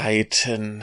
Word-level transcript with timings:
gleiten. 0.00 0.82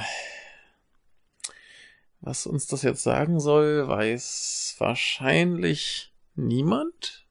Was 2.22 2.46
uns 2.46 2.68
das 2.68 2.84
jetzt 2.84 3.02
sagen 3.04 3.40
soll, 3.40 3.88
weiß 3.88 4.76
wahrscheinlich 4.78 6.14
niemand. 6.36 7.26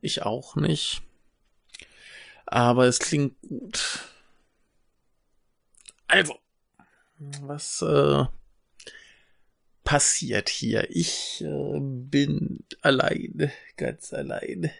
Ich 0.00 0.22
auch 0.22 0.54
nicht. 0.54 1.02
Aber 2.46 2.86
es 2.86 3.00
klingt 3.00 3.40
gut. 3.42 4.04
Also, 6.06 6.38
was 7.18 7.82
äh, 7.82 8.24
passiert 9.82 10.48
hier? 10.48 10.86
Ich 10.90 11.42
äh, 11.42 11.78
bin 11.80 12.64
allein, 12.82 13.50
ganz 13.76 14.12
allein, 14.12 14.70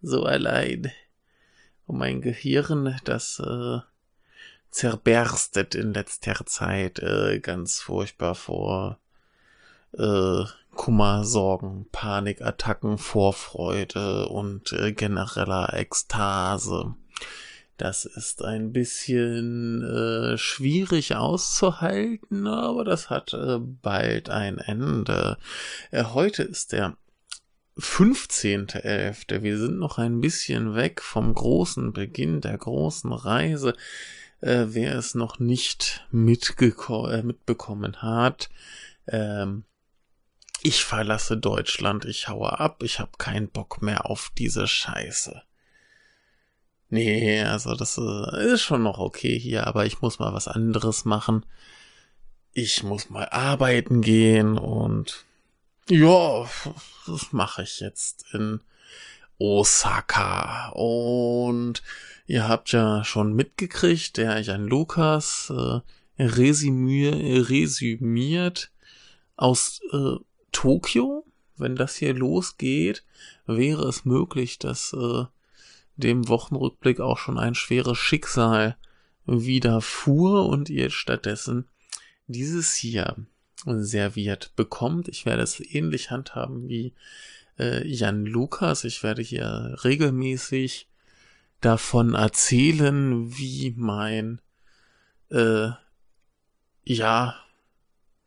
so 0.00 0.24
allein. 0.24 0.90
Und 1.86 1.98
mein 1.98 2.22
Gehirn, 2.22 2.98
das 3.04 3.40
äh, 3.40 3.80
zerberstet 4.70 5.74
in 5.74 5.94
letzter 5.94 6.44
Zeit 6.46 6.98
äh, 6.98 7.40
ganz 7.40 7.80
furchtbar 7.80 8.34
vor 8.34 8.98
äh, 9.96 10.44
Kummer, 10.74 11.24
Sorgen, 11.24 11.86
Panikattacken, 11.90 12.98
Vorfreude 12.98 14.28
und 14.28 14.72
äh, 14.72 14.92
genereller 14.92 15.74
Ekstase. 15.74 16.94
Das 17.78 18.04
ist 18.04 18.44
ein 18.44 18.72
bisschen 18.72 19.82
äh, 19.82 20.36
schwierig 20.36 21.14
auszuhalten, 21.14 22.46
aber 22.46 22.84
das 22.84 23.08
hat 23.08 23.34
äh, 23.34 23.58
bald 23.58 24.30
ein 24.30 24.58
Ende. 24.58 25.38
Äh, 25.90 26.04
heute 26.04 26.42
ist 26.42 26.72
der 26.72 26.96
15.11. 27.78 29.42
Wir 29.42 29.58
sind 29.58 29.78
noch 29.78 29.98
ein 29.98 30.20
bisschen 30.20 30.74
weg 30.74 31.00
vom 31.00 31.32
großen 31.32 31.92
Beginn 31.92 32.40
der 32.40 32.58
großen 32.58 33.12
Reise 33.12 33.74
äh, 34.40 34.66
wer 34.68 34.94
es 34.96 35.14
noch 35.14 35.38
nicht 35.38 36.06
äh, 36.12 37.22
mitbekommen 37.22 38.02
hat. 38.02 38.48
Ähm, 39.06 39.64
ich 40.62 40.84
verlasse 40.84 41.36
Deutschland, 41.36 42.04
ich 42.04 42.28
haue 42.28 42.58
ab, 42.58 42.82
ich 42.82 42.98
habe 42.98 43.12
keinen 43.18 43.48
Bock 43.48 43.80
mehr 43.80 44.06
auf 44.06 44.30
diese 44.36 44.66
Scheiße. 44.66 45.42
Nee, 46.90 47.42
also 47.42 47.74
das 47.74 47.98
äh, 47.98 48.52
ist 48.52 48.62
schon 48.62 48.82
noch 48.82 48.98
okay 48.98 49.38
hier, 49.38 49.66
aber 49.66 49.86
ich 49.86 50.00
muss 50.00 50.18
mal 50.18 50.32
was 50.32 50.48
anderes 50.48 51.04
machen. 51.04 51.44
Ich 52.52 52.82
muss 52.82 53.10
mal 53.10 53.28
arbeiten 53.28 54.00
gehen 54.00 54.58
und 54.58 55.24
ja, 55.88 56.48
das 57.06 57.32
mache 57.32 57.62
ich 57.62 57.80
jetzt 57.80 58.24
in 58.32 58.60
Osaka. 59.38 60.70
Und 60.70 61.82
Ihr 62.28 62.46
habt 62.46 62.72
ja 62.72 63.04
schon 63.04 63.32
mitgekriegt, 63.32 64.18
der 64.18 64.38
Jan 64.42 64.66
Lukas 64.66 65.50
äh, 65.50 65.80
resümier, 66.22 67.48
resümiert 67.48 68.70
aus 69.36 69.80
äh, 69.92 70.16
Tokio. 70.52 71.24
Wenn 71.56 71.74
das 71.74 71.96
hier 71.96 72.12
losgeht, 72.12 73.02
wäre 73.46 73.88
es 73.88 74.04
möglich, 74.04 74.58
dass 74.58 74.92
äh, 74.92 75.24
dem 75.96 76.28
Wochenrückblick 76.28 77.00
auch 77.00 77.16
schon 77.16 77.38
ein 77.38 77.54
schweres 77.54 77.96
Schicksal 77.96 78.76
widerfuhr 79.24 80.50
und 80.50 80.68
ihr 80.68 80.90
stattdessen 80.90 81.66
dieses 82.26 82.74
hier 82.74 83.16
serviert 83.64 84.52
bekommt. 84.54 85.08
Ich 85.08 85.24
werde 85.24 85.42
es 85.42 85.60
ähnlich 85.60 86.10
handhaben 86.10 86.68
wie 86.68 86.92
äh, 87.58 87.88
Jan 87.88 88.26
Lukas. 88.26 88.84
Ich 88.84 89.02
werde 89.02 89.22
hier 89.22 89.78
regelmäßig 89.82 90.88
davon 91.60 92.14
erzählen, 92.14 93.36
wie 93.36 93.74
mein, 93.76 94.40
äh, 95.30 95.70
ja, 96.84 97.34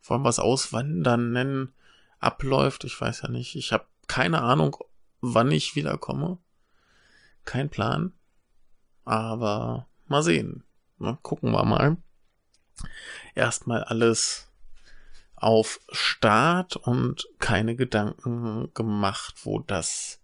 wollen 0.02 0.22
wir 0.22 0.28
es 0.28 0.38
Auswandern 0.38 1.32
nennen, 1.32 1.72
abläuft. 2.18 2.84
Ich 2.84 3.00
weiß 3.00 3.22
ja 3.22 3.28
nicht. 3.28 3.56
Ich 3.56 3.72
habe 3.72 3.86
keine 4.06 4.42
Ahnung, 4.42 4.76
wann 5.20 5.50
ich 5.50 5.74
wiederkomme. 5.74 6.38
Kein 7.44 7.70
Plan. 7.70 8.12
Aber 9.04 9.88
mal 10.06 10.22
sehen. 10.22 10.64
Na, 10.98 11.18
gucken 11.22 11.50
wir 11.50 11.64
mal. 11.64 11.96
Erstmal 13.34 13.82
alles 13.84 14.48
auf 15.34 15.80
Start 15.90 16.76
und 16.76 17.28
keine 17.40 17.74
Gedanken 17.74 18.72
gemacht, 18.74 19.34
wo 19.42 19.58
das 19.58 20.21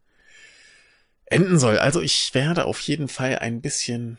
enden 1.31 1.59
soll. 1.59 1.79
Also 1.79 2.01
ich 2.01 2.35
werde 2.35 2.65
auf 2.65 2.81
jeden 2.81 3.09
Fall 3.09 3.39
ein 3.39 3.61
bisschen 3.61 4.19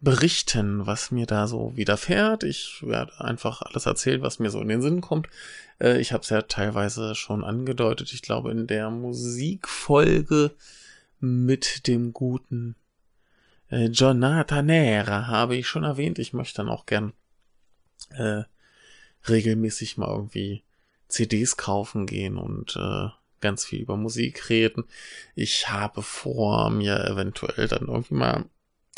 berichten, 0.00 0.86
was 0.86 1.10
mir 1.10 1.26
da 1.26 1.46
so 1.46 1.76
widerfährt. 1.76 2.44
Ich 2.44 2.82
werde 2.82 3.20
einfach 3.20 3.62
alles 3.62 3.86
erzählen, 3.86 4.22
was 4.22 4.38
mir 4.38 4.50
so 4.50 4.60
in 4.60 4.68
den 4.68 4.82
Sinn 4.82 5.00
kommt. 5.00 5.28
Äh, 5.80 5.98
ich 6.00 6.12
habe 6.12 6.22
es 6.22 6.30
ja 6.30 6.42
teilweise 6.42 7.14
schon 7.14 7.44
angedeutet. 7.44 8.12
Ich 8.12 8.22
glaube, 8.22 8.50
in 8.50 8.66
der 8.66 8.90
Musikfolge 8.90 10.52
mit 11.20 11.86
dem 11.86 12.12
guten 12.12 12.76
äh, 13.70 13.86
Jonathanera 13.86 15.26
habe 15.26 15.56
ich 15.56 15.66
schon 15.66 15.84
erwähnt. 15.84 16.18
Ich 16.18 16.32
möchte 16.32 16.58
dann 16.58 16.68
auch 16.68 16.86
gern 16.86 17.12
äh, 18.10 18.42
regelmäßig 19.28 19.96
mal 19.96 20.08
irgendwie 20.08 20.62
CDs 21.08 21.56
kaufen 21.56 22.06
gehen 22.06 22.36
und 22.36 22.76
äh, 22.76 23.08
ganz 23.40 23.64
viel 23.64 23.80
über 23.80 23.96
Musik 23.96 24.48
reden. 24.48 24.84
Ich 25.34 25.68
habe 25.68 26.02
vor, 26.02 26.70
mir 26.70 27.04
eventuell 27.04 27.68
dann 27.68 27.88
irgendwie 27.88 28.14
mal 28.14 28.44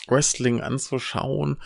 Wrestling 0.06 0.60
anzuschauen, 0.60 1.60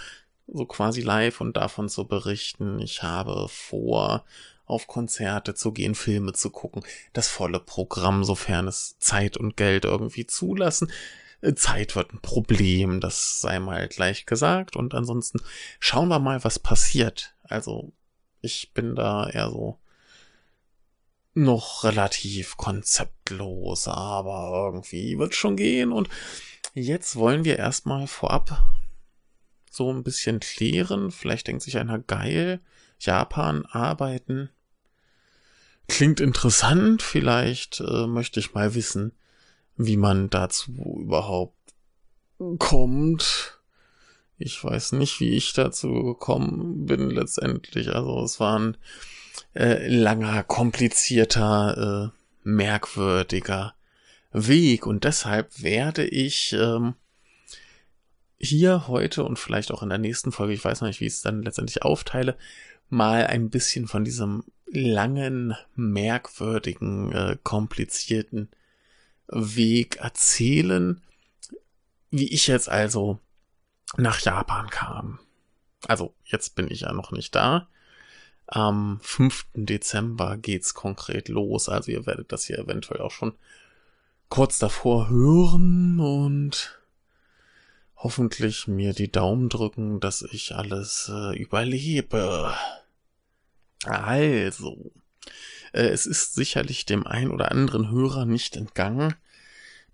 so 0.46 0.66
quasi 0.66 1.00
live 1.00 1.40
und 1.40 1.56
davon 1.56 1.88
zu 1.88 2.06
berichten. 2.06 2.80
Ich 2.80 3.02
habe 3.02 3.48
vor, 3.48 4.24
auf 4.66 4.86
Konzerte 4.86 5.54
zu 5.54 5.72
gehen, 5.72 5.94
Filme 5.94 6.32
zu 6.32 6.50
gucken, 6.50 6.82
das 7.12 7.28
volle 7.28 7.60
Programm, 7.60 8.24
sofern 8.24 8.68
es 8.68 8.98
Zeit 8.98 9.36
und 9.36 9.56
Geld 9.56 9.84
irgendwie 9.84 10.26
zulassen. 10.26 10.90
Äh, 11.40 11.54
Zeit 11.54 11.94
wird 11.96 12.12
ein 12.12 12.20
Problem, 12.20 13.00
das 13.00 13.40
sei 13.40 13.58
mal 13.58 13.88
gleich 13.88 14.26
gesagt. 14.26 14.76
Und 14.76 14.94
ansonsten 14.94 15.40
schauen 15.78 16.08
wir 16.08 16.18
mal, 16.18 16.42
was 16.44 16.58
passiert. 16.58 17.34
Also 17.42 17.92
ich 18.40 18.72
bin 18.72 18.94
da 18.94 19.28
eher 19.28 19.50
so 19.50 19.78
noch 21.34 21.84
relativ 21.84 22.56
konzeptlos, 22.56 23.88
aber 23.88 24.50
irgendwie 24.66 25.18
wird 25.18 25.34
schon 25.34 25.56
gehen. 25.56 25.92
Und 25.92 26.08
jetzt 26.74 27.16
wollen 27.16 27.44
wir 27.44 27.58
erstmal 27.58 28.06
vorab 28.06 28.62
so 29.70 29.90
ein 29.90 30.02
bisschen 30.02 30.40
klären. 30.40 31.10
Vielleicht 31.10 31.46
denkt 31.46 31.62
sich 31.62 31.78
einer 31.78 31.98
geil, 31.98 32.60
Japan 32.98 33.64
arbeiten. 33.66 34.50
Klingt 35.88 36.20
interessant. 36.20 37.02
Vielleicht 37.02 37.80
äh, 37.80 38.06
möchte 38.06 38.40
ich 38.40 38.54
mal 38.54 38.74
wissen, 38.74 39.12
wie 39.76 39.96
man 39.96 40.30
dazu 40.30 40.72
überhaupt 41.00 41.56
kommt. 42.58 43.58
Ich 44.36 44.62
weiß 44.62 44.92
nicht, 44.92 45.20
wie 45.20 45.36
ich 45.36 45.52
dazu 45.52 46.02
gekommen 46.02 46.86
bin 46.86 47.10
letztendlich. 47.10 47.94
Also 47.94 48.22
es 48.22 48.40
waren 48.40 48.76
äh, 49.54 49.86
langer, 49.88 50.42
komplizierter, 50.44 52.12
äh, 52.12 52.18
merkwürdiger 52.44 53.74
Weg. 54.32 54.86
Und 54.86 55.04
deshalb 55.04 55.62
werde 55.62 56.04
ich 56.04 56.52
ähm, 56.52 56.94
hier 58.38 58.88
heute 58.88 59.24
und 59.24 59.38
vielleicht 59.38 59.70
auch 59.70 59.82
in 59.82 59.88
der 59.88 59.98
nächsten 59.98 60.32
Folge, 60.32 60.52
ich 60.52 60.64
weiß 60.64 60.80
noch 60.80 60.88
nicht, 60.88 61.00
wie 61.00 61.06
ich 61.06 61.14
es 61.14 61.22
dann 61.22 61.42
letztendlich 61.42 61.82
aufteile, 61.82 62.36
mal 62.88 63.26
ein 63.26 63.50
bisschen 63.50 63.86
von 63.86 64.04
diesem 64.04 64.44
langen, 64.66 65.54
merkwürdigen, 65.74 67.12
äh, 67.12 67.36
komplizierten 67.42 68.48
Weg 69.28 69.96
erzählen, 69.96 71.00
wie 72.10 72.28
ich 72.32 72.46
jetzt 72.46 72.68
also 72.68 73.18
nach 73.96 74.20
Japan 74.20 74.68
kam. 74.70 75.18
Also 75.86 76.14
jetzt 76.24 76.54
bin 76.54 76.70
ich 76.70 76.82
ja 76.82 76.92
noch 76.92 77.12
nicht 77.12 77.34
da. 77.34 77.68
Am 78.54 79.00
5. 79.00 79.46
Dezember 79.54 80.36
geht's 80.36 80.74
konkret 80.74 81.30
los. 81.30 81.70
Also 81.70 81.90
ihr 81.90 82.04
werdet 82.04 82.32
das 82.32 82.44
hier 82.44 82.58
eventuell 82.58 83.00
auch 83.00 83.10
schon 83.10 83.32
kurz 84.28 84.58
davor 84.58 85.08
hören 85.08 85.98
und 85.98 86.78
hoffentlich 87.96 88.68
mir 88.68 88.92
die 88.92 89.10
Daumen 89.10 89.48
drücken, 89.48 90.00
dass 90.00 90.20
ich 90.20 90.54
alles 90.54 91.10
äh, 91.10 91.34
überlebe. 91.34 92.54
Also, 93.86 94.92
äh, 95.72 95.86
es 95.88 96.04
ist 96.04 96.34
sicherlich 96.34 96.84
dem 96.84 97.06
ein 97.06 97.30
oder 97.30 97.52
anderen 97.52 97.90
Hörer 97.90 98.26
nicht 98.26 98.56
entgangen, 98.56 99.14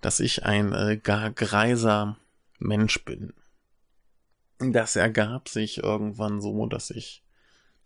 dass 0.00 0.18
ich 0.18 0.44
ein 0.44 0.72
äh, 0.72 0.96
gar 0.96 1.30
greiser 1.30 2.16
Mensch 2.58 3.04
bin. 3.04 3.34
Das 4.58 4.96
ergab 4.96 5.48
sich 5.48 5.78
irgendwann 5.78 6.40
so, 6.40 6.66
dass 6.66 6.90
ich 6.90 7.22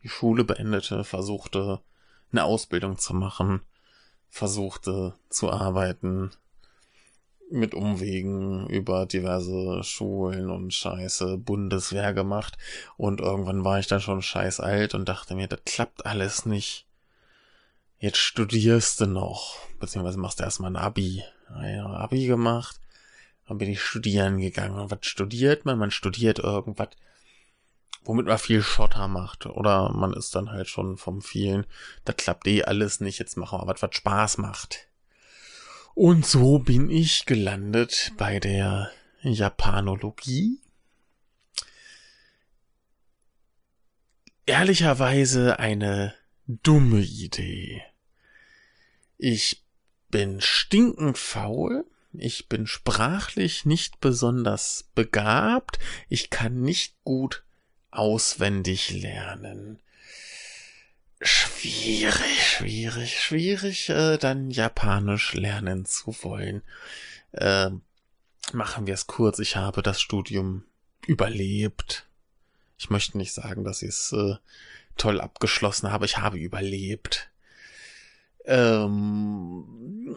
die 0.03 0.09
Schule 0.09 0.45
beendete, 0.45 1.05
versuchte, 1.05 1.81
eine 2.31 2.45
Ausbildung 2.45 2.99
zu 2.99 3.15
machen, 3.15 3.61
versuchte 4.29 5.15
zu 5.29 5.51
arbeiten 5.51 6.31
mit 7.51 7.75
Umwegen 7.75 8.67
über 8.69 9.05
diverse 9.05 9.85
Schulen 9.85 10.51
und 10.51 10.73
Scheiße 10.73 11.37
Bundeswehr 11.37 12.15
gemacht 12.15 12.57
und 12.97 13.21
irgendwann 13.21 13.65
war 13.65 13.79
ich 13.79 13.87
dann 13.87 14.01
schon 14.01 14.23
scheiß 14.23 14.61
alt 14.61 14.95
und 14.95 15.09
dachte 15.09 15.35
mir, 15.35 15.49
das 15.49 15.61
klappt 15.67 16.07
alles 16.07 16.47
nicht. 16.47 16.87
Jetzt 17.99 18.19
studierst 18.19 19.01
du 19.01 19.07
noch, 19.07 19.59
beziehungsweise 19.79 20.19
machst 20.19 20.41
du 20.41 20.45
erstmal 20.45 20.73
ein 20.73 20.77
Abi. 20.77 21.23
Ja, 21.63 21.87
Abi 21.87 22.27
gemacht, 22.27 22.81
dann 23.47 23.59
bin 23.59 23.69
ich 23.69 23.83
studieren 23.83 24.39
gegangen. 24.39 24.79
Und 24.79 24.91
was 24.91 25.01
studiert 25.03 25.67
man? 25.67 25.79
Man 25.79 25.91
studiert 25.91 26.39
irgendwas, 26.39 26.89
womit 28.05 28.27
man 28.27 28.39
viel 28.39 28.63
Schotter 28.63 29.09
macht. 29.09 29.47
Oder 29.47 29.93
man 29.93 30.13
ist 30.13 30.35
dann 30.35 30.51
halt 30.51 30.69
schon 30.69 30.97
vom 30.97 31.23
vielen, 31.23 31.67
das 32.05 32.17
klappt 32.17 32.47
eh 32.47 32.65
alles 32.65 33.01
nicht, 33.01 33.19
jetzt 33.19 33.37
machen 33.37 33.61
wir 33.61 33.67
was, 33.67 33.83
was 33.83 33.95
Spaß 33.95 34.39
macht. 34.39 34.89
Und 35.95 36.27
so 36.27 36.59
bin 36.59 36.91
ich 36.91 37.27
gelandet 37.27 38.13
bei 38.17 38.41
der 38.41 38.91
Japanologie. 39.23 40.59
Ehrlicherweise 44.47 45.59
eine 45.59 46.15
dumme 46.47 47.01
Idee. 47.01 47.83
Ich 49.19 49.63
bin 50.09 50.41
stinkend 50.41 51.19
faul. 51.19 51.85
Ich 52.15 52.49
bin 52.49 52.67
sprachlich 52.67 53.65
nicht 53.65 54.01
besonders 54.01 54.91
begabt. 54.95 55.79
Ich 56.09 56.29
kann 56.29 56.61
nicht 56.61 56.97
gut 57.05 57.45
auswendig 57.93 58.91
lernen 58.91 59.81
schwierig, 61.23 62.57
schwierig, 62.57 63.21
schwierig, 63.21 63.89
äh, 63.89 64.19
dann 64.19 64.51
Japanisch 64.51 65.35
lernen 65.35 65.85
zu 65.85 66.15
wollen. 66.23 66.63
Äh, 67.33 67.71
machen 68.53 68.87
wir 68.87 68.95
es 68.95 69.07
kurz. 69.07 69.39
Ich 69.39 69.57
habe 69.57 69.83
das 69.83 70.01
Studium 70.01 70.65
überlebt. 71.07 72.07
Ich 72.79 72.91
möchte 72.91 73.17
nicht 73.19 73.33
sagen, 73.33 73.65
dass 73.65 73.83
ich 73.83 73.91
es 73.91 74.13
äh, 74.13 74.35
toll 74.97 75.21
abgeschlossen 75.21 75.93
habe. 75.93 76.05
Ich 76.05 76.19
habe 76.19 76.39
überlebt. 76.39 77.31
Ähm, 78.45 80.17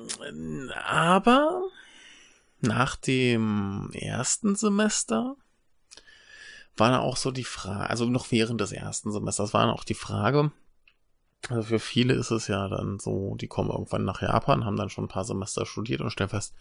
aber 0.74 1.62
nach 2.62 2.96
dem 2.96 3.92
ersten 3.94 4.56
Semester 4.56 5.38
war 6.78 6.92
dann 6.92 7.00
auch 7.00 7.18
so 7.18 7.32
die 7.32 7.44
Frage, 7.44 7.90
also 7.90 8.06
noch 8.06 8.32
während 8.32 8.62
des 8.62 8.72
ersten 8.72 9.12
Semesters 9.12 9.54
war 9.54 9.72
auch 9.74 9.84
die 9.84 9.94
Frage, 9.94 10.52
also 11.50 11.64
für 11.64 11.80
viele 11.80 12.14
ist 12.14 12.32
es 12.32 12.48
ja 12.48 12.68
dann 12.68 13.00
so, 13.00 13.36
die 13.36 13.48
kommen 13.48 13.70
irgendwann 13.70 14.04
nach 14.04 14.22
Japan, 14.22 14.66
haben 14.66 14.78
dann 14.78 14.90
schon 14.90 15.06
ein 15.06 15.10
paar 15.10 15.26
Semester 15.26 15.66
studiert 15.66 16.02
und 16.02 16.12
stellen 16.12 16.30
fest, 16.30 16.56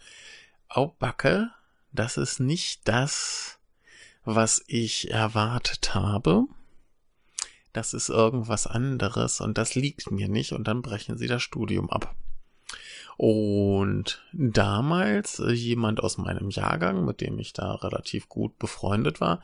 oh 0.73 0.91
Backe, 0.99 1.49
das 1.91 2.17
ist 2.17 2.39
nicht 2.39 2.87
das, 2.87 3.57
was 4.23 4.63
ich 4.67 5.11
erwartet 5.11 5.95
habe. 5.95 6.45
Das 7.73 7.93
ist 7.93 8.09
irgendwas 8.09 8.67
anderes 8.67 9.41
und 9.41 9.57
das 9.57 9.75
liegt 9.75 10.11
mir 10.11 10.29
nicht 10.29 10.53
und 10.53 10.67
dann 10.67 10.81
brechen 10.81 11.17
sie 11.17 11.27
das 11.27 11.41
Studium 11.41 11.89
ab. 11.89 12.15
Und 13.17 14.23
damals 14.33 15.39
äh, 15.39 15.51
jemand 15.51 16.01
aus 16.01 16.17
meinem 16.17 16.49
Jahrgang, 16.49 17.05
mit 17.05 17.21
dem 17.21 17.39
ich 17.39 17.53
da 17.53 17.75
relativ 17.75 18.27
gut 18.27 18.57
befreundet 18.59 19.21
war, 19.21 19.41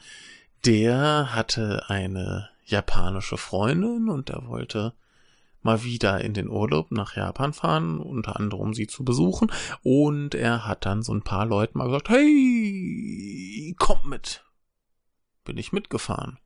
der 0.65 1.33
hatte 1.33 1.89
eine 1.89 2.49
japanische 2.65 3.37
Freundin 3.37 4.09
und 4.09 4.29
er 4.29 4.47
wollte 4.47 4.93
mal 5.61 5.83
wieder 5.83 6.21
in 6.21 6.33
den 6.33 6.49
Urlaub 6.49 6.91
nach 6.91 7.15
Japan 7.15 7.53
fahren, 7.53 7.99
unter 7.99 8.37
anderem 8.37 8.73
sie 8.73 8.87
zu 8.87 9.03
besuchen. 9.03 9.51
Und 9.83 10.35
er 10.35 10.65
hat 10.65 10.85
dann 10.85 11.03
so 11.03 11.13
ein 11.13 11.21
paar 11.21 11.45
Leuten 11.45 11.77
mal 11.77 11.85
gesagt, 11.85 12.09
hey, 12.09 13.75
kommt 13.77 14.05
mit. 14.05 14.43
Bin 15.43 15.57
ich 15.57 15.71
mitgefahren. 15.71 16.39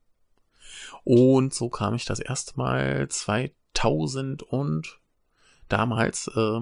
Und 1.04 1.54
so 1.54 1.68
kam 1.68 1.94
ich 1.94 2.04
das 2.04 2.20
erste 2.20 2.56
Mal 2.56 3.08
2000 3.08 4.42
und 4.42 4.98
damals 5.68 6.28
äh, 6.28 6.60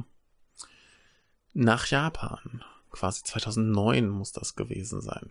nach 1.53 1.87
Japan. 1.87 2.65
Quasi 2.91 3.25
2009 3.25 4.09
muss 4.09 4.33
das 4.33 4.55
gewesen 4.55 5.01
sein. 5.01 5.31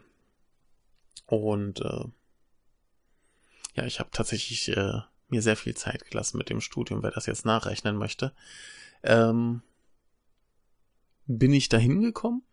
Und 1.26 1.82
äh, 1.82 2.06
ja, 3.76 3.86
ich 3.86 4.00
habe 4.00 4.10
tatsächlich 4.12 4.70
äh, 4.70 5.02
mir 5.30 5.42
sehr 5.42 5.58
viel 5.58 5.76
Zeit 5.76 6.06
gelassen 6.10 6.38
mit 6.38 6.50
dem 6.50 6.62
Studium, 6.62 7.04
wer 7.04 7.12
das 7.12 7.26
jetzt 7.26 7.46
nachrechnen 7.46 7.98
möchte. 7.98 8.34
Ähm, 9.04 9.62
bin 11.26 11.54
ich 11.54 11.70
da 11.70 11.78
hingekommen 11.78 12.44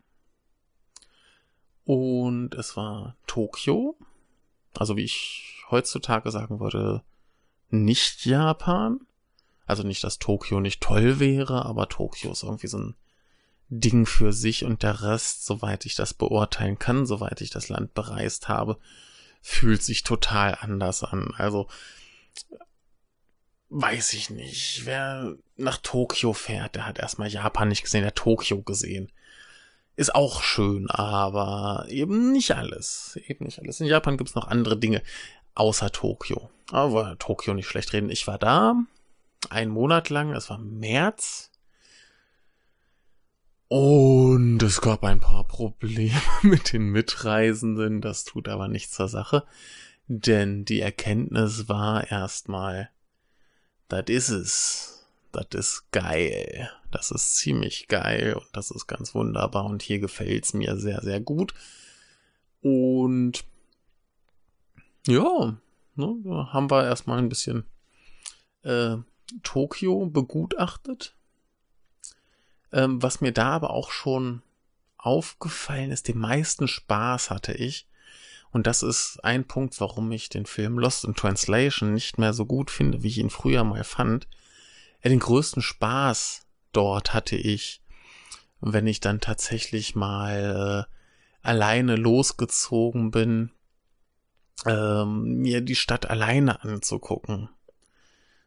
und 1.84 2.54
es 2.54 2.76
war 2.76 3.16
Tokio, 3.26 3.96
also 4.74 4.96
wie 4.96 5.04
ich 5.04 5.64
heutzutage 5.70 6.30
sagen 6.30 6.60
würde, 6.60 7.02
nicht 7.68 8.24
Japan. 8.24 9.00
Also 9.66 9.84
nicht, 9.84 10.02
dass 10.02 10.18
Tokio 10.18 10.60
nicht 10.60 10.80
toll 10.80 11.20
wäre, 11.20 11.64
aber 11.64 11.88
Tokio 11.88 12.32
ist 12.32 12.42
irgendwie 12.42 12.66
so 12.66 12.78
ein 12.78 12.96
Ding 13.70 14.04
für 14.04 14.32
sich 14.32 14.64
und 14.64 14.82
der 14.82 15.02
Rest, 15.02 15.46
soweit 15.46 15.86
ich 15.86 15.94
das 15.94 16.12
beurteilen 16.12 16.78
kann, 16.78 17.06
soweit 17.06 17.40
ich 17.40 17.50
das 17.50 17.68
Land 17.68 17.94
bereist 17.94 18.48
habe, 18.48 18.78
fühlt 19.40 19.82
sich 19.82 20.02
total 20.02 20.58
anders 20.60 21.04
an. 21.04 21.32
Also 21.36 21.68
weiß 23.70 24.12
ich 24.14 24.30
nicht. 24.30 24.82
Wer 24.84 25.36
nach 25.56 25.78
Tokio 25.78 26.32
fährt, 26.32 26.74
der 26.74 26.86
hat 26.86 26.98
erstmal 26.98 27.28
Japan 27.28 27.68
nicht 27.68 27.84
gesehen, 27.84 28.00
der 28.00 28.08
hat 28.08 28.16
Tokio 28.16 28.60
gesehen. 28.62 29.10
Ist 29.94 30.14
auch 30.14 30.42
schön, 30.42 30.90
aber 30.90 31.86
eben 31.88 32.32
nicht 32.32 32.52
alles. 32.52 33.18
Eben 33.26 33.44
nicht 33.44 33.60
alles. 33.60 33.80
In 33.80 33.86
Japan 33.86 34.16
gibt's 34.16 34.34
noch 34.34 34.48
andere 34.48 34.76
Dinge 34.76 35.02
außer 35.54 35.92
Tokio. 35.92 36.50
Aber 36.72 37.18
Tokio 37.18 37.54
nicht 37.54 37.68
schlecht 37.68 37.92
reden. 37.92 38.10
Ich 38.10 38.26
war 38.26 38.38
da 38.38 38.74
einen 39.48 39.70
Monat 39.70 40.08
lang, 40.10 40.32
es 40.32 40.50
war 40.50 40.58
März. 40.58 41.49
Und 43.72 44.60
es 44.64 44.80
gab 44.80 45.04
ein 45.04 45.20
paar 45.20 45.44
Probleme 45.44 46.20
mit 46.42 46.72
den 46.72 46.90
Mitreisenden. 46.90 48.00
Das 48.00 48.24
tut 48.24 48.48
aber 48.48 48.66
nichts 48.66 48.94
zur 48.96 49.06
Sache. 49.06 49.44
Denn 50.08 50.64
die 50.64 50.80
Erkenntnis 50.80 51.68
war 51.68 52.10
erstmal, 52.10 52.90
das 53.86 54.06
ist 54.08 54.28
es. 54.30 55.06
Das 55.30 55.46
ist 55.52 55.92
geil. 55.92 56.68
Das 56.90 57.12
ist 57.12 57.36
ziemlich 57.36 57.86
geil 57.86 58.34
und 58.34 58.48
das 58.54 58.72
ist 58.72 58.88
ganz 58.88 59.14
wunderbar 59.14 59.66
und 59.66 59.82
hier 59.82 60.00
gefällt's 60.00 60.52
mir 60.52 60.76
sehr, 60.76 61.00
sehr 61.02 61.20
gut. 61.20 61.54
Und 62.62 63.44
ja, 65.06 65.56
ne, 65.94 66.48
haben 66.52 66.72
wir 66.72 66.86
erstmal 66.86 67.18
ein 67.18 67.28
bisschen 67.28 67.62
äh, 68.64 68.96
Tokio 69.44 70.06
begutachtet. 70.06 71.14
Ähm, 72.72 73.02
was 73.02 73.20
mir 73.20 73.32
da 73.32 73.50
aber 73.50 73.70
auch 73.70 73.90
schon 73.90 74.42
aufgefallen 74.96 75.90
ist, 75.90 76.08
den 76.08 76.18
meisten 76.18 76.68
Spaß 76.68 77.30
hatte 77.30 77.52
ich 77.52 77.86
und 78.52 78.66
das 78.66 78.82
ist 78.82 79.20
ein 79.22 79.44
Punkt, 79.44 79.80
warum 79.80 80.10
ich 80.12 80.28
den 80.28 80.46
Film 80.46 80.78
Lost 80.78 81.04
in 81.04 81.14
Translation 81.14 81.94
nicht 81.94 82.18
mehr 82.18 82.32
so 82.32 82.46
gut 82.46 82.70
finde, 82.70 83.02
wie 83.02 83.08
ich 83.08 83.18
ihn 83.18 83.30
früher 83.30 83.64
mal 83.64 83.84
fand. 83.84 84.26
Ja, 85.02 85.10
den 85.10 85.20
größten 85.20 85.62
Spaß 85.62 86.46
dort 86.72 87.14
hatte 87.14 87.36
ich, 87.36 87.80
wenn 88.60 88.86
ich 88.86 89.00
dann 89.00 89.20
tatsächlich 89.20 89.94
mal 89.94 90.86
äh, 90.90 91.46
alleine 91.46 91.96
losgezogen 91.96 93.10
bin, 93.10 93.52
ähm, 94.66 95.40
mir 95.40 95.60
die 95.60 95.76
Stadt 95.76 96.10
alleine 96.10 96.62
anzugucken. 96.62 97.48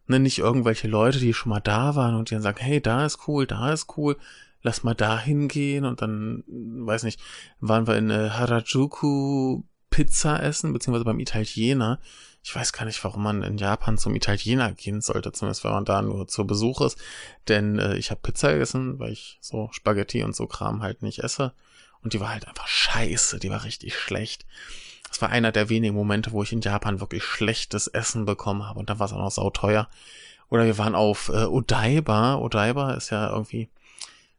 Ne, 0.07 0.19
nicht 0.19 0.39
irgendwelche 0.39 0.88
Leute, 0.88 1.19
die 1.19 1.33
schon 1.33 1.50
mal 1.50 1.62
da 1.62 1.95
waren 1.95 2.15
und 2.15 2.29
die 2.29 2.36
dann 2.36 2.43
sagen, 2.43 2.60
hey, 2.60 2.81
da 2.81 3.05
ist 3.05 3.27
cool, 3.27 3.48
da 3.48 3.72
ist 3.72 3.98
cool, 3.98 4.17
lass 4.62 4.83
mal 4.83 4.95
da 4.95 5.19
hingehen 5.19 5.86
und 5.86 6.01
dann, 6.01 6.43
weiß 6.48 7.03
nicht, 7.03 7.22
waren 7.60 7.88
wir 7.88 7.98
in 7.98 8.10
äh, 8.10 8.29
Harajuku 8.31 9.63
Pizza 9.89 10.41
essen, 10.41 10.74
beziehungsweise 10.74 11.05
beim 11.05 11.19
Italiener. 11.19 12.00
Ich 12.41 12.55
weiß 12.55 12.74
gar 12.74 12.86
nicht, 12.86 13.03
warum 13.03 13.24
man 13.24 13.43
in 13.43 13.57
Japan 13.57 13.98
zum 13.98 14.15
Italiener 14.15 14.72
gehen 14.72 15.01
sollte, 15.01 15.31
zumindest 15.31 15.63
wenn 15.63 15.72
man 15.72 15.86
da 15.86 16.01
nur 16.01 16.27
zu 16.27 16.48
Besuch 16.48 16.81
ist. 16.81 16.98
Denn 17.48 17.77
äh, 17.77 17.95
ich 17.95 18.10
habe 18.10 18.19
Pizza 18.22 18.51
gegessen, 18.53 18.98
weil 19.00 19.12
ich 19.12 19.38
so 19.39 19.69
Spaghetti 19.72 20.24
und 20.24 20.36
so 20.36 20.48
Kram 20.48 20.81
halt 20.81 21.03
nicht 21.03 21.19
esse. 21.19 21.53
Und 22.01 22.13
die 22.13 22.19
war 22.19 22.29
halt 22.29 22.48
einfach 22.48 22.67
scheiße, 22.67 23.39
die 23.39 23.50
war 23.50 23.63
richtig 23.63 23.95
schlecht. 23.95 24.45
Das 25.13 25.22
war 25.22 25.29
einer 25.29 25.51
der 25.51 25.70
wenigen 25.70 25.93
Momente, 25.93 26.32
wo 26.32 26.41
ich 26.41 26.51
in 26.53 26.62
Japan 26.62 27.00
wirklich 27.00 27.24
schlechtes 27.24 27.86
Essen 27.86 28.25
bekommen 28.25 28.67
habe 28.67 28.79
und 28.79 28.89
dann 28.89 28.98
war 28.98 29.05
es 29.05 29.13
auch 29.13 29.20
noch 29.20 29.29
sauteuer. 29.29 29.88
Oder 30.50 30.65
wir 30.65 30.79
waren 30.79 30.96
auf 30.96 31.29
äh, 31.29 31.46
Odaiba. 31.46 32.38
Odaiba 32.38 32.96
ist 32.96 33.12
ja 33.12 33.29
irgendwie 33.29 33.70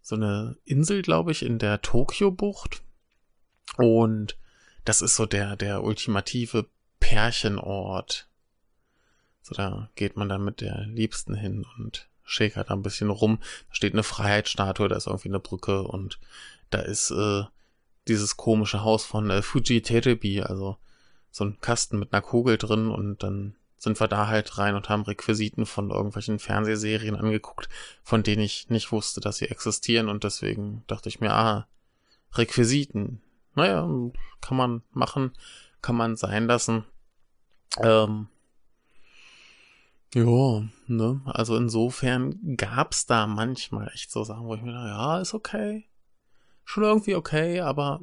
so 0.03 0.17
eine 0.17 0.57
Insel, 0.65 1.03
glaube 1.03 1.31
ich, 1.31 1.45
in 1.45 1.61
der 1.61 1.81
Tokio-Bucht. 1.81 2.83
Und 3.77 4.37
das 4.85 5.01
ist 5.01 5.15
so 5.15 5.27
der, 5.27 5.55
der 5.55 5.85
ultimative 5.85 6.67
Pärchenort. 6.99 8.27
So, 9.43 9.55
da 9.55 9.91
geht 9.95 10.17
man 10.17 10.29
dann 10.29 10.45
mit 10.45 10.61
der 10.61 10.87
Liebsten 10.87 11.37
hin 11.37 11.65
und 11.79 12.09
schäkert 12.25 12.71
da 12.71 12.75
ein 12.75 12.83
bisschen 12.83 13.11
rum. 13.11 13.39
Da 13.69 13.77
steht 13.77 13.93
eine 13.93 14.03
Freiheitsstatue, 14.03 14.89
da 14.89 14.97
ist 14.97 15.07
irgendwie 15.07 15.29
eine 15.29 15.39
Brücke 15.39 15.85
und 15.85 16.19
da 16.71 16.81
ist 16.81 17.13
äh, 17.13 17.45
dieses 18.09 18.37
komische 18.37 18.83
Haus 18.83 19.05
von 19.05 19.31
äh, 19.31 19.43
Fuji 19.43 19.83
Terebi, 19.83 20.43
also 20.43 20.77
so 21.31 21.45
ein 21.45 21.59
Kasten 21.61 21.99
mit 21.99 22.13
einer 22.13 22.23
Kugel 22.23 22.59
drin 22.59 22.89
und 22.89 23.23
dann 23.23 23.57
sind 23.77 24.01
wir 24.01 24.09
da 24.09 24.29
halt 24.29 24.57
rein 24.59 24.75
und 24.75 24.89
haben 24.89 25.03
Requisiten 25.03 25.67
von 25.67 25.91
irgendwelchen 25.91 26.39
Fernsehserien 26.39 27.17
angeguckt, 27.17 27.69
von 28.03 28.23
denen 28.23 28.43
ich 28.43 28.71
nicht 28.71 28.93
wusste, 28.93 29.21
dass 29.21 29.37
sie 29.37 29.51
existieren 29.51 30.09
und 30.09 30.25
deswegen 30.25 30.85
dachte 30.87 31.09
ich 31.09 31.21
mir, 31.21 31.33
ah, 31.33 31.67
Requisiten. 32.33 33.21
Naja, 33.55 33.87
kann 34.41 34.57
man 34.57 34.83
machen, 34.91 35.33
kann 35.83 35.97
man 35.97 36.17
sein 36.17 36.47
lassen. 36.47 36.85
Ähm, 37.79 38.29
ja, 40.15 40.63
ne, 40.87 41.21
also 41.27 41.57
insofern 41.57 42.57
gab's 42.57 43.07
da 43.07 43.27
manchmal 43.27 43.91
echt 43.93 44.11
so 44.11 44.25
Sachen, 44.25 44.47
wo 44.47 44.55
ich 44.55 44.63
mir 44.63 44.73
dachte, 44.73 44.89
ja, 44.89 45.21
ist 45.21 45.35
okay. 45.35 45.85
Schon 46.65 46.85
irgendwie 46.85 47.15
okay, 47.15 47.61
aber 47.61 48.01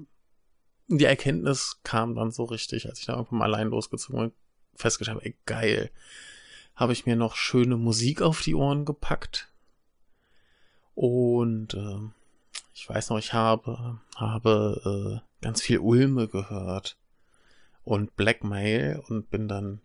die 0.87 1.05
Erkenntnis 1.05 1.79
kam 1.83 2.15
dann 2.15 2.31
so 2.31 2.43
richtig, 2.43 2.87
als 2.87 2.99
ich 2.99 3.05
da 3.05 3.13
irgendwann 3.13 3.39
mal 3.39 3.45
allein 3.45 3.69
losgezogen 3.69 4.19
bin, 4.19 4.31
festgestellt 4.75 5.17
habe, 5.17 5.25
ey, 5.25 5.35
geil. 5.45 5.89
Habe 6.75 6.93
ich 6.93 7.05
mir 7.05 7.15
noch 7.15 7.35
schöne 7.35 7.77
Musik 7.77 8.21
auf 8.21 8.41
die 8.41 8.55
Ohren 8.55 8.85
gepackt. 8.85 9.49
Und 10.95 11.73
äh, 11.73 11.99
ich 12.73 12.89
weiß 12.89 13.09
noch, 13.09 13.17
ich 13.17 13.33
habe, 13.33 13.99
habe 14.15 15.21
äh, 15.21 15.43
ganz 15.43 15.61
viel 15.61 15.79
Ulme 15.79 16.27
gehört 16.27 16.97
und 17.83 18.15
Blackmail 18.15 19.01
und 19.07 19.29
bin 19.29 19.47
dann 19.47 19.81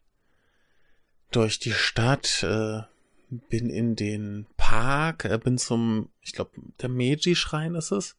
durch 1.31 1.59
die 1.59 1.73
Stadt, 1.73 2.43
äh, 2.43 2.83
bin 3.29 3.71
in 3.71 3.97
den 3.97 4.47
Park, 4.57 5.25
äh, 5.25 5.39
bin 5.39 5.59
zum, 5.59 6.09
ich 6.21 6.33
glaube, 6.33 6.51
der 6.81 6.89
Meiji-Schrein 6.89 7.75
ist 7.75 7.91
es. 7.91 8.17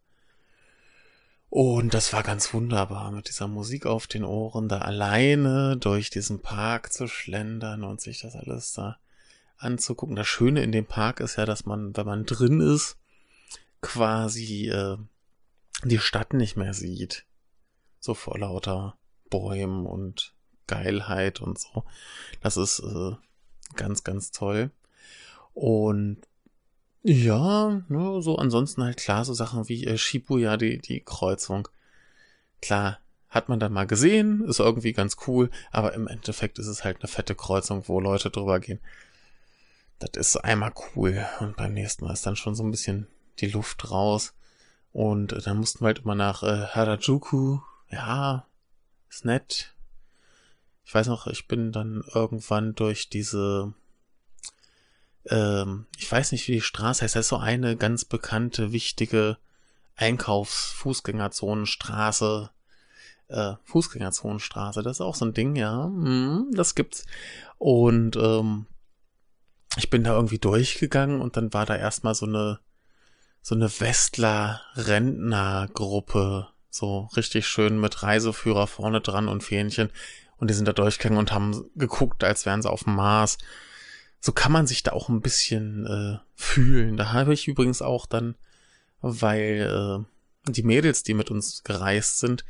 Und 1.49 1.93
das 1.93 2.11
war 2.11 2.23
ganz 2.23 2.53
wunderbar, 2.53 3.11
mit 3.11 3.29
dieser 3.29 3.47
Musik 3.47 3.85
auf 3.85 4.07
den 4.07 4.25
Ohren, 4.25 4.67
da 4.67 4.79
alleine 4.79 5.77
durch 5.77 6.09
diesen 6.09 6.41
Park 6.41 6.91
zu 6.91 7.07
schlendern 7.07 7.83
und 7.83 8.01
sich 8.01 8.21
das 8.21 8.35
alles 8.35 8.73
da 8.73 8.97
anzugucken. 9.57 10.15
Das 10.15 10.27
Schöne 10.27 10.61
in 10.61 10.71
dem 10.71 10.85
Park 10.85 11.19
ist 11.19 11.37
ja, 11.37 11.45
dass 11.45 11.65
man, 11.65 11.95
wenn 11.95 12.05
man 12.05 12.25
drin 12.25 12.59
ist, 12.59 12.97
quasi 13.81 14.69
äh, 14.69 14.97
die 15.83 15.99
Stadt 15.99 16.33
nicht 16.33 16.57
mehr 16.57 16.73
sieht. 16.73 17.25
So 17.99 18.13
vor 18.13 18.37
lauter 18.37 18.97
Bäumen 19.29 19.85
und 19.85 20.33
Geilheit 20.67 21.41
und 21.41 21.59
so. 21.59 21.85
Das 22.41 22.57
ist 22.57 22.79
äh, 22.79 23.11
ganz, 23.75 24.03
ganz 24.03 24.31
toll. 24.31 24.71
Und 25.53 26.21
ja, 27.07 27.81
ne, 27.87 28.21
so 28.21 28.35
ansonsten 28.35 28.83
halt 28.83 28.97
klar, 28.97 29.23
so 29.23 29.33
Sachen 29.33 29.69
wie 29.69 29.85
äh, 29.85 29.97
Shibuya, 29.97 30.57
die, 30.57 30.79
die 30.79 30.99
Kreuzung. 30.99 31.69
Klar, 32.61 32.99
hat 33.29 33.47
man 33.47 33.61
dann 33.61 33.71
mal 33.71 33.87
gesehen, 33.87 34.43
ist 34.43 34.59
irgendwie 34.59 34.91
ganz 34.91 35.15
cool, 35.25 35.49
aber 35.71 35.93
im 35.93 36.07
Endeffekt 36.07 36.59
ist 36.59 36.67
es 36.67 36.83
halt 36.83 36.97
eine 36.99 37.07
fette 37.07 37.33
Kreuzung, 37.33 37.83
wo 37.87 38.01
Leute 38.01 38.29
drüber 38.29 38.59
gehen. 38.59 38.79
Das 39.99 40.11
ist 40.17 40.35
einmal 40.35 40.73
cool 40.95 41.25
und 41.39 41.55
beim 41.55 41.73
nächsten 41.73 42.03
Mal 42.03 42.11
ist 42.11 42.25
dann 42.25 42.35
schon 42.35 42.55
so 42.55 42.63
ein 42.63 42.71
bisschen 42.71 43.07
die 43.39 43.47
Luft 43.47 43.89
raus. 43.89 44.33
Und 44.91 45.31
äh, 45.31 45.41
dann 45.41 45.57
mussten 45.57 45.81
wir 45.81 45.87
halt 45.87 45.99
immer 45.99 46.15
nach 46.15 46.43
äh, 46.43 46.67
Harajuku. 46.67 47.59
Ja, 47.89 48.47
ist 49.09 49.23
nett. 49.23 49.73
Ich 50.83 50.93
weiß 50.93 51.07
noch, 51.07 51.27
ich 51.27 51.47
bin 51.47 51.71
dann 51.71 52.03
irgendwann 52.13 52.75
durch 52.75 53.09
diese 53.09 53.73
ähm, 55.29 55.85
ich 55.97 56.11
weiß 56.11 56.31
nicht, 56.31 56.47
wie 56.47 56.53
die 56.53 56.61
Straße 56.61 57.03
heißt, 57.03 57.15
das 57.15 57.25
ist 57.25 57.29
so 57.29 57.37
eine 57.37 57.77
ganz 57.77 58.05
bekannte, 58.05 58.71
wichtige 58.71 59.37
Einkaufs-Fußgängerzonenstraße, 59.95 62.49
äh, 63.29 63.53
Fußgängerzonenstraße, 63.65 64.83
das 64.83 64.97
ist 64.97 65.01
auch 65.01 65.15
so 65.15 65.25
ein 65.25 65.33
Ding, 65.33 65.55
ja, 65.55 65.87
mm, 65.87 66.51
das 66.53 66.75
gibt's. 66.75 67.05
Und 67.57 68.15
ähm, 68.15 68.67
ich 69.75 69.89
bin 69.89 70.03
da 70.03 70.13
irgendwie 70.13 70.39
durchgegangen 70.39 71.21
und 71.21 71.37
dann 71.37 71.53
war 71.53 71.65
da 71.65 71.75
erstmal 71.75 72.15
so 72.15 72.25
eine 72.25 72.59
so 73.47 73.55
eine 73.55 73.71
Westler-Rentner-Gruppe, 73.79 76.49
so 76.69 77.07
richtig 77.15 77.47
schön 77.47 77.79
mit 77.79 78.03
Reiseführer 78.03 78.67
vorne 78.67 78.99
dran 78.99 79.29
und 79.29 79.41
Fähnchen. 79.41 79.89
Und 80.35 80.49
die 80.49 80.53
sind 80.53 80.67
da 80.67 80.73
durchgegangen 80.73 81.17
und 81.17 81.31
haben 81.31 81.63
geguckt, 81.75 82.25
als 82.25 82.45
wären 82.45 82.61
sie 82.61 82.69
auf 82.69 82.83
dem 82.83 82.95
Mars 82.95 83.37
so 84.19 84.31
kann 84.31 84.51
man 84.51 84.67
sich 84.67 84.83
da 84.83 84.91
auch 84.91 85.09
ein 85.09 85.21
bisschen 85.21 85.85
äh, 85.85 86.19
fühlen. 86.35 86.97
Da 86.97 87.13
habe 87.13 87.33
ich 87.33 87.47
übrigens 87.47 87.81
auch 87.81 88.05
dann, 88.05 88.35
weil 89.01 90.05
äh, 90.47 90.51
die 90.51 90.63
Mädels, 90.63 91.03
die 91.03 91.13
mit 91.13 91.31
uns 91.31 91.63
gereist 91.63 92.19
sind, 92.19 92.45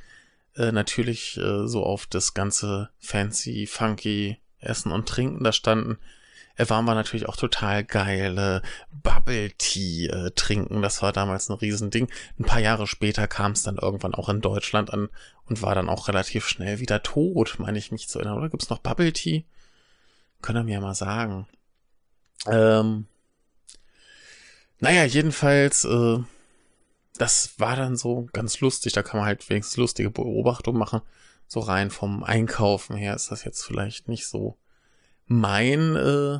äh, 0.55 0.71
natürlich 0.71 1.37
äh, 1.37 1.67
so 1.67 1.83
auf 1.83 2.07
das 2.07 2.33
ganze 2.33 2.89
fancy, 2.99 3.67
funky 3.67 4.37
Essen 4.59 4.91
und 4.91 5.07
Trinken 5.07 5.43
da 5.43 5.51
standen, 5.51 5.97
äh, 6.55 6.67
waren 6.69 6.85
wir 6.85 6.95
natürlich 6.95 7.29
auch 7.29 7.35
total 7.35 7.83
geile 7.83 8.61
Bubble 8.91 9.51
Tea 9.57 10.07
äh, 10.07 10.31
trinken. 10.31 10.81
Das 10.81 11.01
war 11.01 11.11
damals 11.11 11.49
ein 11.49 11.57
Riesending. 11.57 12.09
Ein 12.39 12.45
paar 12.45 12.59
Jahre 12.59 12.87
später 12.87 13.27
kam 13.27 13.51
es 13.51 13.63
dann 13.63 13.77
irgendwann 13.77 14.15
auch 14.15 14.29
in 14.29 14.41
Deutschland 14.41 14.91
an 14.91 15.09
und 15.45 15.61
war 15.61 15.75
dann 15.75 15.89
auch 15.89 16.07
relativ 16.07 16.47
schnell 16.47 16.79
wieder 16.79 17.03
tot, 17.03 17.55
meine 17.59 17.77
ich 17.77 17.91
mich 17.91 18.09
zu 18.09 18.19
erinnern. 18.19 18.37
Oder 18.37 18.49
gibt's 18.49 18.69
noch 18.69 18.79
Bubble 18.79 19.13
Tea? 19.13 19.45
Könnt 20.41 20.57
ihr 20.57 20.63
mir 20.63 20.81
mal 20.81 20.95
sagen. 20.95 21.47
Ähm, 22.45 23.07
naja, 24.79 25.05
jedenfalls, 25.05 25.85
äh, 25.85 26.19
das 27.17 27.59
war 27.59 27.75
dann 27.75 27.95
so 27.95 28.27
ganz 28.33 28.59
lustig. 28.59 28.93
Da 28.93 29.03
kann 29.03 29.19
man 29.19 29.27
halt 29.27 29.49
wenigstens 29.49 29.77
lustige 29.77 30.11
Beobachtungen 30.11 30.77
machen. 30.77 31.01
So 31.47 31.61
rein 31.61 31.89
vom 31.89 32.23
Einkaufen 32.23 32.95
her 32.95 33.15
ist 33.15 33.31
das 33.31 33.43
jetzt 33.43 33.63
vielleicht 33.63 34.07
nicht 34.07 34.27
so 34.27 34.57
mein, 35.25 35.95
äh, 35.95 36.39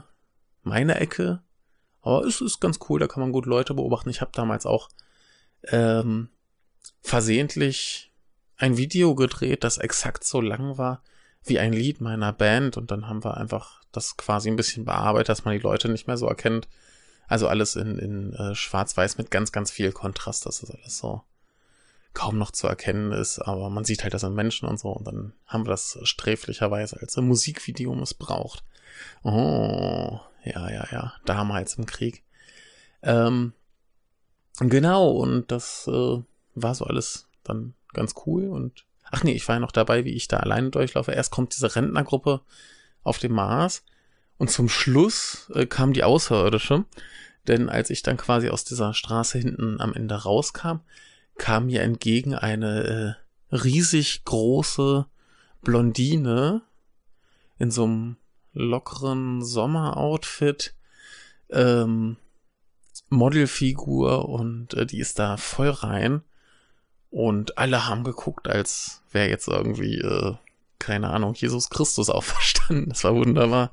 meine 0.63 0.99
Ecke. 0.99 1.41
Aber 2.01 2.23
es 2.25 2.41
ist 2.41 2.59
ganz 2.59 2.79
cool, 2.89 2.99
da 2.99 3.07
kann 3.07 3.21
man 3.21 3.31
gut 3.31 3.45
Leute 3.45 3.73
beobachten. 3.73 4.09
Ich 4.09 4.21
habe 4.21 4.31
damals 4.33 4.65
auch 4.65 4.89
ähm, 5.63 6.29
versehentlich 7.01 8.13
ein 8.57 8.77
Video 8.77 9.15
gedreht, 9.15 9.63
das 9.63 9.77
exakt 9.77 10.23
so 10.23 10.41
lang 10.41 10.77
war 10.77 11.03
wie 11.49 11.59
ein 11.59 11.73
Lied 11.73 12.01
meiner 12.01 12.33
Band 12.33 12.77
und 12.77 12.91
dann 12.91 13.07
haben 13.07 13.23
wir 13.23 13.37
einfach 13.37 13.81
das 13.91 14.17
quasi 14.17 14.49
ein 14.49 14.55
bisschen 14.55 14.85
bearbeitet, 14.85 15.29
dass 15.29 15.45
man 15.45 15.53
die 15.53 15.61
Leute 15.63 15.89
nicht 15.89 16.07
mehr 16.07 16.17
so 16.17 16.27
erkennt. 16.27 16.67
Also 17.27 17.47
alles 17.47 17.75
in, 17.75 17.97
in 17.99 18.33
äh, 18.33 18.55
schwarz-weiß 18.55 19.17
mit 19.17 19.31
ganz, 19.31 19.51
ganz 19.51 19.71
viel 19.71 19.91
Kontrast, 19.91 20.45
dass 20.45 20.61
das 20.61 20.71
alles 20.71 20.97
so 20.97 21.23
kaum 22.13 22.37
noch 22.37 22.51
zu 22.51 22.67
erkennen 22.67 23.11
ist, 23.11 23.39
aber 23.39 23.69
man 23.69 23.83
sieht 23.83 24.01
halt, 24.01 24.13
das 24.13 24.21
sind 24.21 24.33
Menschen 24.33 24.67
und 24.67 24.79
so 24.79 24.89
und 24.89 25.05
dann 25.05 25.33
haben 25.45 25.65
wir 25.65 25.69
das 25.69 25.99
sträflicherweise 26.01 26.99
als 26.99 27.15
Musikvideo 27.15 27.93
missbraucht. 27.93 28.63
Oh, 29.23 30.19
ja, 30.43 30.71
ja, 30.71 30.87
ja, 30.91 31.13
damals 31.25 31.75
im 31.75 31.85
Krieg. 31.85 32.23
Ähm, 33.03 33.53
genau, 34.59 35.11
und 35.11 35.51
das 35.51 35.87
äh, 35.87 36.23
war 36.55 36.73
so 36.73 36.85
alles 36.85 37.27
dann 37.43 37.75
ganz 37.93 38.15
cool 38.25 38.47
und 38.47 38.85
Ach 39.11 39.23
nee, 39.23 39.33
ich 39.33 39.47
war 39.47 39.55
ja 39.55 39.59
noch 39.59 39.71
dabei, 39.71 40.05
wie 40.05 40.13
ich 40.13 40.27
da 40.27 40.37
alleine 40.37 40.69
durchlaufe. 40.69 41.11
Erst 41.11 41.31
kommt 41.31 41.55
diese 41.55 41.75
Rentnergruppe 41.75 42.41
auf 43.03 43.19
dem 43.19 43.33
Mars 43.33 43.83
und 44.37 44.51
zum 44.51 44.69
Schluss 44.69 45.49
äh, 45.53 45.65
kam 45.65 45.93
die 45.93 46.03
Außerirdische. 46.03 46.85
Denn 47.47 47.69
als 47.69 47.89
ich 47.89 48.03
dann 48.03 48.17
quasi 48.17 48.49
aus 48.49 48.65
dieser 48.65 48.93
Straße 48.93 49.37
hinten 49.37 49.79
am 49.79 49.93
Ende 49.93 50.15
rauskam, 50.15 50.79
kam 51.37 51.67
mir 51.67 51.81
entgegen 51.81 52.35
eine 52.35 53.17
äh, 53.51 53.55
riesig 53.55 54.25
große 54.25 55.05
Blondine 55.61 56.61
in 57.57 57.71
so 57.71 57.85
einem 57.85 58.17
lockeren 58.53 59.43
Sommeroutfit, 59.43 60.73
ähm, 61.49 62.17
Modelfigur 63.09 64.27
und 64.27 64.73
äh, 64.73 64.85
die 64.85 64.99
ist 64.99 65.19
da 65.19 65.37
voll 65.37 65.69
rein 65.69 66.21
und 67.17 67.57
alle 67.57 67.87
haben 67.87 68.03
geguckt, 68.03 68.47
als 68.47 69.01
wäre 69.11 69.27
jetzt 69.27 69.47
irgendwie, 69.47 69.97
äh, 69.97 70.35
keine 70.77 71.09
Ahnung, 71.09 71.33
Jesus 71.33 71.71
Christus 71.71 72.09
auferstanden. 72.11 72.89
Das 72.89 73.03
war 73.03 73.15
wunderbar. 73.15 73.71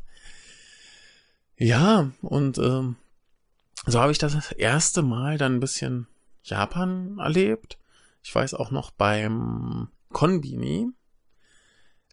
Ja, 1.59 2.11
und 2.23 2.57
ähm, 2.57 2.97
so 3.85 4.01
habe 4.01 4.13
ich 4.13 4.19
das 4.19 4.53
erste 4.53 5.03
Mal 5.03 5.37
dann 5.37 5.57
ein 5.57 5.61
bisschen 5.61 6.07
Japan 6.43 7.19
erlebt. 7.19 7.77
Ich 8.23 8.35
weiß 8.35 8.55
auch 8.55 8.71
noch 8.71 8.91
beim 8.93 9.89
Konbini 10.11 10.89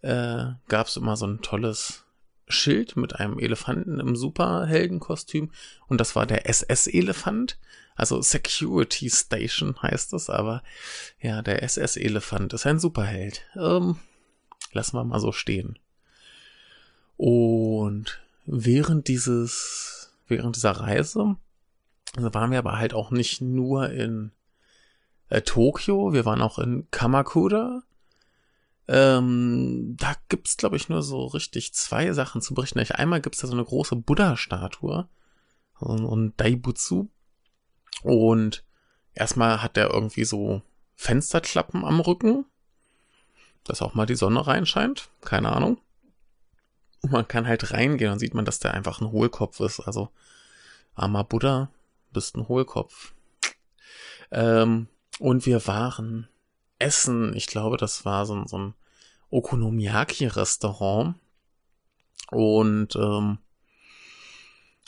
äh, 0.01 0.47
gab 0.67 0.88
es 0.88 0.97
immer 0.97 1.15
so 1.15 1.27
ein 1.27 1.41
tolles 1.41 2.03
Schild 2.51 2.96
mit 2.96 3.15
einem 3.15 3.39
Elefanten 3.39 4.00
im 4.00 4.15
Superheldenkostüm 4.15 5.51
und 5.88 6.00
das 6.00 6.15
war 6.15 6.25
der 6.25 6.48
SS-Elefant. 6.48 7.58
Also 7.96 8.22
Security 8.22 9.10
Station 9.10 9.81
heißt 9.81 10.13
es, 10.13 10.29
aber 10.29 10.63
ja, 11.20 11.41
der 11.41 11.63
SS-Elefant 11.63 12.53
ist 12.53 12.65
ein 12.65 12.79
Superheld. 12.79 13.43
Ähm, 13.55 13.98
lassen 14.74 14.96
wir 14.96 15.03
mal 15.03 15.20
so 15.20 15.31
stehen. 15.31 15.77
Und 17.17 18.22
während 18.46 19.08
dieses, 19.08 20.12
während 20.27 20.55
dieser 20.55 20.72
Reise. 20.72 21.36
Also 22.15 22.34
waren 22.34 22.51
wir 22.51 22.60
aber 22.60 22.77
halt 22.77 22.93
auch 22.93 23.12
nicht 23.12 23.41
nur 23.41 23.89
in 23.89 24.31
äh, 25.29 25.41
Tokio, 25.41 26.13
wir 26.13 26.25
waren 26.25 26.41
auch 26.41 26.60
in 26.60 26.88
Kamakura. 26.91 27.84
Ähm, 28.93 29.95
da 29.98 30.15
gibt's 30.27 30.57
glaube 30.57 30.75
ich 30.75 30.89
nur 30.89 31.01
so 31.01 31.25
richtig 31.27 31.74
zwei 31.74 32.12
Sachen 32.12 32.41
zu 32.41 32.53
berichten. 32.53 32.79
Einmal 32.79 33.21
gibt's 33.21 33.39
da 33.39 33.48
so 33.48 33.53
eine 33.53 33.63
große 33.63 33.95
Buddha-Statue 33.95 35.07
und, 35.79 36.05
und 36.05 36.41
Daibutsu 36.41 37.07
und 38.03 38.65
erstmal 39.13 39.63
hat 39.63 39.77
der 39.77 39.91
irgendwie 39.91 40.25
so 40.25 40.62
Fensterklappen 40.95 41.86
am 41.86 42.01
Rücken, 42.01 42.43
dass 43.63 43.81
auch 43.81 43.93
mal 43.93 44.05
die 44.05 44.15
Sonne 44.15 44.45
reinscheint. 44.45 45.07
Keine 45.21 45.53
Ahnung. 45.53 45.77
Und 47.01 47.13
man 47.13 47.27
kann 47.27 47.48
halt 47.48 47.71
reingehen 47.71 48.12
und 48.12 48.19
sieht 48.19 48.33
man, 48.33 48.43
dass 48.43 48.60
der 48.60 48.74
einfach 48.74 49.00
ein 49.00 49.12
Hohlkopf 49.12 49.62
ist. 49.62 49.79
Also, 49.79 50.10
armer 50.95 51.24
Buddha, 51.24 51.69
bist 52.12 52.36
ein 52.36 52.50
Hohlkopf. 52.50 53.13
Ähm, 54.31 54.88
und 55.19 55.45
wir 55.45 55.65
waren 55.65 56.27
essen. 56.77 57.36
Ich 57.38 57.48
glaube, 57.48 57.77
das 57.77 58.03
war 58.03 58.25
so, 58.25 58.45
so 58.48 58.57
ein 58.57 58.74
Okonomiyaki-Restaurant. 59.31 61.15
Und 62.29 62.95
ähm, 62.95 63.39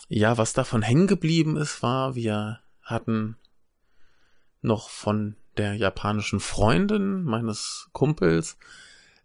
ja, 0.08 0.38
was 0.38 0.54
davon 0.54 0.82
hängen 0.82 1.08
geblieben 1.08 1.58
ist, 1.58 1.82
war, 1.82 2.16
wir 2.16 2.60
hatten 2.82 3.38
noch 4.62 4.90
von 4.90 5.36
der 5.58 5.76
japanischen 5.76 6.40
Freundin 6.40 7.24
meines 7.24 7.90
Kumpels 7.92 8.58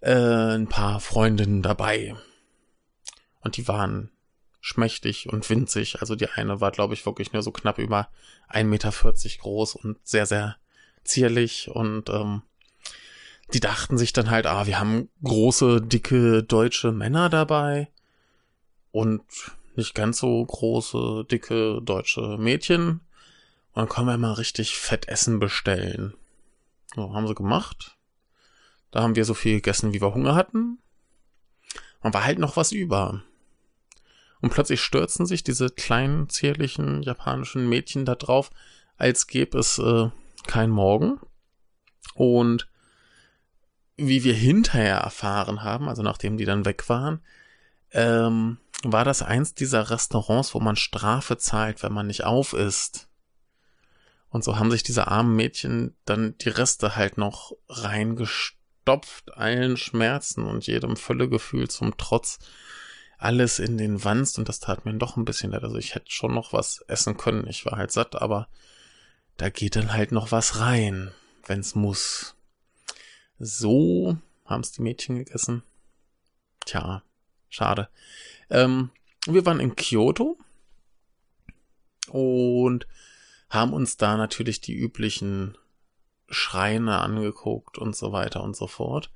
äh, 0.01 0.15
ein 0.15 0.69
paar 0.69 1.01
Freundinnen 1.01 1.63
dabei. 1.63 2.17
Und 3.41 3.57
die 3.57 3.69
waren 3.69 4.11
schmächtig 4.61 5.29
und 5.29 5.49
winzig. 5.49 6.01
Also 6.01 6.15
die 6.15 6.29
eine 6.29 6.61
war, 6.61 6.71
glaube 6.71 6.95
ich, 6.95 7.07
wirklich 7.07 7.33
nur 7.33 7.43
so 7.43 7.53
knapp 7.53 7.79
über 7.79 8.09
1,40 8.51 8.65
Meter 8.65 8.93
groß 9.41 9.77
und 9.77 9.99
sehr, 10.03 10.27
sehr 10.27 10.57
zierlich. 11.05 11.71
Und 11.71 12.11
ähm, 12.11 12.43
die 13.53 13.61
dachten 13.61 13.97
sich 13.97 14.13
dann 14.13 14.31
halt, 14.31 14.47
ah, 14.47 14.67
wir 14.67 14.79
haben 14.79 15.09
große, 15.23 15.81
dicke 15.81 16.43
deutsche 16.43 16.93
Männer 16.93 17.29
dabei 17.29 17.89
und 18.93 19.23
nicht 19.77 19.95
ganz 19.95 20.19
so 20.19 20.45
große, 20.45 21.25
dicke 21.31 21.81
deutsche 21.83 22.37
Mädchen. 22.39 23.01
Und 23.73 23.77
dann 23.77 23.89
können 23.89 24.09
wir 24.09 24.19
mal 24.19 24.33
richtig 24.33 24.77
fett 24.77 25.09
Essen 25.09 25.39
bestellen. 25.39 26.15
So, 26.95 27.15
haben 27.15 27.27
sie 27.27 27.35
gemacht. 27.35 27.97
Da 28.91 29.03
haben 29.03 29.17
wir 29.17 29.25
so 29.25 29.35
viel 29.35 29.57
gegessen, 29.57 29.93
wie 29.93 30.01
wir 30.01 30.15
Hunger 30.15 30.35
hatten. 30.35 30.79
Und 32.01 32.15
war 32.15 32.25
halt 32.25 32.39
noch 32.39 32.57
was 32.57 32.73
über. 32.73 33.23
Und 34.41 34.51
plötzlich 34.51 34.81
stürzen 34.81 35.27
sich 35.27 35.43
diese 35.43 35.71
kleinen, 35.71 36.29
zierlichen 36.29 37.03
japanischen 37.03 37.69
Mädchen 37.69 38.05
da 38.05 38.15
drauf, 38.15 38.51
als 38.97 39.27
gäbe 39.27 39.59
es 39.59 39.79
äh, 39.79 40.11
kein 40.47 40.71
Morgen. 40.71 41.21
Und 42.15 42.69
wie 43.99 44.25
wir 44.25 44.35
hinterher 44.35 44.99
erfahren 44.99 45.63
haben, 45.63 45.89
also 45.89 46.03
nachdem 46.03 46.37
die 46.37 46.45
dann 46.45 46.65
weg 46.65 46.89
waren, 46.89 47.21
ähm, 47.91 48.59
war 48.85 49.05
das 49.05 49.23
eins 49.23 49.55
dieser 49.55 49.91
Restaurants, 49.91 50.55
wo 50.55 50.61
man 50.61 50.77
Strafe 50.77 51.37
zahlt, 51.37 51.83
wenn 51.83 51.93
man 51.93 52.07
nicht 52.07 52.25
auf 52.25 52.53
ist. 52.53 53.09
Und 54.31 54.45
so 54.45 54.59
haben 54.59 54.71
sich 54.71 54.83
diese 54.83 55.09
armen 55.09 55.35
Mädchen 55.35 55.97
dann 56.05 56.37
die 56.39 56.51
Reste 56.51 56.95
halt 56.95 57.19
noch 57.19 57.53
reingestopft, 57.69 59.37
allen 59.37 59.77
Schmerzen 59.77 60.45
und 60.45 60.67
jedem 60.67 60.97
Völlegefühl 60.97 61.69
zum 61.69 61.97
Trotz, 61.97 62.39
alles 63.17 63.59
in 63.59 63.79
den 63.79 64.05
Wanst 64.05 64.39
und 64.39 64.49
das 64.49 64.61
tat 64.61 64.85
mir 64.85 64.95
doch 64.95 65.17
ein 65.17 65.25
bisschen 65.25 65.51
leid. 65.51 65.65
Also 65.65 65.77
ich 65.77 65.97
hätte 65.97 66.11
schon 66.11 66.33
noch 66.33 66.53
was 66.53 66.85
essen 66.87 67.17
können. 67.17 67.49
Ich 67.49 67.67
war 67.67 67.77
halt 67.77 67.91
satt, 67.91 68.15
aber 68.15 68.49
da 69.39 69.49
geht 69.51 69.75
dann 69.75 69.93
halt 69.93 70.13
noch 70.13 70.31
was 70.31 70.61
rein, 70.61 71.11
wenn's 71.47 71.75
muss. 71.75 72.37
So 73.39 74.17
haben's 74.45 74.73
die 74.73 74.83
Mädchen 74.83 75.17
gegessen. 75.17 75.63
Tja, 76.65 77.03
schade. 77.49 77.89
Ähm, 78.51 78.91
wir 79.27 79.47
waren 79.47 79.61
in 79.61 79.77
Kyoto 79.77 80.37
und 82.11 82.87
haben 83.51 83.73
uns 83.73 83.97
da 83.97 84.17
natürlich 84.17 84.61
die 84.61 84.75
üblichen 84.75 85.57
Schreine 86.29 86.99
angeguckt 86.99 87.79
und 87.79 87.97
so 87.97 88.13
weiter 88.13 88.43
und 88.43 88.57
so 88.57 88.67
fort. 88.67 89.11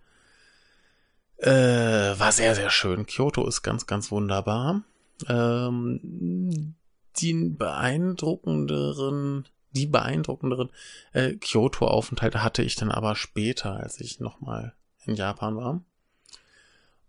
Äh, 1.36 1.50
war 1.50 2.32
sehr, 2.32 2.54
sehr 2.54 2.70
schön. 2.70 3.04
Kyoto 3.06 3.46
ist 3.46 3.62
ganz, 3.62 3.86
ganz 3.86 4.10
wunderbar. 4.10 4.82
Ähm, 5.28 6.74
die 7.16 7.34
beeindruckenderen, 7.34 9.46
die 9.72 9.86
beeindruckenderen 9.86 10.70
äh, 11.12 11.34
Kyoto-Aufenthalte 11.34 12.42
hatte 12.42 12.62
ich 12.62 12.76
dann 12.76 12.90
aber 12.90 13.14
später, 13.16 13.76
als 13.76 14.00
ich 14.00 14.20
nochmal 14.20 14.74
in 15.04 15.14
Japan 15.14 15.56
war. 15.56 15.80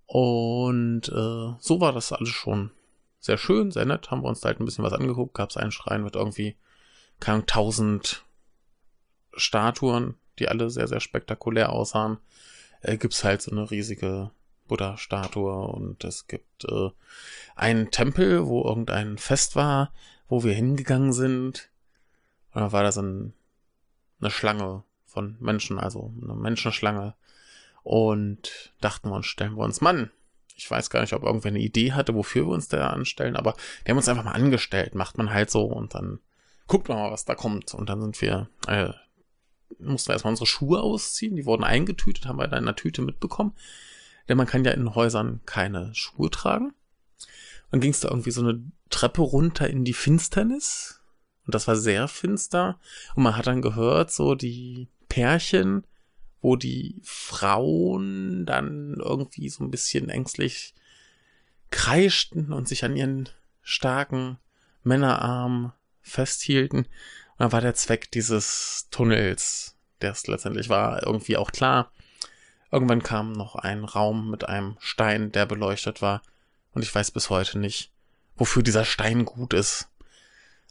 Und 0.05 1.09
äh, 1.09 1.55
so 1.59 1.81
war 1.81 1.93
das 1.93 2.11
alles 2.11 2.29
schon 2.29 2.71
sehr 3.19 3.37
schön, 3.37 3.71
sehr 3.71 3.85
nett. 3.85 4.11
Haben 4.11 4.21
wir 4.21 4.29
uns 4.29 4.41
da 4.41 4.49
halt 4.49 4.59
ein 4.59 4.65
bisschen 4.65 4.83
was 4.83 4.93
angeguckt. 4.93 5.33
Gab 5.33 5.49
es 5.49 5.57
einen 5.57 5.71
Schrein 5.71 6.03
mit 6.03 6.15
irgendwie 6.15 6.55
keine 7.19 7.45
tausend 7.45 8.25
Statuen, 9.33 10.15
die 10.39 10.49
alle 10.49 10.69
sehr, 10.69 10.87
sehr 10.87 10.99
spektakulär 10.99 11.71
aussahen. 11.71 12.17
Äh, 12.81 12.97
gibt's 12.97 13.23
halt 13.23 13.41
so 13.41 13.51
eine 13.51 13.71
riesige 13.71 14.31
Buddha-Statue 14.67 15.67
und 15.67 16.03
es 16.03 16.27
gibt 16.27 16.65
äh, 16.65 16.89
einen 17.55 17.91
Tempel, 17.91 18.45
wo 18.45 18.63
irgendein 18.63 19.17
Fest 19.17 19.55
war, 19.55 19.93
wo 20.27 20.43
wir 20.43 20.53
hingegangen 20.53 21.13
sind. 21.13 21.69
Da 22.53 22.71
war 22.71 22.83
da 22.83 22.91
so 22.91 23.01
ein, 23.01 23.33
eine 24.19 24.31
Schlange 24.31 24.83
von 25.05 25.37
Menschen, 25.39 25.79
also 25.79 26.13
eine 26.21 26.35
Menschenschlange. 26.35 27.15
Und 27.83 28.73
dachten 28.79 29.09
wir 29.09 29.15
uns, 29.15 29.25
stellen 29.25 29.55
wir 29.55 29.63
uns 29.63 29.81
Mann. 29.81 30.11
Ich 30.55 30.69
weiß 30.69 30.89
gar 30.89 31.01
nicht, 31.01 31.13
ob 31.13 31.23
irgendwer 31.23 31.49
eine 31.49 31.59
Idee 31.59 31.93
hatte, 31.93 32.15
wofür 32.15 32.45
wir 32.45 32.53
uns 32.53 32.67
da 32.67 32.91
anstellen, 32.91 33.35
aber 33.35 33.55
die 33.85 33.91
haben 33.91 33.97
uns 33.97 34.07
einfach 34.07 34.23
mal 34.23 34.31
angestellt. 34.31 34.95
Macht 34.95 35.17
man 35.17 35.31
halt 35.31 35.49
so 35.49 35.65
und 35.65 35.95
dann 35.95 36.19
guckt 36.67 36.87
man 36.87 36.97
mal, 36.97 37.11
was 37.11 37.25
da 37.25 37.35
kommt. 37.35 37.73
Und 37.73 37.89
dann 37.89 38.01
sind 38.01 38.21
wir, 38.21 38.49
äh, 38.67 38.93
mussten 39.79 40.09
wir 40.09 40.13
erstmal 40.13 40.31
unsere 40.31 40.47
Schuhe 40.47 40.81
ausziehen. 40.81 41.35
Die 41.35 41.45
wurden 41.45 41.63
eingetütet, 41.63 42.25
haben 42.25 42.37
wir 42.37 42.47
da 42.47 42.57
in 42.57 42.63
einer 42.63 42.75
Tüte 42.75 43.01
mitbekommen. 43.01 43.53
Denn 44.29 44.37
man 44.37 44.47
kann 44.47 44.63
ja 44.63 44.71
in 44.71 44.95
Häusern 44.95 45.41
keine 45.45 45.93
Schuhe 45.93 46.29
tragen. 46.29 46.73
Dann 47.71 47.81
ging 47.81 47.91
es 47.91 47.99
da 47.99 48.09
irgendwie 48.09 48.31
so 48.31 48.41
eine 48.41 48.63
Treppe 48.89 49.21
runter 49.21 49.69
in 49.69 49.83
die 49.83 49.93
Finsternis. 49.93 51.01
Und 51.45 51.55
das 51.55 51.67
war 51.67 51.75
sehr 51.75 52.07
finster. 52.07 52.79
Und 53.15 53.23
man 53.23 53.35
hat 53.35 53.47
dann 53.47 53.61
gehört, 53.61 54.11
so 54.11 54.35
die 54.35 54.87
Pärchen, 55.09 55.83
wo 56.41 56.55
die 56.55 56.99
Frauen 57.03 58.45
dann 58.45 58.95
irgendwie 58.99 59.49
so 59.49 59.63
ein 59.63 59.71
bisschen 59.71 60.09
ängstlich 60.09 60.73
kreischten 61.71 62.51
und 62.53 62.67
sich 62.67 62.83
an 62.85 62.95
ihren 62.95 63.29
starken 63.61 64.37
Männerarm 64.83 65.73
festhielten. 66.01 66.79
Und 66.79 67.39
dann 67.39 67.51
war 67.51 67.61
der 67.61 67.73
Zweck 67.73 68.11
dieses 68.11 68.87
Tunnels, 68.91 69.75
der 70.01 70.11
es 70.11 70.27
letztendlich 70.27 70.69
war, 70.69 71.03
irgendwie 71.03 71.37
auch 71.37 71.51
klar. 71.51 71.91
Irgendwann 72.71 73.03
kam 73.03 73.31
noch 73.31 73.55
ein 73.55 73.83
Raum 73.83 74.29
mit 74.29 74.47
einem 74.47 74.77
Stein, 74.79 75.31
der 75.31 75.45
beleuchtet 75.45 76.01
war. 76.01 76.21
Und 76.73 76.83
ich 76.83 76.93
weiß 76.93 77.11
bis 77.11 77.29
heute 77.29 77.59
nicht, 77.59 77.91
wofür 78.35 78.63
dieser 78.63 78.85
Stein 78.85 79.25
gut 79.25 79.53
ist. 79.53 79.89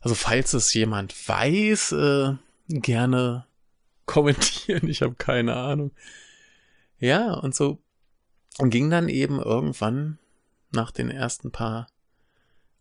Also 0.02 0.16
falls 0.16 0.52
es 0.52 0.74
jemand 0.74 1.14
weiß, 1.28 1.92
äh, 1.92 2.34
gerne 2.68 3.46
kommentieren. 4.04 4.88
Ich 4.88 5.00
habe 5.02 5.14
keine 5.14 5.56
Ahnung. 5.56 5.92
Ja, 6.98 7.32
und 7.34 7.54
so 7.54 7.78
ging 8.58 8.90
dann 8.90 9.08
eben 9.08 9.40
irgendwann 9.40 10.18
nach 10.72 10.90
den 10.90 11.10
ersten 11.10 11.50
paar 11.50 11.86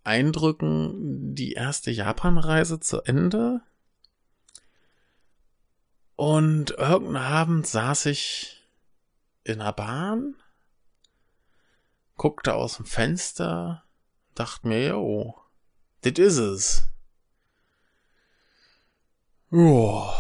Eindrücken 0.03 1.35
die 1.35 1.53
erste 1.53 1.91
Japanreise 1.91 2.79
zu 2.79 3.01
Ende. 3.01 3.61
Und 6.15 6.71
irgendeinen 6.71 7.17
Abend 7.17 7.67
saß 7.67 8.07
ich 8.07 8.63
in 9.43 9.59
der 9.59 9.73
Bahn, 9.73 10.35
guckte 12.17 12.53
aus 12.55 12.77
dem 12.77 12.85
Fenster, 12.85 13.83
dachte 14.35 14.67
mir, 14.67 14.89
jo, 14.89 15.35
das 16.01 16.13
is 16.13 16.37
es. 16.37 16.91
Joa, 19.53 20.13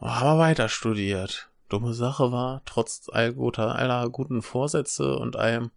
haben 0.00 0.36
wir 0.36 0.38
weiter 0.40 0.68
studiert. 0.68 1.48
Dumme 1.68 1.94
Sache 1.94 2.32
war, 2.32 2.60
trotz 2.64 3.08
all 3.12 3.32
guter, 3.32 3.76
aller 3.76 4.10
guten 4.10 4.42
Vorsätze 4.42 5.16
und 5.16 5.36
allem, 5.36 5.70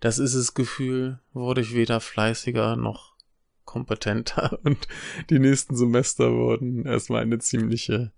das 0.00 0.18
ist 0.18 0.32
es 0.32 0.54
Gefühl, 0.54 1.20
wurde 1.34 1.60
ich 1.60 1.74
weder 1.74 2.00
fleißiger 2.00 2.76
noch 2.76 3.12
kompetenter 3.66 4.58
und 4.64 4.88
die 5.28 5.38
nächsten 5.38 5.76
Semester 5.76 6.32
wurden 6.32 6.86
erstmal 6.86 7.20
eine 7.20 7.40
ziemliche 7.40 8.10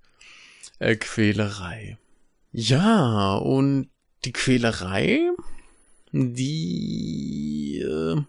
äh, 0.79 0.95
Quälerei. 0.95 1.99
Ja, 2.53 3.35
und 3.39 3.89
die 4.25 4.33
Quälerei, 4.33 5.33
die 6.13 7.81
äh, 7.81 8.23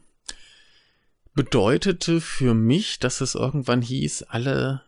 bedeutete 1.36 2.20
für 2.20 2.56
mich, 2.56 2.98
dass 2.98 3.22
es 3.22 3.36
irgendwann 3.36 3.84
hieß, 3.84 4.24
alle 4.24 4.82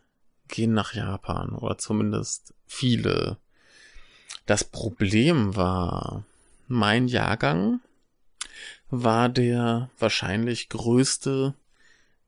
gehen 0.47 0.73
nach 0.73 0.93
Japan 0.93 1.49
oder 1.49 1.77
zumindest 1.77 2.53
viele. 2.65 3.37
Das 4.45 4.63
Problem 4.63 5.55
war, 5.55 6.23
mein 6.67 7.07
Jahrgang 7.07 7.79
war 8.89 9.29
der 9.29 9.89
wahrscheinlich 9.99 10.69
größte, 10.69 11.53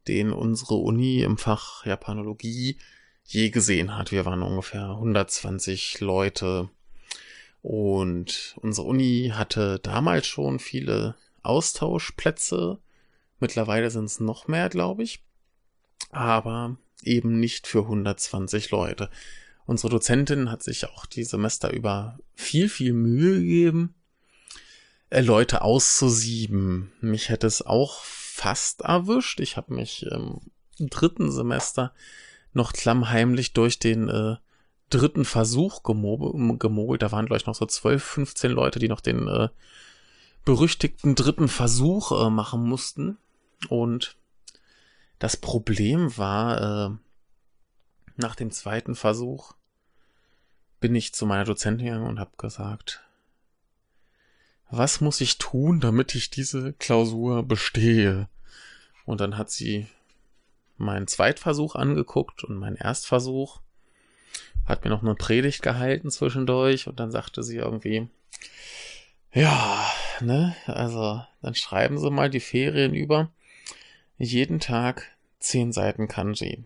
den 0.07 0.31
unsere 0.31 0.75
Uni 0.75 1.21
im 1.21 1.37
Fach 1.37 1.85
Japanologie 1.85 2.77
je 3.25 3.49
gesehen 3.49 3.95
hat. 3.95 4.11
Wir 4.11 4.25
waren 4.25 4.41
ungefähr 4.41 4.89
120 4.89 5.99
Leute 6.01 6.69
und 7.61 8.55
unsere 8.61 8.87
Uni 8.87 9.31
hatte 9.33 9.79
damals 9.79 10.27
schon 10.27 10.59
viele 10.59 11.15
Austauschplätze. 11.43 12.79
Mittlerweile 13.39 13.91
sind 13.91 14.05
es 14.05 14.19
noch 14.19 14.47
mehr, 14.47 14.69
glaube 14.69 15.03
ich. 15.03 15.23
Aber 16.11 16.77
eben 17.03 17.39
nicht 17.39 17.67
für 17.67 17.81
120 17.81 18.71
Leute. 18.71 19.09
Unsere 19.65 19.89
Dozentin 19.89 20.49
hat 20.49 20.63
sich 20.63 20.87
auch 20.87 21.05
die 21.05 21.23
Semester 21.23 21.71
über 21.71 22.17
viel, 22.35 22.69
viel 22.69 22.93
Mühe 22.93 23.39
gegeben, 23.39 23.93
äh, 25.09 25.21
Leute 25.21 25.61
auszusieben. 25.61 26.91
Mich 27.01 27.29
hätte 27.29 27.47
es 27.47 27.61
auch 27.61 28.03
fast 28.03 28.81
erwischt. 28.81 29.39
Ich 29.39 29.57
habe 29.57 29.73
mich 29.73 30.03
im 30.07 30.41
dritten 30.79 31.31
Semester 31.31 31.93
noch 32.53 32.73
klammheimlich 32.73 33.53
durch 33.53 33.79
den 33.79 34.09
äh, 34.09 34.37
dritten 34.89 35.25
Versuch 35.25 35.83
gemogelt. 35.83 37.01
Da 37.01 37.11
waren, 37.11 37.31
ich, 37.31 37.45
noch 37.45 37.55
so 37.55 37.65
12, 37.65 38.03
15 38.03 38.51
Leute, 38.51 38.79
die 38.79 38.87
noch 38.87 39.01
den 39.01 39.27
äh, 39.27 39.49
berüchtigten 40.45 41.15
dritten 41.15 41.47
Versuch 41.47 42.11
äh, 42.11 42.29
machen 42.29 42.63
mussten. 42.63 43.17
Und 43.67 44.15
das 45.19 45.37
Problem 45.37 46.17
war, 46.17 46.89
äh, 46.91 46.95
nach 48.15 48.35
dem 48.35 48.51
zweiten 48.51 48.95
Versuch 48.95 49.53
bin 50.79 50.95
ich 50.95 51.13
zu 51.13 51.25
meiner 51.25 51.43
Dozentin 51.43 51.85
gegangen 51.87 52.07
und 52.07 52.19
habe 52.19 52.31
gesagt, 52.37 53.03
was 54.69 55.01
muss 55.01 55.19
ich 55.19 55.37
tun, 55.37 55.79
damit 55.79 56.15
ich 56.15 56.29
diese 56.29 56.73
Klausur 56.73 57.43
bestehe? 57.43 58.29
Und 59.05 59.19
dann 59.19 59.37
hat 59.37 59.51
sie 59.51 59.87
meinen 60.77 61.07
Zweitversuch 61.07 61.75
angeguckt 61.75 62.43
und 62.43 62.57
meinen 62.57 62.77
Erstversuch, 62.77 63.59
hat 64.65 64.83
mir 64.83 64.91
noch 64.91 65.01
eine 65.01 65.15
Predigt 65.15 65.61
gehalten 65.61 66.11
zwischendurch 66.11 66.87
und 66.87 66.99
dann 66.99 67.11
sagte 67.11 67.43
sie 67.43 67.57
irgendwie, 67.57 68.07
ja, 69.33 69.85
ne, 70.21 70.55
also 70.65 71.21
dann 71.41 71.55
schreiben 71.55 71.97
Sie 71.97 72.09
mal 72.09 72.29
die 72.29 72.39
Ferien 72.39 72.93
über 72.93 73.31
jeden 74.19 74.59
Tag 74.59 75.15
zehn 75.39 75.71
Seiten 75.71 76.07
Kanji. 76.07 76.65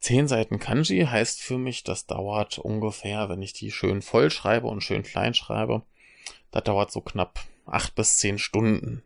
Zehn 0.00 0.28
Seiten 0.28 0.58
Kanji 0.58 1.06
heißt 1.06 1.42
für 1.42 1.58
mich, 1.58 1.82
das 1.82 2.06
dauert 2.06 2.58
ungefähr, 2.58 3.28
wenn 3.28 3.42
ich 3.42 3.52
die 3.52 3.72
schön 3.72 4.00
voll 4.00 4.30
schreibe 4.30 4.68
und 4.68 4.82
schön 4.82 5.02
klein 5.02 5.34
schreibe, 5.34 5.82
das 6.50 6.62
dauert 6.64 6.92
so 6.92 7.00
knapp 7.00 7.40
acht 7.66 7.94
bis 7.94 8.16
zehn 8.18 8.38
Stunden. 8.38 9.02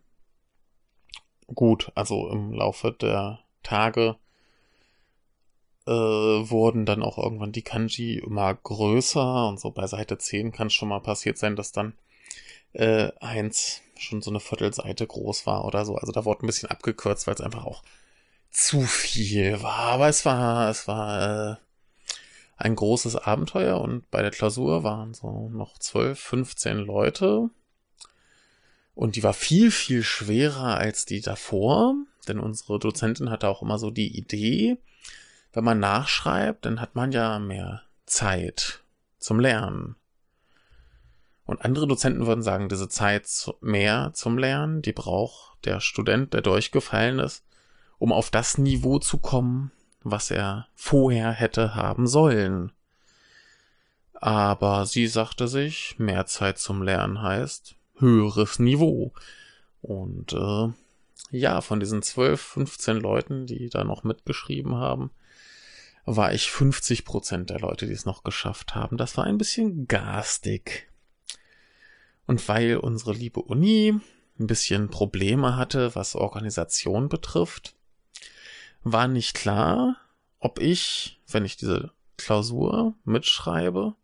Gut, 1.47 1.91
also 1.95 2.29
im 2.29 2.53
Laufe 2.53 2.93
der 2.93 3.41
Tage 3.63 4.17
äh, 5.87 5.91
wurden 5.91 6.85
dann 6.85 7.03
auch 7.03 7.17
irgendwann 7.17 7.53
die 7.53 7.63
Kanji 7.63 8.19
immer 8.19 8.53
größer 8.53 9.49
und 9.49 9.59
so 9.59 9.71
bei 9.71 9.87
Seite 9.87 10.19
10 10.19 10.53
kann 10.53 10.67
es 10.67 10.75
schon 10.75 10.89
mal 10.91 11.01
passiert 11.01 11.39
sein, 11.39 11.57
dass 11.57 11.73
dann 11.73 11.95
äh, 12.75 13.11
eins 13.21 13.81
schon 13.99 14.23
so 14.23 14.31
eine 14.31 14.41
Viertelseite 14.41 15.07
groß 15.07 15.47
war 15.47 15.65
oder 15.65 15.85
so. 15.85 15.97
Also 15.97 16.13
da 16.13 16.25
wurde 16.25 16.45
ein 16.45 16.47
bisschen 16.47 16.71
abgekürzt, 16.71 17.27
weil 17.27 17.35
es 17.35 17.41
einfach 17.41 17.65
auch 17.65 17.83
zu 18.51 18.83
viel 18.83 19.63
war, 19.63 19.79
aber 19.79 20.09
es 20.09 20.25
war, 20.25 20.71
es 20.71 20.89
war 20.89 21.53
äh, 21.53 21.57
ein 22.57 22.75
großes 22.75 23.17
Abenteuer 23.17 23.81
und 23.81 24.11
bei 24.11 24.23
der 24.23 24.31
Klausur 24.31 24.83
waren 24.83 25.15
so 25.15 25.49
noch 25.51 25.79
12, 25.79 26.19
15 26.19 26.79
Leute 26.79 27.51
und 28.95 29.17
die 29.17 29.23
war 29.23 29.35
viel, 29.35 29.71
viel 29.71 30.03
schwerer 30.03 30.77
als 30.77 31.05
die 31.05 31.21
davor, 31.21 31.95
denn 32.27 32.41
unsere 32.41 32.79
Dozentin 32.79 33.31
hatte 33.31 33.49
auch 33.49 33.63
immer 33.63 33.79
so 33.79 33.91
die 33.91 34.17
Idee, 34.17 34.79
wenn 35.53 35.65
man 35.65 35.79
nachschreibt, 35.79 36.65
dann 36.65 36.81
hat 36.81 36.95
man 36.95 37.13
ja 37.13 37.39
mehr 37.39 37.83
Zeit 38.07 38.83
zum 39.19 39.41
Lernen. 39.41 39.95
Und 41.49 41.65
andere 41.65 41.87
Dozenten 41.87 42.27
würden 42.27 42.43
sagen, 42.43 42.69
diese 42.69 42.91
Zeit 42.91 43.27
mehr 43.63 44.11
zum 44.13 44.37
Lernen, 44.37 44.83
die 44.83 44.93
braucht 44.93 45.65
der 45.65 45.81
Student, 45.81 46.35
der 46.35 46.43
durchgefallen 46.43 47.21
ist, 47.21 47.43
um 47.99 48.13
auf 48.13 48.29
das 48.29 48.59
Niveau 48.59 48.99
zu 48.99 49.17
kommen, 49.17 49.73
was 50.03 50.31
er 50.31 50.67
vorher 50.75 51.33
hätte 51.33 51.75
haben 51.75 52.07
sollen. 52.07 52.73
Aber 54.13 54.85
sie 54.85 55.07
sagte 55.07 55.49
sich, 55.49 55.95
mehr 55.99 56.27
Zeit 56.27 56.59
zum 56.59 56.83
Lernen 56.83 57.23
heißt 57.23 57.77
höheres 57.97 58.59
Niveau. 58.59 59.15
Und 59.81 60.35
äh, 60.35 60.69
ja, 61.31 61.63
von 61.63 61.81
diesen 61.81 62.03
12, 62.03 62.39
15 62.39 62.99
Leuten, 62.99 63.47
die 63.47 63.71
da 63.71 63.85
noch 63.85 64.05
mitgeschrieben 64.05 64.75
haben, 64.75 65.13
war 66.05 66.35
ich 66.35 66.51
50 66.51 67.07
Prozent 67.07 67.49
der 67.49 67.61
Leute, 67.61 67.87
die 67.87 67.95
es 67.95 68.05
noch 68.05 68.23
geschafft 68.23 68.75
haben. 68.75 68.99
Das 68.99 69.17
war 69.17 69.25
ein 69.25 69.39
bisschen 69.39 69.89
garstig. 69.89 70.89
Und 72.29 72.47
weil 72.47 72.77
unsere 72.77 73.15
liebe 73.15 73.41
Uni 73.41 73.99
ein 74.39 74.47
bisschen 74.47 74.91
Probleme 74.91 75.57
hatte, 75.57 75.95
was 75.95 76.15
Organisation 76.15 77.09
betrifft, 77.09 77.75
war 78.83 79.09
nicht 79.09 79.33
klar, 79.33 79.97
ob 80.39 80.61
ich, 80.61 81.23
wenn 81.27 81.47
ich 81.47 81.57
diese 81.57 81.91
Klausur 82.19 82.95
mitschreibe, 83.05 83.95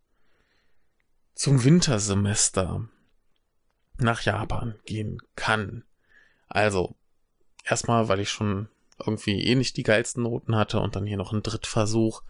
zum 1.35 1.65
Wintersemester 1.65 2.89
nach 3.99 4.23
Japan 4.23 4.75
gehen 4.87 5.21
kann. 5.37 5.85
Also, 6.49 6.97
erstmal, 7.63 8.09
weil 8.09 8.21
ich 8.21 8.31
schon 8.31 8.69
irgendwie 9.05 9.45
eh 9.45 9.55
nicht 9.55 9.77
die 9.77 9.83
geilsten 9.83 10.23
Noten 10.23 10.57
hatte 10.57 10.81
und 10.81 10.97
dann 10.97 11.05
hier 11.05 11.19
noch 11.19 11.35
ein 11.35 11.43
Drittversuch. 11.43 12.23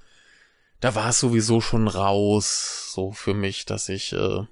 Da 0.80 0.96
war 0.96 1.10
es 1.10 1.20
sowieso 1.20 1.60
schon 1.60 1.86
raus, 1.86 2.90
so 2.92 3.12
für 3.12 3.32
mich, 3.32 3.64
dass 3.64 3.88
ich 3.88 4.12
äh, 4.12 4.44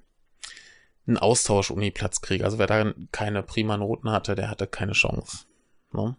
einen 1.05 1.17
Austausch-Uni-Platz 1.17 2.21
kriege. 2.21 2.45
Also 2.45 2.57
wer 2.59 2.67
da 2.67 2.93
keine 3.11 3.43
prima 3.43 3.77
Noten 3.77 4.11
hatte, 4.11 4.35
der 4.35 4.49
hatte 4.49 4.67
keine 4.67 4.93
Chance. 4.93 5.45
Ne? 5.91 6.15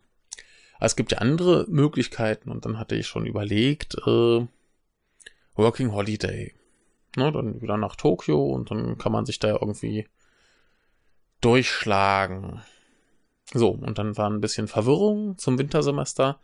es 0.80 0.96
gibt 0.96 1.12
ja 1.12 1.18
andere 1.18 1.66
Möglichkeiten 1.68 2.50
und 2.50 2.64
dann 2.64 2.78
hatte 2.78 2.94
ich 2.94 3.06
schon 3.06 3.26
überlegt, 3.26 3.96
äh, 4.06 4.46
Working 5.54 5.92
Holiday. 5.92 6.52
Ne, 7.16 7.30
dann 7.30 7.60
wieder 7.60 7.76
nach 7.76 7.96
Tokio 7.96 8.44
und 8.44 8.70
dann 8.70 8.98
kann 8.98 9.12
man 9.12 9.24
sich 9.24 9.38
da 9.38 9.50
irgendwie 9.50 10.08
durchschlagen. 11.40 12.60
So, 13.52 13.70
und 13.70 13.98
dann 13.98 14.16
war 14.16 14.28
ein 14.28 14.40
bisschen 14.40 14.66
Verwirrung 14.66 15.38
zum 15.38 15.58
Wintersemester. 15.58 16.40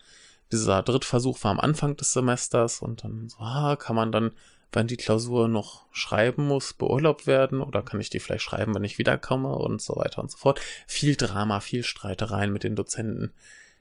Dieser 0.53 0.83
Drittversuch 0.83 1.42
war 1.42 1.50
am 1.50 1.61
Anfang 1.61 1.96
des 1.96 2.12
Semesters 2.12 2.83
und 2.83 3.03
dann 3.03 3.29
so, 3.29 3.38
ah, 3.38 3.76
kann 3.76 3.96
man 3.96 4.12
dann, 4.12 4.33
wenn 4.72 4.87
die 4.87 4.96
Klausur 4.96 5.48
noch 5.48 5.87
schreiben 5.90 6.46
muss, 6.46 6.72
beurlaubt 6.72 7.26
werden 7.26 7.61
oder 7.61 7.83
kann 7.83 8.00
ich 8.00 8.11
die 8.11 8.20
vielleicht 8.20 8.44
schreiben, 8.44 8.74
wenn 8.74 8.85
ich 8.85 8.98
wiederkomme 8.98 9.54
und 9.54 9.83
so 9.83 9.96
weiter 9.96 10.22
und 10.22 10.30
so 10.30 10.38
fort. 10.38 10.61
Viel 10.87 11.16
Drama, 11.16 11.61
viel 11.61 11.83
Streitereien 11.83 12.52
mit 12.52 12.64
den 12.64 12.76
Dozenten. 12.76 13.33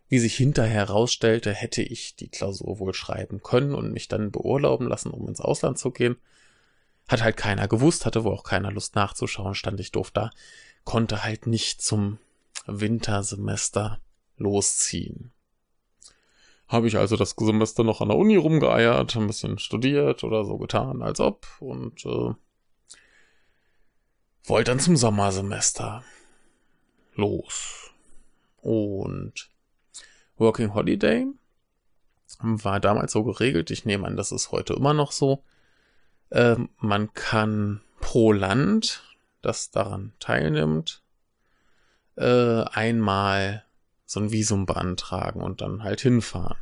Wie 0.08 0.20
sich 0.20 0.36
hinterher 0.36 0.88
herausstellte, 0.88 1.54
hätte 1.54 1.84
ich 1.84 2.16
die 2.16 2.30
Klausur 2.30 2.80
wohl 2.80 2.96
schreiben 2.96 3.44
können 3.44 3.76
und 3.76 3.94
mich 3.94 4.08
dann 4.08 4.32
beurlauben 4.32 4.88
lassen, 4.88 5.12
um 5.12 5.28
ins 5.28 5.42
Ausland 5.42 5.78
zu 5.78 5.92
gehen. 5.92 6.16
Hat 7.08 7.24
halt 7.24 7.38
keiner 7.38 7.68
gewusst, 7.68 8.06
hatte 8.06 8.24
wohl 8.24 8.34
auch 8.34 8.44
keiner 8.44 8.72
Lust 8.72 8.96
nachzuschauen, 8.96 9.54
stand 9.54 9.80
ich 9.80 9.92
doof 9.92 10.10
da, 10.12 10.32
konnte 10.84 11.24
halt 11.24 11.46
nicht 11.46 11.84
zum 11.84 12.18
Wintersemester 12.66 14.00
losziehen. 14.38 15.32
Habe 16.70 16.88
ich 16.88 16.98
also 16.98 17.18
das 17.18 17.36
Semester 17.38 17.84
noch 17.84 18.00
an 18.00 18.10
der 18.10 18.18
Uni 18.18 18.36
rumgeeiert, 18.36 19.16
ein 19.16 19.26
bisschen 19.26 19.58
studiert 19.58 20.24
oder 20.24 20.46
so 20.46 20.58
getan, 20.58 21.02
als 21.02 21.20
ob 21.20 21.48
und 21.60 22.06
äh, 22.06 22.34
wollte 24.44 24.72
dann 24.72 24.80
zum 24.80 24.96
Sommersemester 24.96 26.04
los. 27.16 27.92
Und 28.62 29.50
Working 30.38 30.76
Holiday 30.76 31.26
war 32.40 32.80
damals 32.80 33.14
so 33.14 33.24
geregelt, 33.24 33.72
ich 33.72 33.86
nehme 33.86 34.06
an, 34.06 34.16
das 34.16 34.32
ist 34.32 34.52
heute 34.52 34.74
immer 34.74 34.94
noch 34.94 35.12
so. 35.12 35.44
Äh, 36.30 36.56
man 36.78 37.14
kann 37.14 37.82
pro 38.00 38.32
Land, 38.32 39.04
das 39.42 39.72
daran 39.72 40.14
teilnimmt, 40.20 41.02
äh, 42.16 42.64
einmal 42.64 43.66
so 44.10 44.20
ein 44.20 44.32
Visum 44.32 44.66
beantragen 44.66 45.40
und 45.40 45.62
dann 45.62 45.84
halt 45.84 46.02
hinfahren. 46.02 46.58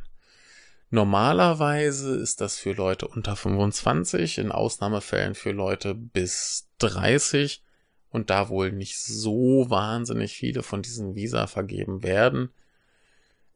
Normalerweise 0.90 2.14
ist 2.16 2.42
das 2.42 2.58
für 2.58 2.72
Leute 2.72 3.08
unter 3.08 3.36
25, 3.36 4.36
in 4.36 4.52
Ausnahmefällen 4.52 5.34
für 5.34 5.52
Leute 5.52 5.94
bis 5.94 6.68
30 6.78 7.62
und 8.10 8.28
da 8.28 8.50
wohl 8.50 8.70
nicht 8.70 8.98
so 8.98 9.70
wahnsinnig 9.70 10.34
viele 10.34 10.62
von 10.62 10.82
diesen 10.82 11.14
Visa 11.14 11.46
vergeben 11.46 12.02
werden, 12.02 12.50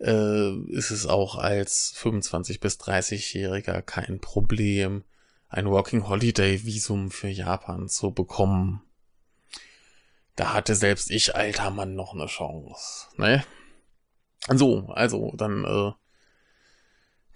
äh, 0.01 0.57
ist 0.71 0.91
es 0.91 1.07
auch 1.07 1.37
als 1.37 1.93
25 1.95 2.61
bis 2.61 2.81
30-Jähriger 2.81 3.83
kein 3.83 4.21
Problem, 4.21 5.05
ein 5.51 5.69
Working 5.69 6.09
Holiday 6.09 6.65
Visum 6.65 7.11
für 7.11 7.29
Japan 7.29 7.91
zu 7.91 8.11
bekommen. 8.11 8.81
Da 10.35 10.55
hatte 10.55 10.75
selbst 10.75 11.11
ich, 11.11 11.37
alter 11.37 11.71
Mann, 11.71 11.95
noch 11.95 12.15
eine 12.15 12.27
Chance. 12.27 13.09
Ne? 13.19 13.45
So, 14.49 14.89
also 14.89 15.33
dann 15.37 15.65
äh, 15.65 15.93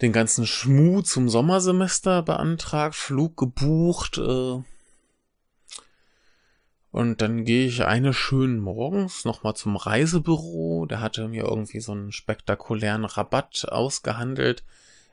den 0.01 0.11
ganzen 0.11 0.45
Schmuh 0.45 1.01
zum 1.01 1.29
Sommersemester 1.29 2.21
beantragt, 2.21 2.95
Flug 2.95 3.37
gebucht, 3.37 4.17
äh, 4.17 4.61
und 6.97 7.21
dann 7.21 7.45
gehe 7.45 7.67
ich 7.67 7.85
eine 7.85 8.11
schönen 8.11 8.59
morgens 8.59 9.23
nochmal 9.23 9.55
zum 9.55 9.75
Reisebüro. 9.75 10.87
Der 10.87 10.99
hatte 10.99 11.27
mir 11.27 11.43
irgendwie 11.43 11.79
so 11.79 11.91
einen 11.91 12.11
spektakulären 12.11 13.05
Rabatt 13.05 13.67
ausgehandelt, 13.69 14.63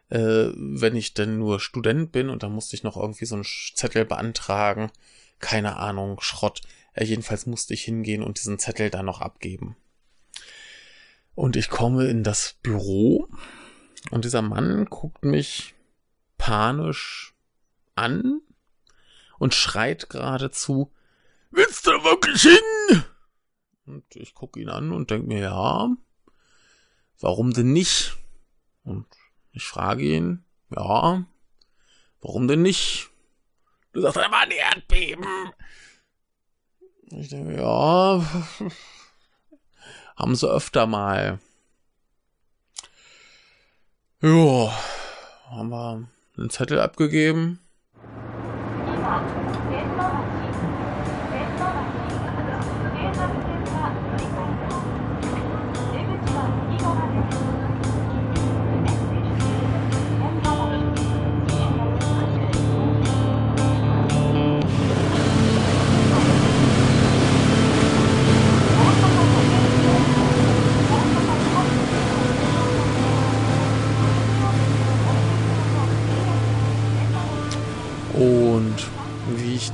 äh, 0.09 0.47
wenn 0.55 0.97
ich 0.97 1.13
denn 1.13 1.39
nur 1.39 1.61
Student 1.61 2.11
bin. 2.11 2.31
Und 2.31 2.43
dann 2.43 2.53
musste 2.53 2.75
ich 2.75 2.85
noch 2.85 2.97
irgendwie 2.97 3.27
so 3.27 3.35
einen 3.35 3.45
Zettel 3.45 4.07
beantragen. 4.07 4.91
Keine 5.41 5.77
Ahnung, 5.77 6.23
Schrott. 6.23 6.63
Äh, 6.95 7.05
jedenfalls 7.05 7.45
musste 7.45 7.75
ich 7.75 7.83
hingehen 7.83 8.23
und 8.23 8.39
diesen 8.39 8.59
Zettel 8.59 8.89
dann 8.89 9.05
noch 9.05 9.21
abgeben. 9.21 9.77
Und 11.35 11.57
ich 11.57 11.69
komme 11.69 12.07
in 12.07 12.23
das 12.23 12.57
Büro 12.63 13.29
und 14.11 14.25
dieser 14.25 14.43
Mann 14.43 14.87
guckt 14.87 15.25
mich 15.25 15.75
panisch 16.39 17.35
an 17.95 18.41
und 19.39 19.55
schreit 19.55 20.09
geradezu, 20.11 20.93
Willst 21.57 21.87
du 21.87 21.93
wirklich 22.03 22.43
hin? 22.43 23.05
Und 23.87 24.17
ich 24.17 24.35
gucke 24.35 24.59
ihn 24.61 24.69
an 24.69 24.91
und 24.91 25.11
denke 25.11 25.29
mir, 25.29 25.39
ja, 25.39 25.89
warum 27.21 27.53
denn 27.53 27.73
nicht? 27.73 28.17
Und 28.83 29.07
ich 29.53 29.63
frage 29.63 30.03
ihn, 30.03 30.45
ja, 30.71 31.25
warum 32.21 32.49
denn 32.49 32.63
nicht? 32.63 33.11
Du 33.93 34.01
sagst, 34.01 34.17
da 34.17 34.29
war 34.33 34.41
ein 34.41 34.51
Erdbeben. 34.51 35.25
Ich 37.13 37.29
denke, 37.29 37.57
ja, 37.57 38.21
haben 40.17 40.37
sie 40.37 40.49
öfter 40.49 40.87
mal. 40.87 41.39
Ja, 44.21 44.73
haben 45.51 45.69
wir 45.69 46.09
einen 46.37 46.51
Zettel 46.51 46.81
abgegeben. 46.81 47.61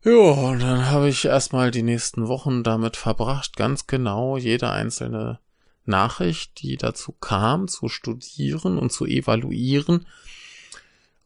Ja, 0.04 0.12
und 0.12 0.62
dann 0.62 0.90
habe 0.90 1.10
ich 1.10 1.26
erstmal 1.26 1.70
die 1.70 1.84
nächsten 1.84 2.28
Wochen 2.28 2.64
damit 2.64 2.98
verbracht, 2.98 3.58
ganz 3.58 3.86
genau 3.88 4.38
jede 4.38 4.72
einzelne 4.72 5.40
Nachricht, 5.86 6.62
die 6.62 6.78
dazu 6.78 7.12
kam, 7.12 7.68
zu 7.68 7.90
studieren 7.90 8.78
und 8.78 8.92
zu 8.92 9.06
evaluieren 9.06 10.08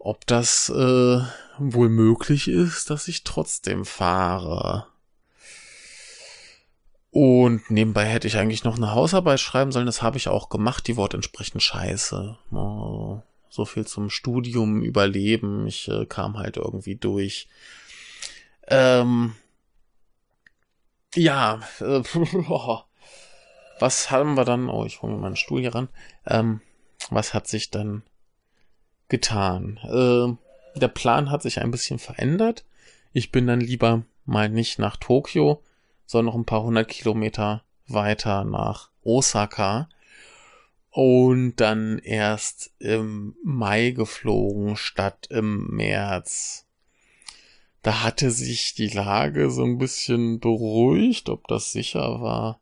ob 0.06 0.28
das 0.28 0.70
äh, 0.70 1.20
wohl 1.58 1.90
möglich 1.90 2.48
ist, 2.48 2.92
dass 2.92 3.08
ich 3.08 3.24
trotzdem 3.24 3.86
fahre. 3.86 4.86
Und 7.10 7.72
nebenbei 7.72 8.06
hätte 8.06 8.28
ich 8.28 8.38
eigentlich 8.38 8.64
noch 8.64 8.76
eine 8.76 8.92
Hausarbeit 8.92 9.40
schreiben 9.40 9.72
sollen, 9.72 9.88
das 9.88 10.04
habe 10.04 10.18
ich 10.18 10.28
auch 10.28 10.50
gemacht, 10.50 10.86
die 10.86 10.96
Wort 10.96 11.16
entsprechend 11.16 11.64
scheiße. 11.64 12.38
Oh, 12.52 13.22
so 13.50 13.66
viel 13.66 13.88
zum 13.88 14.12
Studium, 14.12 14.84
Überleben, 14.84 15.66
ich 15.66 15.88
äh, 15.88 16.06
kam 16.06 16.38
halt 16.38 16.58
irgendwie 16.58 16.98
durch. 16.98 17.48
Ähm, 18.68 19.36
ja, 21.16 21.62
äh, 21.80 22.04
was 23.80 24.12
haben 24.12 24.36
wir 24.36 24.46
dann? 24.46 24.70
Oh, 24.70 24.86
ich 24.86 25.02
hole 25.02 25.14
mir 25.14 25.20
meinen 25.20 25.36
Stuhl 25.36 25.62
hier 25.62 25.74
ran. 25.74 25.90
Ähm, 26.28 26.62
was 27.10 27.34
hat 27.34 27.48
sich 27.48 27.72
dann 27.72 28.04
getan. 29.10 29.80
Äh, 29.84 30.80
der 30.80 30.88
Plan 30.88 31.32
hat 31.32 31.42
sich 31.42 31.62
ein 31.62 31.72
bisschen 31.72 32.00
verändert. 32.00 32.66
Ich 33.14 33.32
bin 33.32 33.48
dann 33.48 33.62
lieber 33.62 34.04
mal 34.26 34.50
nicht 34.50 34.80
nach 34.80 34.98
Tokio, 34.98 35.62
sondern 36.06 36.34
noch 36.34 36.40
ein 36.40 36.46
paar 36.46 36.64
hundert 36.64 36.90
Kilometer 36.90 37.64
weiter 37.88 38.44
nach 38.44 38.90
Osaka 39.04 39.88
und 40.92 41.58
dann 41.58 42.00
erst 42.00 42.74
im 42.80 43.36
Mai 43.44 43.92
geflogen 43.92 44.78
statt 44.78 45.28
im 45.30 45.68
März. 45.68 46.66
Da 47.82 48.02
hatte 48.02 48.32
sich 48.32 48.74
die 48.74 48.88
Lage 48.88 49.52
so 49.52 49.64
ein 49.64 49.78
bisschen 49.78 50.40
beruhigt, 50.40 51.30
ob 51.30 51.48
das 51.48 51.72
sicher 51.72 52.22
war, 52.22 52.60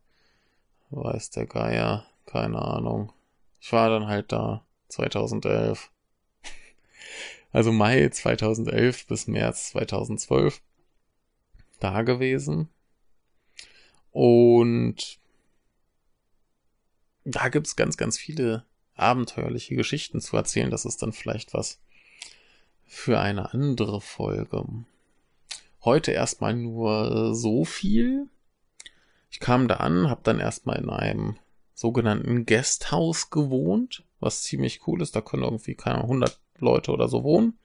weiß 0.89 1.29
der 1.29 1.45
Geier, 1.45 2.05
keine 2.25 2.61
Ahnung. 2.61 3.13
Ich 3.61 3.71
war 3.71 3.89
dann 3.89 4.07
halt 4.07 4.31
da 4.31 4.65
2011 4.89 5.91
also 7.51 7.71
Mai 7.71 8.09
2011 8.09 9.07
bis 9.07 9.27
März 9.27 9.69
2012 9.69 10.61
da 11.79 12.01
gewesen. 12.01 12.69
Und 14.11 15.19
da 17.25 17.49
gibt's 17.49 17.75
ganz, 17.75 17.97
ganz 17.97 18.17
viele 18.17 18.65
abenteuerliche 18.95 19.75
Geschichten 19.75 20.21
zu 20.21 20.35
erzählen. 20.37 20.69
Das 20.69 20.85
ist 20.85 21.01
dann 21.01 21.13
vielleicht 21.13 21.53
was 21.53 21.79
für 22.85 23.19
eine 23.19 23.53
andere 23.53 24.01
Folge. 24.01 24.65
Heute 25.83 26.11
erstmal 26.11 26.55
nur 26.55 27.33
so 27.35 27.65
viel. 27.65 28.27
Ich 29.29 29.39
kam 29.39 29.67
da 29.67 29.77
an, 29.77 30.09
habe 30.09 30.21
dann 30.23 30.39
erstmal 30.39 30.77
in 30.77 30.89
einem 30.89 31.37
sogenannten 31.73 32.45
Guesthouse 32.45 33.31
gewohnt, 33.31 34.03
was 34.19 34.43
ziemlich 34.43 34.87
cool 34.87 35.01
ist. 35.01 35.15
Da 35.15 35.21
können 35.21 35.43
irgendwie 35.43 35.75
keine 35.75 36.01
100 36.01 36.39
Leute 36.59 36.91
oder 36.91 37.07
so 37.07 37.23
wohnen. 37.23 37.57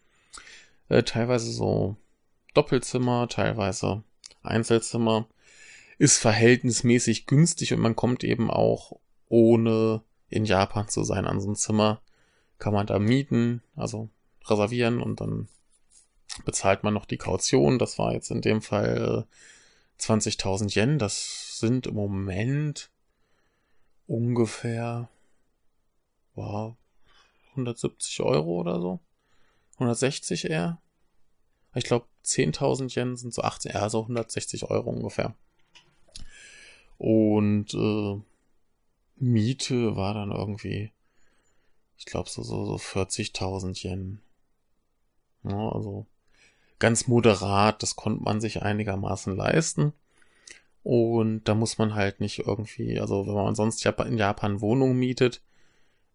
Äh, 0.89 1.03
teilweise 1.03 1.51
so 1.53 1.97
Doppelzimmer, 2.55 3.29
teilweise 3.29 4.03
Einzelzimmer. 4.43 5.27
Ist 5.99 6.19
verhältnismäßig 6.19 7.27
günstig 7.27 7.73
und 7.73 7.81
man 7.81 7.97
kommt 7.97 8.23
eben 8.23 8.51
auch 8.51 8.99
ohne 9.29 10.03
in 10.29 10.45
Japan 10.45 10.89
zu 10.89 11.03
sein 11.03 11.27
an 11.27 11.41
so 11.41 11.51
ein 11.51 11.57
Zimmer. 11.57 12.01
Kann 12.59 12.73
man 12.73 12.87
da 12.87 12.99
mieten, 12.99 13.63
also 13.77 14.09
reservieren 14.47 15.01
und 15.01 15.21
dann 15.21 15.49
bezahlt 16.45 16.85
man 16.85 16.95
noch 16.95 17.05
die 17.05 17.17
Kaution. 17.17 17.79
Das 17.79 17.99
war 17.99 18.13
jetzt 18.13 18.31
in 18.31 18.41
dem 18.41 18.63
Fall 18.63 19.27
20.000 20.01 20.77
äh, 20.77 20.81
Yen. 20.81 20.99
Das 20.99 21.59
sind 21.59 21.87
im 21.87 21.95
Moment 21.95 22.91
ungefähr 24.07 25.09
wow, 26.35 26.77
170 27.51 28.21
Euro 28.21 28.61
oder 28.61 28.81
so. 28.81 29.01
160 29.75 30.51
eher. 30.51 30.81
Ich 31.75 31.85
glaube, 31.85 32.07
10.000 32.25 32.95
Yen 32.97 33.17
sind 33.17 33.33
so 33.33 33.43
18, 33.43 33.73
ja, 33.73 33.89
so 33.89 34.03
160 34.03 34.71
Euro 34.71 34.91
ungefähr. 34.91 35.35
Und 36.99 37.75
äh, 37.75 38.21
Miete 39.17 39.97
war 39.97 40.15
dann 40.15 40.33
irgendwie, 40.33 40.93
ich 41.97 42.07
glaube, 42.07 42.29
so, 42.29 42.43
so, 42.43 42.65
so 42.65 42.77
40.000 42.77 43.85
Yen. 43.85 44.21
Ja, 45.45 45.71
also 45.71 46.07
ganz 46.79 47.07
moderat, 47.07 47.83
das 47.83 47.97
konnte 47.97 48.23
man 48.23 48.41
sich 48.41 48.63
einigermaßen 48.63 49.37
leisten. 49.37 49.93
Und 50.83 51.45
da 51.45 51.55
muss 51.55 51.79
man 51.79 51.95
halt 51.95 52.21
nicht 52.21 52.41
irgendwie, 52.41 52.99
also 53.01 53.27
wenn 53.27 53.35
man 53.35 53.55
sonst 53.55 53.85
in 53.85 54.19
Japan 54.19 54.61
Wohnung 54.61 54.97
mietet, 54.97 55.43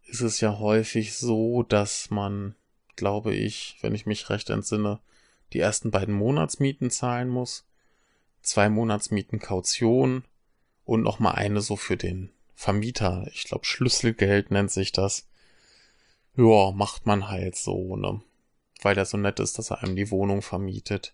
ist 0.06 0.22
es 0.22 0.42
ja 0.42 0.60
häufig 0.60 1.14
so, 1.14 1.64
dass 1.64 2.10
man, 2.10 2.56
glaube 2.96 3.34
ich, 3.34 3.78
wenn 3.82 3.96
ich 3.96 4.06
mich 4.06 4.30
recht 4.30 4.50
entsinne, 4.50 5.00
die 5.54 5.60
ersten 5.60 5.92
beiden 5.92 6.14
Monatsmieten 6.14 6.90
zahlen 6.90 7.30
muss, 7.30 7.66
zwei 8.42 8.70
Monatsmieten 8.70 9.40
Kaution 9.40 10.26
und 10.86 11.02
nochmal 11.02 11.36
eine 11.36 11.62
so 11.62 11.76
für 11.76 11.98
den 11.98 12.32
Vermieter. 12.54 13.28
Ich 13.34 13.46
glaube, 13.46 13.66
Schlüsselgeld 13.66 14.52
nennt 14.52 14.72
sich 14.72 14.92
das. 14.92 15.28
Ja, 16.36 16.72
macht 16.72 17.06
man 17.06 17.30
halt 17.30 17.56
so, 17.56 17.96
ne? 17.96 18.22
Weil 18.82 18.98
er 18.98 19.06
so 19.06 19.18
nett 19.18 19.40
ist, 19.40 19.58
dass 19.58 19.72
er 19.72 19.84
einem 19.84 19.96
die 19.96 20.12
Wohnung 20.12 20.42
vermietet. 20.42 21.14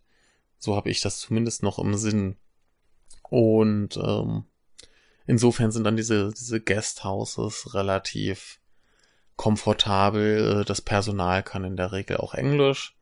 So 0.57 0.75
habe 0.75 0.89
ich 0.89 1.01
das 1.01 1.19
zumindest 1.19 1.63
noch 1.63 1.79
im 1.79 1.95
Sinn. 1.95 2.37
Und 3.29 3.97
ähm, 3.97 4.45
insofern 5.27 5.71
sind 5.71 5.83
dann 5.83 5.97
diese, 5.97 6.31
diese 6.31 6.59
Guesthouses 6.61 7.73
relativ 7.73 8.58
komfortabel. 9.39 10.65
Das 10.65 10.81
Personal 10.81 11.43
kann 11.43 11.63
in 11.63 11.77
der 11.77 11.93
Regel 11.93 12.17
auch 12.17 12.33
Englisch. 12.33 12.93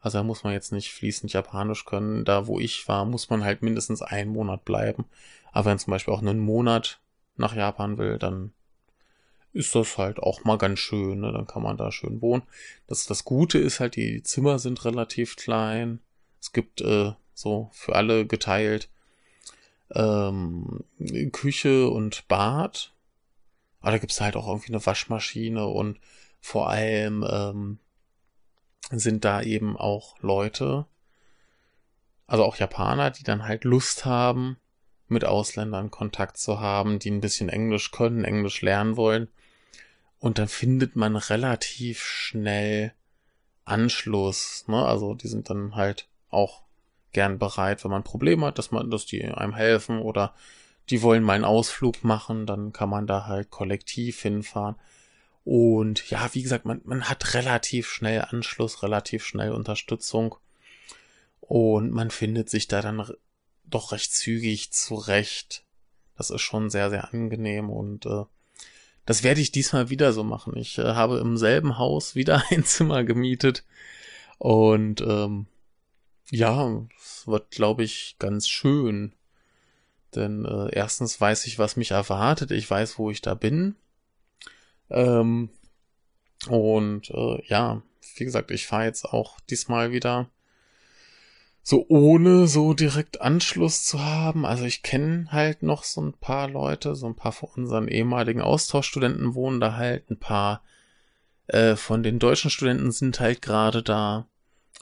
Also 0.00 0.16
da 0.16 0.24
muss 0.24 0.42
man 0.42 0.54
jetzt 0.54 0.72
nicht 0.72 0.90
fließend 0.90 1.34
Japanisch 1.34 1.84
können. 1.84 2.24
Da, 2.24 2.46
wo 2.46 2.58
ich 2.58 2.88
war, 2.88 3.04
muss 3.04 3.28
man 3.28 3.44
halt 3.44 3.60
mindestens 3.60 4.00
einen 4.00 4.30
Monat 4.30 4.64
bleiben. 4.64 5.04
Aber 5.52 5.66
wenn 5.66 5.78
zum 5.78 5.90
Beispiel 5.90 6.14
auch 6.14 6.22
einen 6.22 6.38
Monat 6.38 6.98
nach 7.36 7.54
Japan 7.54 7.98
will, 7.98 8.16
dann 8.16 8.54
ist 9.52 9.74
das 9.74 9.98
halt 9.98 10.18
auch 10.18 10.44
mal 10.44 10.56
ganz 10.56 10.78
schön. 10.78 11.20
Ne? 11.20 11.30
Dann 11.30 11.46
kann 11.46 11.62
man 11.62 11.76
da 11.76 11.92
schön 11.92 12.22
wohnen. 12.22 12.44
Das, 12.86 13.04
das 13.04 13.26
Gute 13.26 13.58
ist 13.58 13.78
halt, 13.78 13.96
die 13.96 14.22
Zimmer 14.22 14.58
sind 14.58 14.82
relativ 14.86 15.36
klein. 15.36 16.00
Es 16.40 16.52
gibt 16.52 16.80
äh, 16.80 17.12
so 17.34 17.68
für 17.74 17.94
alle 17.96 18.24
geteilt 18.24 18.88
ähm, 19.94 20.84
Küche 21.32 21.90
und 21.90 22.26
Bad. 22.28 22.94
Aber 23.80 23.92
da 23.92 23.98
gibt's 23.98 24.20
halt 24.20 24.36
auch 24.36 24.48
irgendwie 24.48 24.72
eine 24.72 24.84
Waschmaschine 24.84 25.66
und 25.66 25.98
vor 26.40 26.68
allem 26.68 27.26
ähm, 27.28 27.78
sind 28.90 29.24
da 29.24 29.42
eben 29.42 29.76
auch 29.76 30.18
Leute, 30.20 30.86
also 32.26 32.44
auch 32.44 32.56
Japaner, 32.56 33.10
die 33.10 33.24
dann 33.24 33.44
halt 33.44 33.64
Lust 33.64 34.04
haben, 34.04 34.56
mit 35.08 35.24
Ausländern 35.24 35.90
Kontakt 35.90 36.36
zu 36.36 36.60
haben, 36.60 36.98
die 36.98 37.10
ein 37.10 37.20
bisschen 37.20 37.48
Englisch 37.48 37.92
können, 37.92 38.24
Englisch 38.24 38.62
lernen 38.62 38.96
wollen. 38.96 39.28
Und 40.18 40.38
dann 40.38 40.48
findet 40.48 40.96
man 40.96 41.16
relativ 41.16 42.02
schnell 42.02 42.92
Anschluss. 43.64 44.64
Ne? 44.66 44.84
Also 44.84 45.14
die 45.14 45.28
sind 45.28 45.50
dann 45.50 45.76
halt 45.76 46.08
auch 46.30 46.62
gern 47.12 47.38
bereit, 47.38 47.84
wenn 47.84 47.90
man 47.90 48.02
Probleme 48.02 48.46
hat, 48.46 48.58
dass 48.58 48.70
man, 48.70 48.90
dass 48.90 49.06
die 49.06 49.24
einem 49.24 49.54
helfen 49.54 50.00
oder 50.00 50.34
die 50.90 51.02
wollen 51.02 51.22
mal 51.22 51.34
einen 51.34 51.44
Ausflug 51.44 52.04
machen, 52.04 52.46
dann 52.46 52.72
kann 52.72 52.88
man 52.88 53.06
da 53.06 53.26
halt 53.26 53.50
kollektiv 53.50 54.20
hinfahren. 54.22 54.76
Und 55.44 56.08
ja, 56.10 56.28
wie 56.32 56.42
gesagt, 56.42 56.64
man, 56.64 56.80
man 56.84 57.08
hat 57.08 57.34
relativ 57.34 57.88
schnell 57.88 58.20
Anschluss, 58.22 58.82
relativ 58.82 59.24
schnell 59.24 59.52
Unterstützung. 59.52 60.36
Und 61.40 61.92
man 61.92 62.10
findet 62.10 62.50
sich 62.50 62.66
da 62.66 62.82
dann 62.82 63.08
doch 63.64 63.92
recht 63.92 64.12
zügig 64.12 64.72
zurecht. 64.72 65.64
Das 66.16 66.30
ist 66.30 66.40
schon 66.42 66.70
sehr, 66.70 66.90
sehr 66.90 67.12
angenehm 67.12 67.70
und 67.70 68.06
äh, 68.06 68.24
das 69.04 69.22
werde 69.22 69.40
ich 69.40 69.52
diesmal 69.52 69.90
wieder 69.90 70.12
so 70.12 70.24
machen. 70.24 70.56
Ich 70.56 70.78
äh, 70.78 70.82
habe 70.82 71.18
im 71.18 71.36
selben 71.36 71.78
Haus 71.78 72.14
wieder 72.14 72.42
ein 72.50 72.64
Zimmer 72.64 73.04
gemietet 73.04 73.64
und 74.38 75.00
ähm, 75.00 75.46
ja, 76.30 76.84
es 76.98 77.26
wird, 77.26 77.50
glaube 77.50 77.84
ich, 77.84 78.16
ganz 78.18 78.48
schön. 78.48 79.14
Denn 80.16 80.44
äh, 80.44 80.68
erstens 80.72 81.20
weiß 81.20 81.46
ich, 81.46 81.58
was 81.58 81.76
mich 81.76 81.92
erwartet. 81.92 82.50
Ich 82.50 82.68
weiß, 82.68 82.98
wo 82.98 83.10
ich 83.10 83.22
da 83.22 83.34
bin. 83.34 83.76
Ähm, 84.90 85.50
und 86.48 87.10
äh, 87.10 87.42
ja, 87.46 87.82
wie 88.16 88.24
gesagt, 88.24 88.50
ich 88.50 88.66
fahre 88.66 88.84
jetzt 88.84 89.04
auch 89.04 89.38
diesmal 89.40 89.92
wieder 89.92 90.28
so 91.62 91.84
ohne 91.88 92.46
so 92.46 92.74
direkt 92.74 93.20
Anschluss 93.20 93.84
zu 93.84 94.00
haben. 94.04 94.46
Also 94.46 94.64
ich 94.64 94.82
kenne 94.82 95.26
halt 95.32 95.64
noch 95.64 95.82
so 95.82 96.00
ein 96.00 96.12
paar 96.12 96.48
Leute, 96.48 96.94
so 96.94 97.06
ein 97.06 97.16
paar 97.16 97.32
von 97.32 97.48
unseren 97.56 97.88
ehemaligen 97.88 98.40
Austauschstudenten 98.40 99.34
wohnen 99.34 99.60
da 99.60 99.74
halt, 99.74 100.08
ein 100.08 100.18
paar 100.18 100.62
äh, 101.48 101.74
von 101.74 102.04
den 102.04 102.20
deutschen 102.20 102.50
Studenten 102.50 102.92
sind 102.92 103.18
halt 103.18 103.42
gerade 103.42 103.82
da. 103.82 104.28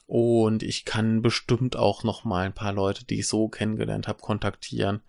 Und 0.06 0.62
ich 0.62 0.84
kann 0.84 1.22
bestimmt 1.22 1.76
auch 1.76 2.04
noch 2.04 2.24
mal 2.24 2.44
ein 2.44 2.52
paar 2.52 2.74
Leute, 2.74 3.06
die 3.06 3.20
ich 3.20 3.28
so 3.28 3.48
kennengelernt 3.48 4.06
habe, 4.06 4.20
kontaktieren. 4.20 5.00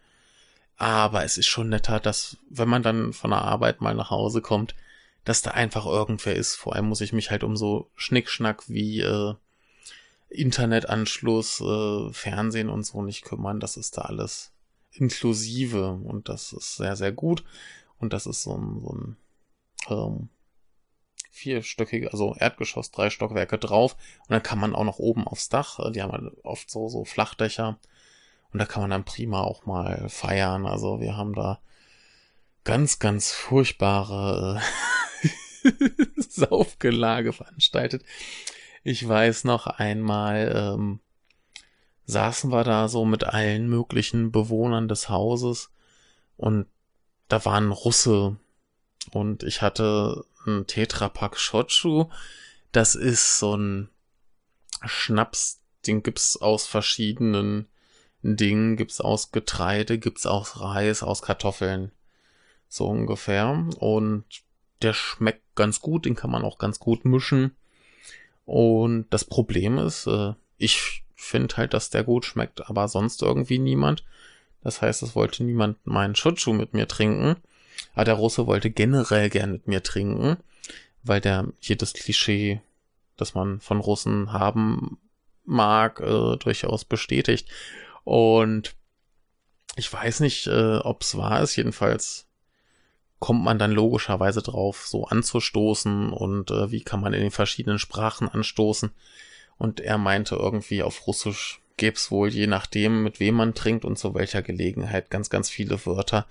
Aber 0.78 1.24
es 1.24 1.38
ist 1.38 1.48
schon 1.48 1.70
netter, 1.70 2.00
dass, 2.00 2.38
wenn 2.50 2.68
man 2.68 2.84
dann 2.84 3.14
von 3.14 3.32
der 3.32 3.42
Arbeit 3.42 3.82
mal 3.82 3.96
nach 3.96 4.10
Hause 4.10 4.42
kommt, 4.42 4.76
dass 5.24 5.42
da 5.42 5.52
einfach 5.52 5.86
irgendwer 5.86 6.36
ist. 6.36 6.56
Vor 6.56 6.76
allem 6.76 6.88
muss 6.88 7.02
ich 7.02 7.14
mich 7.14 7.32
halt 7.32 7.44
um 7.44 7.56
so 7.56 7.90
Schnickschnack 7.96 8.68
wie 8.70 9.02
äh, 9.02 9.34
Internetanschluss, 10.30 11.62
äh, 11.62 12.14
Fernsehen 12.14 12.70
und 12.70 12.86
so 12.86 13.02
nicht 13.02 13.24
kümmern. 13.24 13.60
Das 13.60 13.78
ist 13.78 13.98
da 13.98 14.04
alles 14.04 14.52
inklusive 14.92 15.92
und 15.92 16.30
das 16.30 16.54
ist 16.54 16.76
sehr, 16.76 16.96
sehr 16.96 17.12
gut. 17.12 17.44
Und 18.00 18.14
das 18.14 18.26
ist 18.26 18.44
so 18.44 18.58
ein, 18.58 18.82
so 18.82 18.94
ein 18.94 19.18
ähm, 19.90 20.30
vierstöckige, 21.32 22.12
also 22.12 22.36
Erdgeschoss, 22.36 22.92
drei 22.92 23.10
Stockwerke 23.10 23.58
drauf. 23.58 23.96
Und 24.22 24.32
dann 24.32 24.44
kann 24.44 24.60
man 24.60 24.76
auch 24.76 24.84
noch 24.84 25.00
oben 25.00 25.28
aufs 25.28 25.50
Dach, 25.50 25.80
äh, 25.80 25.92
die 25.92 26.02
haben 26.02 26.12
halt 26.12 26.34
oft 26.44 26.70
so, 26.70 26.88
so 26.88 27.06
Flachdächer. 27.06 27.80
Und 28.56 28.60
da 28.60 28.66
kann 28.66 28.84
man 28.84 28.92
dann 28.92 29.04
prima 29.04 29.42
auch 29.42 29.66
mal 29.66 30.08
feiern. 30.08 30.66
Also 30.66 31.02
wir 31.02 31.18
haben 31.18 31.34
da 31.34 31.60
ganz, 32.64 33.00
ganz 33.00 33.34
furchtbare 33.34 34.62
äh, 35.66 35.72
Saufgelage 36.16 37.34
veranstaltet. 37.34 38.06
Ich 38.82 39.06
weiß 39.06 39.44
noch 39.44 39.68
einmal, 39.68 40.54
ähm, 40.56 41.02
saßen 42.06 42.50
wir 42.50 42.64
da 42.64 42.88
so 42.88 43.04
mit 43.04 43.26
allen 43.26 43.68
möglichen 43.68 44.32
Bewohnern 44.32 44.88
des 44.88 45.10
Hauses 45.10 45.70
und 46.38 46.66
da 47.28 47.44
war 47.44 47.60
ein 47.60 47.72
Russe 47.72 48.38
und 49.12 49.44
ich 49.44 49.62
hatte 49.62 50.24
ein 50.48 50.66
Tetrapack 50.66 51.38
Shochu. 51.38 52.06
Das 52.72 52.96
ist 52.96 53.38
so 53.38 53.58
ein 53.58 53.90
Schnaps, 54.86 55.60
den 55.86 56.04
gibt's 56.04 56.38
aus 56.38 56.68
verschiedenen 56.68 57.68
Dingen, 58.26 58.76
gibt's 58.76 59.02
aus 59.02 59.32
Getreide, 59.32 60.00
gibt's 60.00 60.26
aus 60.26 60.60
Reis, 60.60 61.04
aus 61.04 61.22
Kartoffeln. 61.22 61.92
So 62.68 62.88
ungefähr. 62.88 63.68
Und 63.78 64.26
der 64.82 64.94
schmeckt 64.94 65.44
ganz 65.56 65.82
gut, 65.82 66.06
den 66.06 66.16
kann 66.16 66.32
man 66.32 66.44
auch 66.44 66.58
ganz 66.58 66.80
gut 66.80 67.06
mischen. 67.06 67.56
Und 68.46 69.06
das 69.12 69.26
Problem 69.26 69.78
ist, 69.78 70.08
äh, 70.08 70.34
ich 70.58 71.04
finde 71.16 71.58
halt, 71.58 71.74
dass 71.74 71.90
der 71.90 72.04
gut 72.04 72.26
schmeckt, 72.26 72.68
aber 72.70 72.88
sonst 72.88 73.22
irgendwie 73.22 73.60
niemand. 73.60 74.04
Das 74.64 74.82
heißt, 74.82 75.04
es 75.04 75.16
wollte 75.16 75.44
niemand 75.44 75.86
meinen 75.86 76.16
Schutschuh 76.16 76.54
mit 76.54 76.74
mir 76.74 76.88
trinken. 76.88 77.36
Aber 77.94 78.06
der 78.06 78.16
Russe 78.16 78.48
wollte 78.48 78.70
generell 78.70 79.30
gern 79.30 79.52
mit 79.52 79.68
mir 79.68 79.84
trinken, 79.84 80.38
weil 81.04 81.22
der 81.22 81.48
jedes 81.62 81.94
Klischee, 81.94 82.62
das 83.18 83.34
man 83.36 83.60
von 83.60 83.80
Russen 83.80 84.34
haben 84.34 84.98
mag, 85.46 86.00
äh, 86.00 86.38
durchaus 86.38 86.86
bestätigt. 86.86 87.48
Und 88.06 88.76
ich 89.76 89.92
weiß 89.92 90.22
nicht, 90.22 90.48
äh, 90.48 90.78
ob 90.78 91.02
es 91.02 91.18
wahr 91.18 91.42
ist, 91.42 91.58
jedenfalls 91.58 92.28
kommt 93.20 93.44
man 93.44 93.60
dann 93.60 93.72
logischerweise 93.72 94.42
drauf, 94.42 94.86
so 94.88 95.06
anzustoßen 95.06 96.14
und 96.14 96.52
äh, 96.52 96.72
wie 96.72 96.84
kann 96.84 97.02
man 97.02 97.14
in 97.14 97.22
den 97.22 97.32
verschiedenen 97.32 97.80
Sprachen 97.80 98.30
anstoßen. 98.30 98.92
Und 99.58 99.80
er 99.80 99.98
meinte 99.98 100.36
irgendwie 100.36 100.84
auf 100.84 101.08
Russisch 101.08 101.62
gäbe 101.78 101.98
es 101.98 102.12
wohl, 102.12 102.30
je 102.30 102.48
nachdem, 102.48 103.04
mit 103.04 103.20
wem 103.20 103.36
man 103.36 103.54
trinkt 103.54 103.86
und 103.86 103.98
zu 103.98 104.14
welcher 104.14 104.42
Gelegenheit, 104.42 105.10
ganz, 105.10 105.30
ganz 105.30 105.50
viele 105.50 105.86
Wörter. 105.86 106.26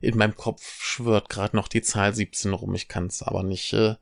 In 0.00 0.16
meinem 0.16 0.34
Kopf 0.36 0.82
schwört 0.82 1.28
gerade 1.28 1.56
noch 1.56 1.68
die 1.68 1.82
Zahl 1.82 2.14
17 2.14 2.52
rum, 2.52 2.74
ich 2.74 2.88
kann 2.88 3.06
es 3.06 3.22
aber 3.22 3.42
nicht 3.42 3.72
äh, 3.72 3.94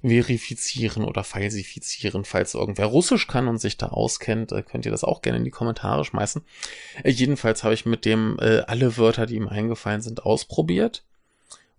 verifizieren 0.00 1.04
oder 1.04 1.24
falsifizieren. 1.24 2.24
Falls 2.24 2.54
irgendwer 2.54 2.86
Russisch 2.86 3.26
kann 3.26 3.48
und 3.48 3.58
sich 3.58 3.76
da 3.76 3.88
auskennt, 3.88 4.52
äh, 4.52 4.62
könnt 4.62 4.86
ihr 4.86 4.92
das 4.92 5.04
auch 5.04 5.22
gerne 5.22 5.38
in 5.38 5.44
die 5.44 5.50
Kommentare 5.50 6.04
schmeißen. 6.04 6.42
Äh, 7.02 7.10
jedenfalls 7.10 7.64
habe 7.64 7.74
ich 7.74 7.86
mit 7.86 8.04
dem 8.04 8.38
äh, 8.40 8.60
alle 8.60 8.96
Wörter, 8.96 9.26
die 9.26 9.36
ihm 9.36 9.48
eingefallen 9.48 10.00
sind, 10.00 10.24
ausprobiert. 10.24 11.04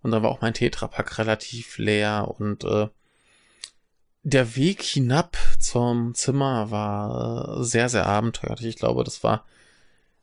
Und 0.02 0.12
dann 0.12 0.22
war 0.22 0.30
auch 0.30 0.40
mein 0.40 0.54
Tetrapack 0.54 1.18
relativ 1.18 1.78
leer 1.78 2.34
und 2.38 2.64
äh, 2.64 2.88
der 4.22 4.54
Weg 4.56 4.82
hinab 4.82 5.36
zum 5.58 6.14
Zimmer 6.14 6.70
war 6.70 7.64
sehr, 7.64 7.88
sehr 7.88 8.06
abenteuerlich. 8.06 8.66
Ich 8.66 8.76
glaube, 8.76 9.02
das 9.02 9.24
war 9.24 9.46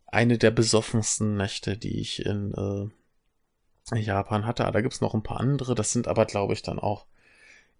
eine 0.06 0.38
der 0.38 0.52
besoffensten 0.52 1.36
Nächte, 1.36 1.78
die 1.78 2.00
ich 2.00 2.26
in 2.26 2.54
äh, 3.92 4.00
Japan 4.00 4.46
hatte. 4.46 4.66
Ah, 4.66 4.72
da 4.72 4.82
gibt's 4.82 5.02
noch 5.02 5.14
ein 5.14 5.24
paar 5.24 5.40
andere. 5.40 5.74
Das 5.74 5.92
sind 5.92 6.08
aber, 6.08 6.26
glaube 6.26 6.54
ich, 6.54 6.62
dann 6.62 6.80
auch 6.80 7.06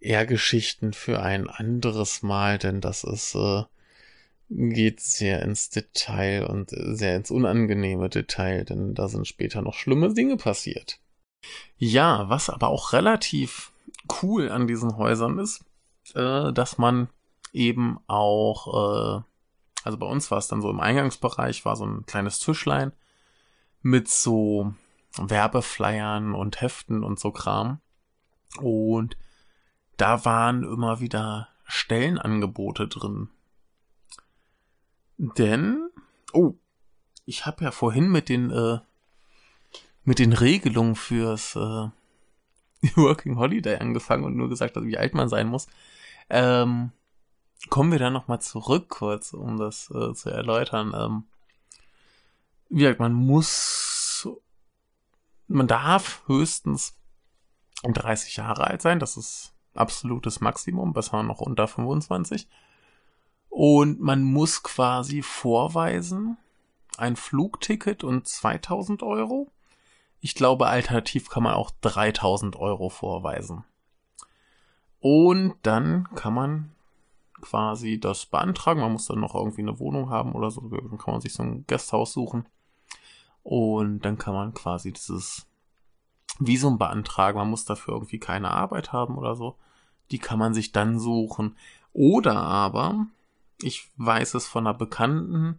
eher 0.00 0.26
Geschichten 0.26 0.92
für 0.92 1.20
ein 1.20 1.48
anderes 1.48 2.22
Mal, 2.22 2.58
denn 2.58 2.80
das 2.80 3.04
ist 3.04 3.34
äh, 3.34 3.64
geht 4.50 5.00
sehr 5.00 5.42
ins 5.42 5.70
Detail 5.70 6.46
und 6.46 6.70
sehr 6.70 7.16
ins 7.16 7.30
unangenehme 7.30 8.08
Detail, 8.08 8.64
denn 8.64 8.94
da 8.94 9.08
sind 9.08 9.26
später 9.26 9.62
noch 9.62 9.74
schlimme 9.74 10.14
Dinge 10.14 10.36
passiert. 10.36 11.00
Ja, 11.76 12.28
was 12.28 12.50
aber 12.50 12.68
auch 12.68 12.92
relativ 12.92 13.72
cool 14.22 14.50
an 14.50 14.66
diesen 14.66 14.96
Häusern 14.96 15.38
ist, 15.38 15.64
äh, 16.14 16.52
dass 16.52 16.78
man 16.78 17.08
eben 17.52 17.98
auch, 18.06 19.18
äh, 19.18 19.22
also 19.84 19.98
bei 19.98 20.06
uns 20.06 20.30
war 20.30 20.38
es 20.38 20.48
dann 20.48 20.62
so 20.62 20.70
im 20.70 20.80
Eingangsbereich, 20.80 21.64
war 21.64 21.76
so 21.76 21.84
ein 21.84 22.06
kleines 22.06 22.38
Tischlein 22.38 22.92
mit 23.82 24.08
so 24.08 24.72
Werbeflyern 25.16 26.34
und 26.34 26.60
Heften 26.60 27.04
und 27.04 27.20
so 27.20 27.30
Kram. 27.30 27.80
Und 28.60 29.16
da 29.98 30.24
waren 30.24 30.62
immer 30.62 31.00
wieder 31.00 31.48
Stellenangebote 31.64 32.88
drin. 32.88 33.28
Denn, 35.18 35.90
oh, 36.32 36.54
ich 37.26 37.44
habe 37.44 37.64
ja 37.64 37.70
vorhin 37.70 38.08
mit 38.08 38.30
den 38.30 38.50
äh, 38.50 38.78
mit 40.04 40.18
den 40.20 40.32
Regelungen 40.32 40.96
fürs 40.96 41.54
äh, 41.54 41.88
Working 42.96 43.36
Holiday 43.36 43.76
angefangen 43.76 44.24
und 44.24 44.36
nur 44.36 44.48
gesagt, 44.48 44.76
wie 44.80 44.96
alt 44.96 45.12
man 45.12 45.28
sein 45.28 45.48
muss. 45.48 45.66
Ähm, 46.30 46.92
kommen 47.68 47.92
wir 47.92 47.98
da 47.98 48.08
nochmal 48.08 48.40
zurück, 48.40 48.88
kurz, 48.88 49.34
um 49.34 49.58
das 49.58 49.90
äh, 49.90 50.14
zu 50.14 50.30
erläutern. 50.30 50.94
Ähm, 50.94 51.24
wie 52.70 52.80
gesagt, 52.80 53.00
man 53.00 53.12
muss, 53.12 54.28
man 55.46 55.66
darf 55.66 56.22
höchstens 56.26 56.96
30 57.82 58.36
Jahre 58.36 58.66
alt 58.66 58.80
sein, 58.80 59.00
das 59.00 59.16
ist 59.16 59.52
absolutes 59.78 60.40
Maximum, 60.40 60.92
besser 60.92 61.22
noch 61.22 61.40
unter 61.40 61.66
25. 61.68 62.48
Und 63.48 64.00
man 64.00 64.22
muss 64.22 64.62
quasi 64.62 65.22
vorweisen 65.22 66.36
ein 66.98 67.16
Flugticket 67.16 68.04
und 68.04 68.26
2000 68.26 69.02
Euro. 69.02 69.50
Ich 70.20 70.34
glaube, 70.34 70.66
alternativ 70.66 71.30
kann 71.30 71.44
man 71.44 71.54
auch 71.54 71.70
3000 71.80 72.56
Euro 72.56 72.88
vorweisen. 72.88 73.64
Und 75.00 75.54
dann 75.62 76.08
kann 76.14 76.34
man 76.34 76.72
quasi 77.40 78.00
das 78.00 78.26
beantragen. 78.26 78.80
Man 78.80 78.92
muss 78.92 79.06
dann 79.06 79.20
noch 79.20 79.34
irgendwie 79.34 79.62
eine 79.62 79.78
Wohnung 79.78 80.10
haben 80.10 80.32
oder 80.32 80.50
so. 80.50 80.60
Dann 80.62 80.98
kann 80.98 81.14
man 81.14 81.20
sich 81.20 81.34
so 81.34 81.42
ein 81.42 81.64
Gasthaus 81.66 82.12
suchen. 82.12 82.46
Und 83.42 84.00
dann 84.00 84.18
kann 84.18 84.34
man 84.34 84.54
quasi 84.54 84.92
dieses 84.92 85.46
Visum 86.40 86.78
beantragen. 86.78 87.38
Man 87.38 87.50
muss 87.50 87.64
dafür 87.64 87.94
irgendwie 87.94 88.18
keine 88.18 88.50
Arbeit 88.50 88.92
haben 88.92 89.16
oder 89.16 89.36
so. 89.36 89.56
Die 90.10 90.18
kann 90.18 90.38
man 90.38 90.54
sich 90.54 90.72
dann 90.72 90.98
suchen. 90.98 91.56
Oder 91.92 92.36
aber, 92.36 93.06
ich 93.60 93.90
weiß 93.96 94.34
es 94.34 94.46
von 94.46 94.66
einer 94.66 94.76
Bekannten, 94.76 95.58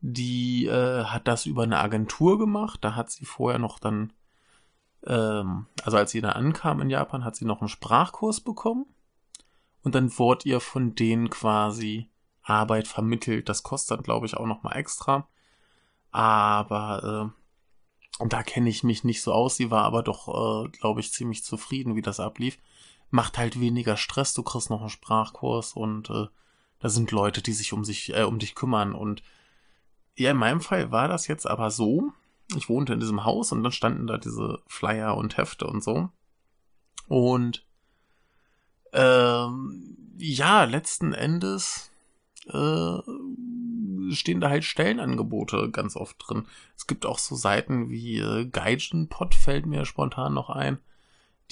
die 0.00 0.66
äh, 0.66 1.04
hat 1.04 1.28
das 1.28 1.46
über 1.46 1.62
eine 1.64 1.78
Agentur 1.78 2.38
gemacht. 2.38 2.80
Da 2.82 2.94
hat 2.94 3.10
sie 3.10 3.24
vorher 3.24 3.58
noch 3.58 3.78
dann 3.78 4.12
ähm, 5.06 5.66
also 5.82 5.96
als 5.96 6.10
sie 6.10 6.20
da 6.20 6.30
ankam 6.30 6.80
in 6.80 6.90
Japan, 6.90 7.24
hat 7.24 7.36
sie 7.36 7.44
noch 7.44 7.60
einen 7.60 7.68
Sprachkurs 7.68 8.40
bekommen. 8.40 8.86
Und 9.82 9.94
dann 9.94 10.16
wurde 10.18 10.48
ihr 10.48 10.60
von 10.60 10.94
denen 10.94 11.30
quasi 11.30 12.10
Arbeit 12.42 12.86
vermittelt. 12.86 13.48
Das 13.48 13.62
kostet 13.62 13.98
dann, 13.98 14.04
glaube 14.04 14.26
ich, 14.26 14.36
auch 14.36 14.46
nochmal 14.46 14.76
extra. 14.76 15.26
Aber 16.10 17.32
äh, 18.20 18.26
da 18.28 18.42
kenne 18.42 18.68
ich 18.68 18.84
mich 18.84 19.04
nicht 19.04 19.22
so 19.22 19.32
aus. 19.32 19.56
Sie 19.56 19.70
war 19.70 19.84
aber 19.84 20.02
doch, 20.02 20.28
äh, 20.28 20.68
glaube 20.70 21.00
ich, 21.00 21.12
ziemlich 21.12 21.44
zufrieden, 21.44 21.96
wie 21.96 22.02
das 22.02 22.20
ablief. 22.20 22.58
Macht 23.10 23.38
halt 23.38 23.60
weniger 23.60 23.96
Stress. 23.96 24.34
Du 24.34 24.42
kriegst 24.42 24.70
noch 24.70 24.80
einen 24.80 24.90
Sprachkurs 24.90 25.74
und 25.74 26.10
äh, 26.10 26.26
da 26.78 26.88
sind 26.88 27.10
Leute, 27.10 27.42
die 27.42 27.52
sich 27.52 27.72
um 27.72 27.84
sich, 27.84 28.14
äh, 28.14 28.22
um 28.22 28.38
dich 28.38 28.54
kümmern. 28.54 28.94
Und 28.94 29.22
ja, 30.16 30.30
in 30.30 30.36
meinem 30.36 30.60
Fall 30.60 30.90
war 30.90 31.08
das 31.08 31.26
jetzt 31.26 31.46
aber 31.46 31.70
so, 31.70 32.12
ich 32.56 32.68
wohnte 32.68 32.92
in 32.92 33.00
diesem 33.00 33.24
Haus 33.24 33.52
und 33.52 33.62
dann 33.62 33.72
standen 33.72 34.06
da 34.06 34.18
diese 34.18 34.60
Flyer 34.66 35.16
und 35.16 35.36
Hefte 35.36 35.66
und 35.66 35.82
so. 35.82 36.10
Und 37.08 37.64
ähm, 38.92 39.96
ja, 40.18 40.64
letzten 40.64 41.12
Endes 41.12 41.90
äh, 42.46 42.98
stehen 44.12 44.40
da 44.40 44.48
halt 44.48 44.64
Stellenangebote 44.64 45.70
ganz 45.70 45.96
oft 45.96 46.16
drin. 46.18 46.46
Es 46.76 46.86
gibt 46.86 47.06
auch 47.06 47.18
so 47.18 47.34
Seiten 47.34 47.90
wie 47.90 48.18
äh, 48.18 48.46
Gaijinpot 48.46 49.34
fällt 49.34 49.66
mir 49.66 49.84
spontan 49.84 50.34
noch 50.34 50.50
ein, 50.50 50.78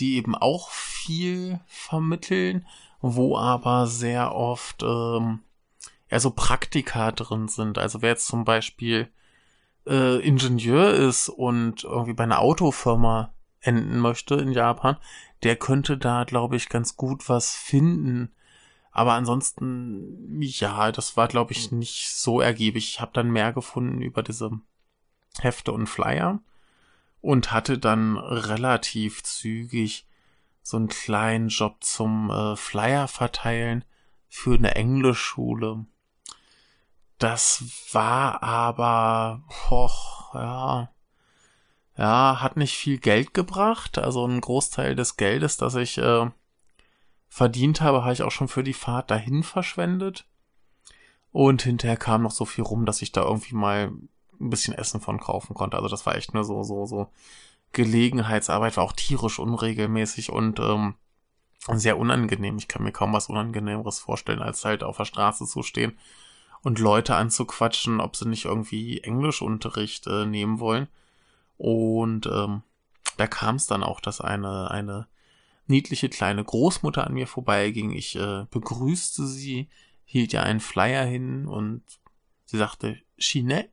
die 0.01 0.17
eben 0.17 0.35
auch 0.35 0.71
viel 0.71 1.61
vermitteln, 1.67 2.67
wo 3.01 3.37
aber 3.37 3.87
sehr 3.87 4.35
oft 4.35 4.83
ähm, 4.83 5.41
eher 6.09 6.21
so 6.21 6.31
Praktika 6.31 7.13
drin 7.13 7.49
sind. 7.49 7.79
Also 7.79 8.03
wer 8.03 8.11
jetzt 8.11 8.27
zum 8.27 8.45
Beispiel 8.45 9.09
äh, 9.87 10.21
Ingenieur 10.27 10.93
ist 10.93 11.29
und 11.29 11.85
irgendwie 11.85 12.15
bei 12.15 12.25
einer 12.25 12.41
Autofirma 12.41 13.33
enden 13.61 13.99
möchte 13.99 14.37
in 14.37 14.53
Japan, 14.53 14.97
der 15.43 15.57
könnte 15.57 15.99
da, 15.99 16.25
glaube 16.25 16.57
ich, 16.57 16.69
ganz 16.69 16.97
gut 16.97 17.29
was 17.29 17.55
finden. 17.55 18.33
Aber 18.91 19.13
ansonsten, 19.13 20.41
ja, 20.41 20.91
das 20.91 21.17
war, 21.17 21.29
glaube 21.29 21.53
ich, 21.53 21.71
nicht 21.71 22.11
so 22.11 22.41
ergiebig. 22.41 22.89
Ich 22.89 23.01
habe 23.01 23.13
dann 23.15 23.31
mehr 23.31 23.53
gefunden 23.53 24.01
über 24.01 24.23
diese 24.23 24.51
Hefte 25.41 25.73
und 25.73 25.87
Flyer 25.87 26.41
und 27.21 27.53
hatte 27.53 27.79
dann 27.79 28.17
relativ 28.17 29.23
zügig 29.23 30.07
so 30.63 30.77
einen 30.77 30.89
kleinen 30.89 31.49
Job 31.49 31.77
zum 31.81 32.31
äh, 32.31 32.57
Flyer 32.57 33.09
verteilen 33.09 33.85
für 34.29 34.55
eine 34.55 34.75
Englischschule. 34.75 35.87
Das 37.19 37.65
war 37.93 38.43
aber, 38.43 39.43
hoch, 39.71 40.35
ja, 40.35 40.91
ja, 41.97 42.41
hat 42.41 42.57
nicht 42.57 42.77
viel 42.77 42.99
Geld 42.99 43.35
gebracht. 43.35 43.99
Also 43.99 44.25
ein 44.27 44.41
Großteil 44.41 44.95
des 44.95 45.17
Geldes, 45.17 45.57
das 45.57 45.75
ich 45.75 45.99
äh, 45.99 46.31
verdient 47.29 47.81
habe, 47.81 48.03
habe 48.03 48.13
ich 48.13 48.23
auch 48.23 48.31
schon 48.31 48.49
für 48.49 48.63
die 48.63 48.75
Fahrt 48.75 49.11
dahin 49.11 49.43
verschwendet. 49.43 50.27
Und 51.33 51.63
hinterher 51.63 51.97
kam 51.97 52.23
noch 52.23 52.31
so 52.31 52.45
viel 52.45 52.63
rum, 52.63 52.87
dass 52.87 53.03
ich 53.03 53.11
da 53.11 53.23
irgendwie 53.23 53.55
mal 53.55 53.93
ein 54.41 54.51
bisschen 54.51 54.75
Essen 54.75 55.01
von 55.01 55.19
kaufen 55.19 55.55
konnte. 55.55 55.77
Also 55.77 55.89
das 55.89 56.07
war 56.07 56.17
echt 56.17 56.35
nur 56.35 56.45
so, 56.45 56.63
so, 56.63 56.87
so 56.87 57.09
Gelegenheitsarbeit, 57.73 58.77
war 58.77 58.85
auch 58.85 58.93
tierisch 58.93 59.39
unregelmäßig 59.39 60.31
und 60.31 60.59
ähm, 60.61 60.95
sehr 61.75 61.99
unangenehm. 61.99 62.57
Ich 62.59 62.69
kann 62.69 62.83
mir 62.83 62.93
kaum 62.93 63.13
was 63.13 63.29
Unangenehmeres 63.29 63.99
vorstellen, 63.99 64.41
als 64.41 64.65
halt 64.65 64.83
auf 64.83 64.97
der 64.97 65.05
Straße 65.05 65.47
zu 65.47 65.63
stehen 65.63 65.99
und 66.63 66.79
Leute 66.79 67.15
anzuquatschen, 67.15 68.01
ob 68.01 68.17
sie 68.17 68.29
nicht 68.29 68.47
irgendwie 68.47 69.01
Englischunterricht 69.01 70.07
äh, 70.07 70.27
nehmen 70.27 70.61
wollen. 70.61 70.89
Und 71.57 72.27
ähm, 72.27 72.63
da 73.17 73.27
kam 73.27 73.57
es 73.57 73.67
dann 73.67 73.83
auch, 73.83 74.01
dass 74.01 74.21
eine, 74.21 74.71
eine 74.71 75.07
niedliche 75.67 76.09
kleine 76.09 76.43
Großmutter 76.43 77.07
an 77.07 77.15
mir 77.15 77.27
vorbeiging. 77.27 77.93
Ich 77.93 78.17
äh, 78.17 78.47
begrüßte 78.51 79.27
sie, 79.27 79.69
hielt 80.05 80.33
ihr 80.33 80.43
einen 80.43 80.61
Flyer 80.61 81.05
hin 81.05 81.47
und 81.47 81.83
sie 82.47 82.57
sagte 82.57 82.99
Chine 83.19 83.69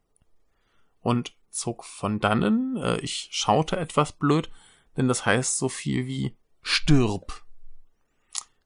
und 1.05 1.35
zog 1.51 1.85
von 1.85 2.19
dannen. 2.19 2.77
Äh, 2.77 2.97
ich 2.97 3.29
schaute 3.31 3.77
etwas 3.77 4.11
blöd, 4.11 4.49
denn 4.97 5.07
das 5.07 5.25
heißt 5.25 5.57
so 5.57 5.69
viel 5.69 6.07
wie 6.07 6.35
stirb. 6.63 7.43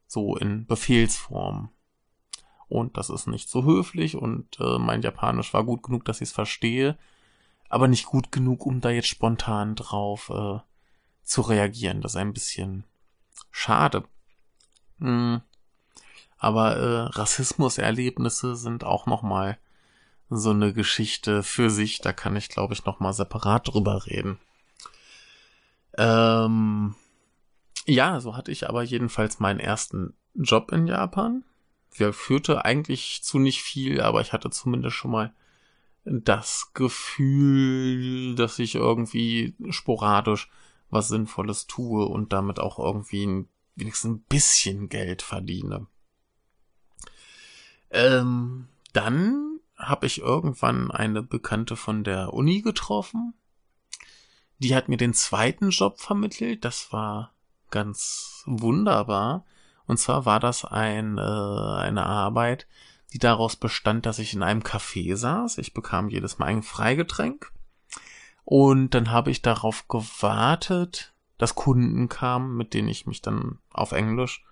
So 0.08 0.38
in 0.38 0.66
Befehlsform. 0.66 1.70
Und 2.70 2.96
das 2.96 3.10
ist 3.10 3.28
nicht 3.28 3.50
so 3.50 3.66
höflich 3.66 4.16
und 4.16 4.58
äh, 4.62 4.80
mein 4.80 5.02
Japanisch 5.02 5.54
war 5.54 5.66
gut 5.66 5.84
genug, 5.84 6.06
dass 6.06 6.22
ich 6.22 6.30
es 6.30 6.34
verstehe, 6.34 6.98
aber 7.68 7.90
nicht 7.90 8.06
gut 8.06 8.32
genug, 8.32 8.66
um 8.66 8.80
da 8.80 8.90
jetzt 8.90 9.10
spontan 9.10 9.76
drauf 9.76 10.30
äh, 10.30 10.60
zu 11.24 11.42
reagieren. 11.42 12.00
Das 12.00 12.14
ist 12.14 12.18
ein 12.18 12.34
bisschen 12.34 12.86
schade. 13.52 14.06
Hm. 15.00 15.42
Aber 16.38 16.78
äh, 16.78 17.00
Rassismuserlebnisse 17.18 18.56
sind 18.56 18.86
auch 18.86 19.08
noch 19.08 19.24
mal 19.24 19.58
so 20.30 20.52
eine 20.52 20.74
Geschichte 20.74 21.44
für 21.44 21.70
sich. 21.70 22.00
Da 22.00 22.14
kann 22.14 22.36
ich, 22.36 22.50
glaube 22.50 22.74
ich, 22.74 22.86
noch 22.86 23.00
mal 23.00 23.14
separat 23.14 23.68
drüber 23.68 24.06
reden. 24.06 24.40
Ähm, 25.98 26.96
ja, 27.86 28.20
so 28.20 28.36
hatte 28.36 28.52
ich 28.52 28.70
aber 28.70 28.84
jedenfalls 28.84 29.40
meinen 29.40 29.60
ersten 29.60 30.14
Job 30.36 30.72
in 30.72 30.88
Japan. 30.88 31.44
Der 31.98 32.14
führte 32.14 32.64
eigentlich 32.66 33.24
zu 33.24 33.40
nicht 33.40 33.62
viel, 33.62 34.02
aber 34.02 34.22
ich 34.22 34.32
hatte 34.32 34.50
zumindest 34.52 34.96
schon 34.96 35.12
mal 35.12 35.34
das 36.06 36.72
Gefühl, 36.74 38.36
dass 38.36 38.60
ich 38.60 38.76
irgendwie 38.76 39.56
sporadisch 39.70 40.50
was 40.90 41.08
Sinnvolles 41.08 41.68
tue 41.68 42.06
und 42.06 42.34
damit 42.34 42.60
auch 42.60 42.80
irgendwie 42.80 43.26
ein, 43.26 43.48
wenigstens 43.76 44.12
ein 44.12 44.22
bisschen 44.22 44.90
Geld 44.90 45.22
verdiene. 45.22 45.88
Ähm, 47.92 48.68
dann 48.94 49.49
habe 49.80 50.06
ich 50.06 50.20
irgendwann 50.20 50.92
eine 50.92 51.24
Bekannte 51.24 51.76
von 51.76 52.04
der 52.04 52.34
Uni 52.34 52.62
getroffen. 52.62 53.34
Die 54.60 54.76
hat 54.76 54.90
mir 54.90 54.98
den 54.98 55.14
zweiten 55.14 55.70
Job 55.70 56.00
vermittelt. 56.00 56.66
Das 56.66 56.92
war 56.92 57.34
ganz 57.72 58.44
wunderbar. 58.46 59.46
Und 59.88 59.98
zwar 59.98 60.26
war 60.26 60.40
das 60.40 60.66
ein, 60.66 61.18
äh, 61.18 61.22
eine 61.22 62.06
Arbeit, 62.06 62.68
die 63.14 63.20
daraus 63.20 63.56
bestand, 63.56 64.06
dass 64.06 64.20
ich 64.20 64.34
in 64.34 64.44
einem 64.44 64.62
Café 64.62 65.16
saß. 65.16 65.58
Ich 65.58 65.74
bekam 65.74 66.10
jedes 66.10 66.38
Mal 66.38 66.48
ein 66.48 66.62
Freigetränk. 66.62 67.52
Und 68.44 68.94
dann 68.94 69.12
habe 69.12 69.32
ich 69.32 69.42
darauf 69.42 69.88
gewartet, 69.88 71.14
dass 71.38 71.56
Kunden 71.56 72.10
kamen, 72.10 72.58
mit 72.58 72.74
denen 72.74 72.90
ich 72.90 73.08
mich 73.08 73.22
dann 73.22 73.60
auf 73.72 73.94
Englisch 73.94 74.44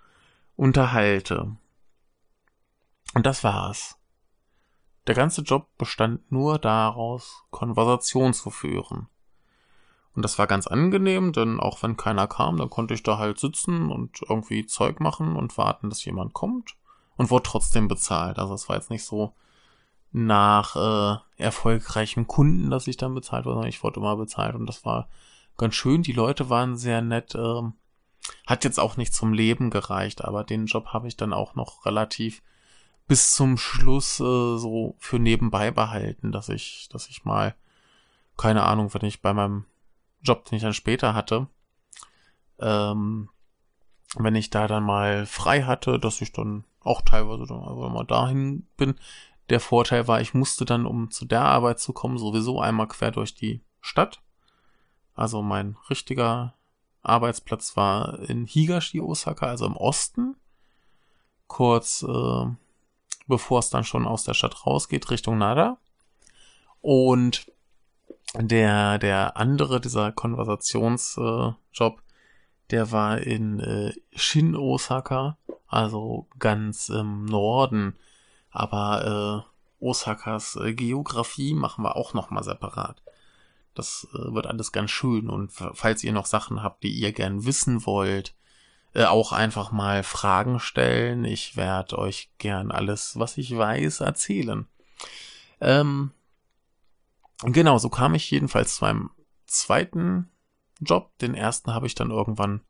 unterhalte. 0.55 1.55
Und 3.13 3.25
das 3.25 3.43
war's. 3.43 3.97
Der 5.07 5.15
ganze 5.15 5.41
Job 5.41 5.69
bestand 5.77 6.31
nur 6.31 6.59
daraus, 6.59 7.45
Konversation 7.49 8.33
zu 8.33 8.49
führen. 8.49 9.07
Und 10.13 10.23
das 10.23 10.37
war 10.37 10.47
ganz 10.47 10.67
angenehm, 10.67 11.31
denn 11.31 11.59
auch 11.59 11.81
wenn 11.81 11.95
keiner 11.95 12.27
kam, 12.27 12.57
dann 12.57 12.69
konnte 12.69 12.93
ich 12.93 13.03
da 13.03 13.17
halt 13.17 13.39
sitzen 13.39 13.91
und 13.91 14.21
irgendwie 14.27 14.65
Zeug 14.65 14.99
machen 14.99 15.35
und 15.35 15.57
warten, 15.57 15.89
dass 15.89 16.03
jemand 16.03 16.33
kommt 16.33 16.75
und 17.15 17.29
wurde 17.29 17.43
trotzdem 17.43 17.87
bezahlt. 17.87 18.39
Also 18.39 18.53
es 18.53 18.67
war 18.67 18.75
jetzt 18.75 18.89
nicht 18.89 19.03
so 19.03 19.33
nach 20.11 20.75
äh, 20.75 21.19
erfolgreichem 21.37 22.27
Kunden, 22.27 22.69
dass 22.69 22.87
ich 22.87 22.97
dann 22.97 23.13
bezahlt 23.13 23.45
wurde, 23.45 23.55
sondern 23.55 23.69
ich 23.69 23.83
wurde 23.83 23.99
immer 23.99 24.17
bezahlt 24.17 24.55
und 24.55 24.65
das 24.65 24.83
war 24.85 25.07
ganz 25.57 25.75
schön. 25.75 26.03
Die 26.03 26.13
Leute 26.13 26.49
waren 26.49 26.77
sehr 26.77 27.01
nett. 27.01 27.35
Äh, 27.35 27.61
hat 28.45 28.63
jetzt 28.63 28.79
auch 28.79 28.97
nicht 28.97 29.13
zum 29.13 29.33
Leben 29.33 29.69
gereicht, 29.69 30.25
aber 30.25 30.43
den 30.43 30.65
Job 30.65 30.87
habe 30.87 31.07
ich 31.07 31.15
dann 31.15 31.31
auch 31.31 31.55
noch 31.55 31.85
relativ 31.85 32.41
bis 33.07 33.33
zum 33.35 33.57
Schluss 33.57 34.19
äh, 34.19 34.57
so 34.57 34.95
für 34.99 35.19
nebenbei 35.19 35.71
behalten, 35.71 36.31
dass 36.31 36.49
ich, 36.49 36.89
dass 36.91 37.07
ich 37.07 37.25
mal, 37.25 37.55
keine 38.35 38.63
Ahnung, 38.63 38.93
wenn 38.93 39.05
ich 39.05 39.21
bei 39.21 39.33
meinem 39.33 39.65
Job, 40.21 40.45
den 40.45 40.57
ich 40.57 40.63
dann 40.63 40.73
später 40.73 41.13
hatte, 41.13 41.47
ähm, 42.59 43.29
wenn 44.15 44.35
ich 44.35 44.49
da 44.49 44.67
dann 44.67 44.83
mal 44.83 45.25
frei 45.25 45.63
hatte, 45.63 45.99
dass 45.99 46.21
ich 46.21 46.31
dann 46.31 46.65
auch 46.81 47.01
teilweise 47.01 47.45
dann 47.45 47.59
einfach 47.61 47.89
mal 47.89 48.05
dahin 48.05 48.67
bin. 48.77 48.95
Der 49.49 49.59
Vorteil 49.59 50.07
war, 50.07 50.21
ich 50.21 50.33
musste 50.33 50.65
dann, 50.65 50.85
um 50.85 51.11
zu 51.11 51.25
der 51.25 51.43
Arbeit 51.43 51.79
zu 51.79 51.93
kommen, 51.93 52.17
sowieso 52.17 52.59
einmal 52.59 52.87
quer 52.87 53.11
durch 53.11 53.35
die 53.35 53.61
Stadt. 53.81 54.21
Also 55.13 55.41
mein 55.41 55.77
richtiger 55.89 56.55
Arbeitsplatz 57.01 57.77
war 57.77 58.19
in 58.19 58.45
Higashi, 58.45 58.99
Osaka, 58.99 59.47
also 59.47 59.65
im 59.65 59.77
Osten. 59.77 60.35
Kurz 61.47 62.03
äh, 62.03 62.45
bevor 63.27 63.59
es 63.59 63.69
dann 63.69 63.83
schon 63.83 64.07
aus 64.07 64.23
der 64.23 64.33
Stadt 64.33 64.65
rausgeht, 64.65 65.09
Richtung 65.09 65.37
Nada. 65.37 65.77
Und 66.81 67.51
der, 68.33 68.97
der 68.97 69.37
andere, 69.37 69.79
dieser 69.79 70.11
Konversationsjob, 70.11 71.97
äh, 71.97 72.01
der 72.71 72.91
war 72.91 73.19
in 73.19 73.59
äh, 73.59 73.93
Shin 74.13 74.55
Osaka, 74.55 75.37
also 75.67 76.27
ganz 76.39 76.89
im 76.89 77.25
Norden. 77.25 77.97
Aber 78.49 79.45
äh, 79.79 79.83
Osakas 79.83 80.55
äh, 80.57 80.73
Geografie 80.73 81.53
machen 81.53 81.83
wir 81.83 81.95
auch 81.95 82.13
nochmal 82.13 82.43
separat. 82.43 83.01
Das 83.73 84.07
äh, 84.13 84.33
wird 84.33 84.47
alles 84.47 84.71
ganz 84.71 84.91
schön. 84.91 85.29
Und 85.29 85.51
falls 85.51 86.03
ihr 86.03 86.13
noch 86.13 86.25
Sachen 86.25 86.63
habt, 86.63 86.83
die 86.83 86.91
ihr 86.91 87.11
gern 87.13 87.45
wissen 87.45 87.85
wollt, 87.85 88.33
äh, 88.97 89.05
auch 89.05 89.31
einfach 89.31 89.71
mal 89.71 90.03
Fragen 90.03 90.59
stellen. 90.59 91.23
Ich 91.23 91.55
werde 91.55 91.97
euch 91.97 92.29
gern 92.37 92.71
alles, 92.71 93.17
was 93.17 93.37
ich 93.37 93.57
weiß, 93.57 94.01
erzählen. 94.01 94.67
Ähm, 95.61 96.11
Genau, 97.43 97.77
so 97.77 97.89
kam 97.89 98.15
ich 98.15 98.31
jedenfalls 98.31 98.75
zu 98.75 98.85
meinem 98.85 99.11
zweiten 99.45 100.29
Job. 100.81 101.17
Den 101.19 101.35
ersten 101.35 101.73
habe 101.73 101.85
ich 101.85 101.95
dann 101.95 102.09
irgendwann 102.09 102.61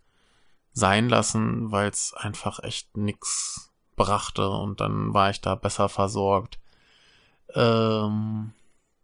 sein 0.73 1.09
lassen, 1.09 1.71
weil 1.71 1.89
es 1.89 2.13
einfach 2.13 2.61
echt 2.63 2.97
nix 2.97 3.71
brachte 3.95 4.49
und 4.49 4.81
dann 4.81 5.13
war 5.13 5.29
ich 5.29 5.41
da 5.41 5.55
besser 5.55 5.89
versorgt. 5.89 6.59
Ähm, 7.55 8.51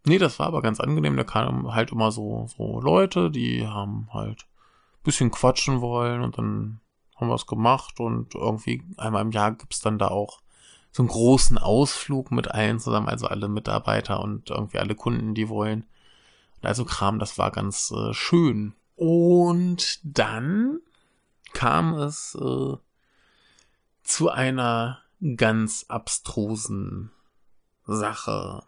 nee, 0.04 0.18
das 0.18 0.38
war 0.38 0.46
aber 0.46 0.62
ganz 0.62 0.80
angenehm. 0.80 1.16
Da 1.16 1.24
kamen 1.24 1.74
halt 1.74 1.92
immer 1.92 2.12
so, 2.12 2.46
so 2.56 2.80
Leute, 2.80 3.30
die 3.30 3.66
haben 3.66 4.08
halt 4.12 4.46
bisschen 5.02 5.30
quatschen 5.30 5.80
wollen 5.80 6.22
und 6.22 6.38
dann 6.38 6.80
haben 7.16 7.30
es 7.30 7.46
gemacht 7.46 8.00
und 8.00 8.34
irgendwie 8.34 8.82
einmal 8.96 9.22
im 9.22 9.30
Jahr 9.30 9.52
gibt's 9.52 9.80
dann 9.80 9.98
da 9.98 10.08
auch 10.08 10.40
so 10.90 11.02
einen 11.02 11.08
großen 11.08 11.58
Ausflug 11.58 12.30
mit 12.30 12.50
allen 12.50 12.78
zusammen, 12.78 13.08
also 13.08 13.26
alle 13.26 13.48
Mitarbeiter 13.48 14.20
und 14.20 14.50
irgendwie 14.50 14.78
alle 14.78 14.94
Kunden, 14.94 15.34
die 15.34 15.48
wollen. 15.48 15.86
Und 16.60 16.68
also 16.68 16.84
Kram, 16.84 17.18
das 17.18 17.36
war 17.36 17.50
ganz 17.50 17.90
äh, 17.90 18.14
schön. 18.14 18.74
Und 18.96 19.98
dann 20.04 20.78
kam 21.52 21.94
es 21.94 22.36
äh, 22.40 22.76
zu 24.04 24.30
einer 24.30 25.00
ganz 25.36 25.86
abstrusen 25.88 27.10
Sache. 27.86 28.62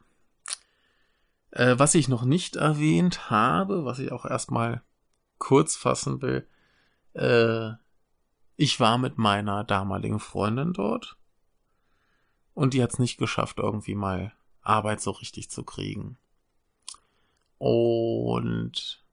Äh, 1.50 1.78
was 1.78 1.94
ich 1.94 2.08
noch 2.08 2.24
nicht 2.24 2.56
erwähnt 2.56 3.30
habe, 3.30 3.84
was 3.84 3.98
ich 3.98 4.10
auch 4.10 4.24
erstmal 4.24 4.82
kurz 5.38 5.76
fassen 5.76 6.22
will, 6.22 6.48
äh, 7.12 7.72
ich 8.56 8.80
war 8.80 8.98
mit 8.98 9.18
meiner 9.18 9.64
damaligen 9.64 10.18
Freundin 10.18 10.72
dort 10.72 11.16
und 12.54 12.74
die 12.74 12.82
hat 12.82 12.92
es 12.94 12.98
nicht 12.98 13.18
geschafft, 13.18 13.58
irgendwie 13.58 13.94
mal 13.94 14.32
Arbeit 14.62 15.00
so 15.00 15.10
richtig 15.10 15.50
zu 15.50 15.62
kriegen. 15.62 16.18
Und 17.58 19.04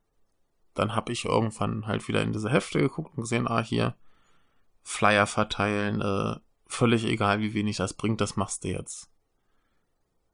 dann 0.74 0.96
habe 0.96 1.12
ich 1.12 1.26
irgendwann 1.26 1.88
halt 1.88 2.08
wieder 2.08 2.22
in 2.22 2.34
diese 2.34 2.50
Hefte 2.50 2.80
geguckt 2.80 3.16
und 3.16 3.24
gesehen, 3.24 3.48
ah, 3.48 3.62
hier, 3.62 3.96
Flyer 4.82 5.28
verteilen, 5.28 6.02
äh, 6.02 6.40
völlig 6.66 7.06
egal, 7.06 7.40
wie 7.40 7.54
wenig 7.54 7.78
das 7.78 7.94
bringt, 7.94 8.22
das 8.22 8.36
machst 8.36 8.64
du 8.64 8.70
jetzt. 8.70 9.10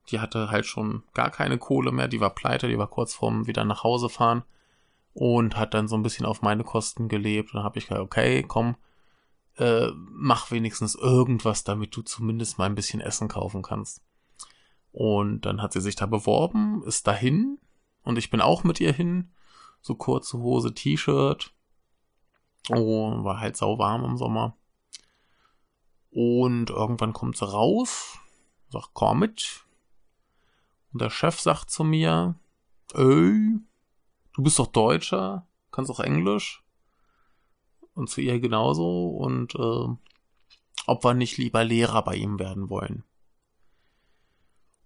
Die 0.09 0.19
hatte 0.19 0.49
halt 0.49 0.65
schon 0.65 1.03
gar 1.13 1.29
keine 1.29 1.57
Kohle 1.57 1.91
mehr, 1.91 2.07
die 2.07 2.21
war 2.21 2.31
pleite, 2.31 2.67
die 2.67 2.77
war 2.77 2.87
kurz 2.87 3.13
vorm 3.13 3.45
wieder 3.45 3.65
nach 3.65 3.83
Hause 3.83 4.09
fahren 4.09 4.43
und 5.13 5.57
hat 5.57 5.73
dann 5.73 5.87
so 5.87 5.95
ein 5.95 6.03
bisschen 6.03 6.25
auf 6.25 6.41
meine 6.41 6.63
Kosten 6.63 7.09
gelebt. 7.09 7.49
Und 7.49 7.57
dann 7.57 7.63
habe 7.63 7.77
ich 7.77 7.85
gesagt, 7.85 8.01
okay, 8.01 8.43
komm, 8.43 8.75
äh, 9.59 9.91
mach 9.93 10.51
wenigstens 10.51 10.95
irgendwas, 10.95 11.65
damit 11.65 11.95
du 11.95 12.01
zumindest 12.01 12.57
mal 12.57 12.65
ein 12.65 12.75
bisschen 12.75 13.01
Essen 13.01 13.27
kaufen 13.27 13.61
kannst. 13.61 14.01
Und 14.91 15.41
dann 15.41 15.61
hat 15.61 15.73
sie 15.73 15.81
sich 15.81 15.95
da 15.95 16.05
beworben, 16.05 16.81
ist 16.83 17.05
dahin 17.05 17.59
und 18.03 18.17
ich 18.17 18.29
bin 18.29 18.41
auch 18.41 18.63
mit 18.63 18.79
ihr 18.79 18.93
hin. 18.93 19.31
So 19.81 19.95
kurze 19.95 20.39
Hose, 20.39 20.73
T-Shirt. 20.73 21.53
Oh, 22.69 23.23
war 23.23 23.39
halt 23.39 23.57
sau 23.57 23.77
warm 23.77 24.03
im 24.05 24.17
Sommer. 24.17 24.57
Und 26.09 26.69
irgendwann 26.69 27.13
kommt 27.13 27.37
sie 27.37 27.49
raus, 27.49 28.17
sagt, 28.69 28.91
komm 28.93 29.19
mit. 29.19 29.65
Und 30.91 31.01
der 31.01 31.09
Chef 31.09 31.39
sagt 31.39 31.69
zu 31.69 31.83
mir, 31.83 32.35
ey, 32.93 33.59
du 34.33 34.41
bist 34.41 34.57
doch 34.57 34.67
Deutscher, 34.67 35.45
kannst 35.71 35.91
auch 35.91 35.99
Englisch 35.99 36.63
und 37.99 38.09
zu 38.09 38.21
ihr 38.21 38.39
genauso 38.39 39.09
und 39.09 39.53
äh, 39.55 39.87
ob 40.87 41.03
wir 41.03 41.13
nicht 41.13 41.37
lieber 41.37 41.63
Lehrer 41.63 42.01
bei 42.03 42.15
ihm 42.15 42.39
werden 42.39 42.69
wollen. 42.69 43.03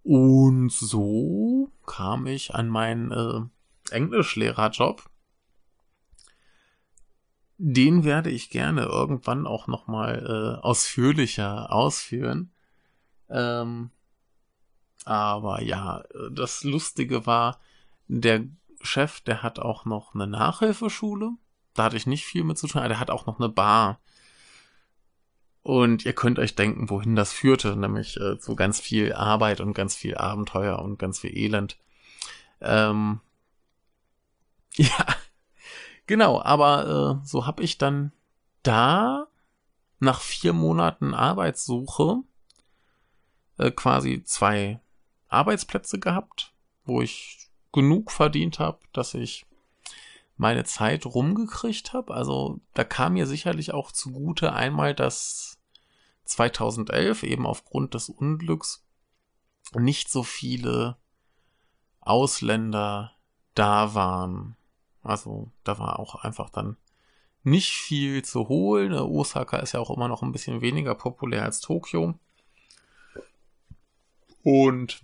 Und 0.03 0.71
so 0.71 1.71
kam 1.85 2.27
ich 2.27 2.53
an 2.53 2.67
meinen 2.67 3.11
äh, 3.11 3.95
Englischlehrerjob. 3.95 5.09
den 7.57 8.03
werde 8.03 8.29
ich 8.29 8.49
gerne 8.49 8.83
irgendwann 8.83 9.47
auch 9.47 9.67
nochmal 9.67 10.59
äh, 10.59 10.61
ausführlicher 10.61 11.71
ausführen. 11.71 12.51
Ähm, 13.29 13.91
aber 15.05 15.61
ja, 15.61 16.03
das 16.31 16.63
Lustige 16.63 17.25
war, 17.25 17.59
der 18.07 18.45
Chef, 18.81 19.21
der 19.21 19.43
hat 19.43 19.59
auch 19.59 19.85
noch 19.85 20.13
eine 20.13 20.27
Nachhilfeschule. 20.27 21.31
Da 21.73 21.83
hatte 21.83 21.97
ich 21.97 22.07
nicht 22.07 22.25
viel 22.25 22.43
mit 22.43 22.57
zu 22.57 22.67
tun. 22.67 22.83
Der 22.83 22.99
hat 22.99 23.09
auch 23.09 23.25
noch 23.25 23.39
eine 23.39 23.49
Bar. 23.49 23.99
Und 25.63 26.05
ihr 26.05 26.13
könnt 26.13 26.39
euch 26.39 26.55
denken, 26.55 26.89
wohin 26.89 27.15
das 27.15 27.31
führte, 27.31 27.75
nämlich 27.77 28.19
äh, 28.19 28.37
zu 28.37 28.55
ganz 28.55 28.81
viel 28.81 29.13
Arbeit 29.13 29.61
und 29.61 29.73
ganz 29.73 29.95
viel 29.95 30.15
Abenteuer 30.17 30.79
und 30.79 30.99
ganz 30.99 31.19
viel 31.19 31.35
Elend. 31.35 31.77
Ähm, 32.59 33.21
ja, 34.75 35.05
genau, 36.05 36.41
aber 36.41 37.21
äh, 37.23 37.25
so 37.25 37.45
habe 37.47 37.63
ich 37.63 37.77
dann 37.77 38.11
da 38.61 39.27
nach 39.99 40.19
vier 40.19 40.51
Monaten 40.51 41.13
Arbeitssuche 41.13 42.17
äh, 43.57 43.71
quasi 43.71 44.23
zwei 44.23 44.81
Arbeitsplätze 45.29 45.97
gehabt, 45.99 46.53
wo 46.83 47.01
ich 47.01 47.49
genug 47.71 48.11
verdient 48.11 48.59
habe, 48.59 48.79
dass 48.91 49.13
ich 49.13 49.45
meine 50.35 50.63
Zeit 50.63 51.05
rumgekriegt 51.05 51.93
habe. 51.93 52.13
Also 52.13 52.59
da 52.73 52.83
kam 52.83 53.13
mir 53.13 53.27
sicherlich 53.27 53.73
auch 53.73 53.91
zugute 53.91 54.53
einmal, 54.53 54.93
dass 54.93 55.57
2011 56.25 57.23
eben 57.23 57.45
aufgrund 57.45 57.93
des 57.93 58.09
Unglücks 58.09 58.85
nicht 59.73 60.09
so 60.09 60.23
viele 60.23 60.97
Ausländer 62.01 63.15
da 63.55 63.93
waren. 63.93 64.55
Also 65.01 65.51
da 65.63 65.79
war 65.79 65.99
auch 65.99 66.15
einfach 66.15 66.49
dann 66.49 66.77
nicht 67.43 67.71
viel 67.71 68.23
zu 68.23 68.47
holen. 68.47 68.93
Osaka 68.93 69.57
ist 69.57 69.73
ja 69.73 69.79
auch 69.79 69.89
immer 69.89 70.07
noch 70.07 70.23
ein 70.23 70.31
bisschen 70.31 70.61
weniger 70.61 70.95
populär 70.95 71.43
als 71.43 71.59
Tokio. 71.59 72.17
Und 74.43 75.03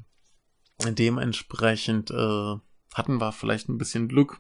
dementsprechend 0.84 2.12
äh, 2.12 2.56
hatten 2.94 3.20
wir 3.20 3.32
vielleicht 3.32 3.70
ein 3.70 3.78
bisschen 3.78 4.08
Glück. 4.08 4.40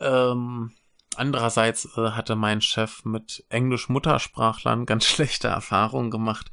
Ähm, 0.00 0.72
andererseits 1.16 1.96
äh, 1.96 2.10
hatte 2.10 2.36
mein 2.36 2.60
Chef 2.60 3.04
mit 3.04 3.44
Englisch-Muttersprachlern 3.48 4.86
ganz 4.86 5.04
schlechte 5.06 5.48
Erfahrungen 5.48 6.10
gemacht 6.10 6.52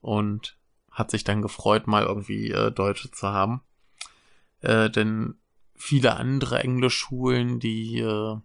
und 0.00 0.56
hat 0.90 1.10
sich 1.10 1.24
dann 1.24 1.42
gefreut, 1.42 1.86
mal 1.86 2.04
irgendwie 2.04 2.50
äh, 2.50 2.70
Deutsche 2.70 3.10
zu 3.10 3.28
haben. 3.28 3.62
Äh, 4.60 4.88
denn 4.90 5.36
viele 5.74 6.16
andere 6.16 6.60
Englischschulen, 6.60 7.60
die 7.60 7.98
äh, 7.98 8.36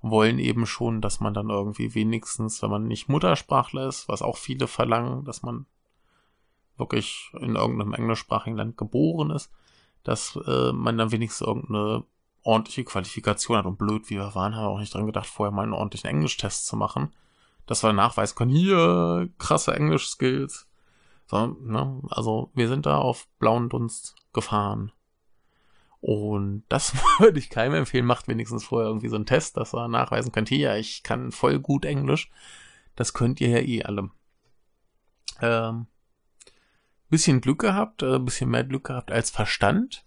wollen 0.00 0.38
eben 0.38 0.66
schon, 0.66 1.00
dass 1.00 1.20
man 1.20 1.34
dann 1.34 1.50
irgendwie 1.50 1.94
wenigstens, 1.94 2.62
wenn 2.62 2.70
man 2.70 2.86
nicht 2.86 3.08
Muttersprachler 3.08 3.88
ist, 3.88 4.08
was 4.08 4.22
auch 4.22 4.36
viele 4.36 4.66
verlangen, 4.66 5.24
dass 5.24 5.42
man 5.42 5.66
wirklich 6.76 7.30
in 7.40 7.56
irgendeinem 7.56 7.94
englischsprachigen 7.94 8.56
Land 8.56 8.76
geboren 8.76 9.30
ist, 9.30 9.50
dass 10.02 10.38
äh, 10.46 10.72
man 10.72 10.98
dann 10.98 11.12
wenigstens 11.12 11.46
irgendeine 11.46 12.04
ordentliche 12.46 12.84
Qualifikation 12.84 13.56
hat. 13.56 13.66
Und 13.66 13.78
blöd, 13.78 14.08
wie 14.10 14.16
wir 14.16 14.34
waren, 14.34 14.54
haben 14.54 14.64
wir 14.64 14.68
auch 14.68 14.78
nicht 14.78 14.94
dran 14.94 15.06
gedacht, 15.06 15.26
vorher 15.26 15.52
mal 15.52 15.62
einen 15.62 15.72
ordentlichen 15.72 16.08
Englisch-Test 16.08 16.66
zu 16.66 16.76
machen, 16.76 17.12
dass 17.66 17.82
wir 17.82 17.92
nachweisen 17.92 18.36
können, 18.36 18.50
hier, 18.50 19.28
krasse 19.38 19.74
Englisch-Skills. 19.74 20.68
So, 21.26 21.46
ne? 21.60 22.00
Also 22.10 22.50
wir 22.54 22.68
sind 22.68 22.86
da 22.86 22.98
auf 22.98 23.26
blauen 23.38 23.68
Dunst 23.68 24.14
gefahren. 24.32 24.92
Und 26.00 26.62
das 26.68 26.94
würde 27.18 27.38
ich 27.38 27.50
keinem 27.50 27.74
empfehlen. 27.74 28.06
Macht 28.06 28.28
wenigstens 28.28 28.64
vorher 28.64 28.88
irgendwie 28.88 29.08
so 29.08 29.16
einen 29.16 29.26
Test, 29.26 29.56
dass 29.56 29.74
er 29.74 29.88
nachweisen 29.88 30.32
könnt, 30.32 30.48
hier, 30.48 30.76
ich 30.76 31.02
kann 31.02 31.32
voll 31.32 31.58
gut 31.58 31.84
Englisch. 31.84 32.30
Das 32.94 33.12
könnt 33.12 33.40
ihr 33.40 33.48
ja 33.48 33.58
eh 33.58 33.82
alle. 33.82 34.10
Ähm, 35.42 35.86
bisschen 37.10 37.40
Glück 37.40 37.58
gehabt, 37.58 38.02
äh, 38.02 38.18
bisschen 38.18 38.50
mehr 38.50 38.64
Glück 38.64 38.84
gehabt 38.84 39.10
als 39.10 39.30
Verstand. 39.30 40.05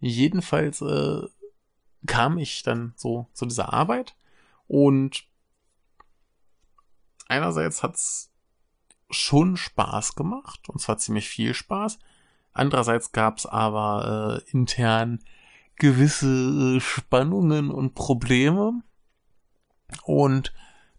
Jedenfalls 0.00 0.80
äh, 0.82 1.22
kam 2.06 2.38
ich 2.38 2.62
dann 2.62 2.92
so 2.96 3.26
zu 3.32 3.46
dieser 3.46 3.72
Arbeit 3.72 4.16
und 4.68 5.24
einerseits 7.28 7.82
hat's 7.82 8.30
schon 9.10 9.56
Spaß 9.56 10.14
gemacht 10.14 10.68
und 10.68 10.80
zwar 10.80 10.98
ziemlich 10.98 11.28
viel 11.28 11.54
Spaß. 11.54 11.98
Andererseits 12.52 13.12
gab's 13.12 13.46
aber 13.46 14.42
äh, 14.46 14.50
intern 14.50 15.20
gewisse 15.76 16.76
äh, 16.76 16.80
Spannungen 16.80 17.70
und 17.70 17.94
Probleme. 17.94 18.82
Und 20.02 20.52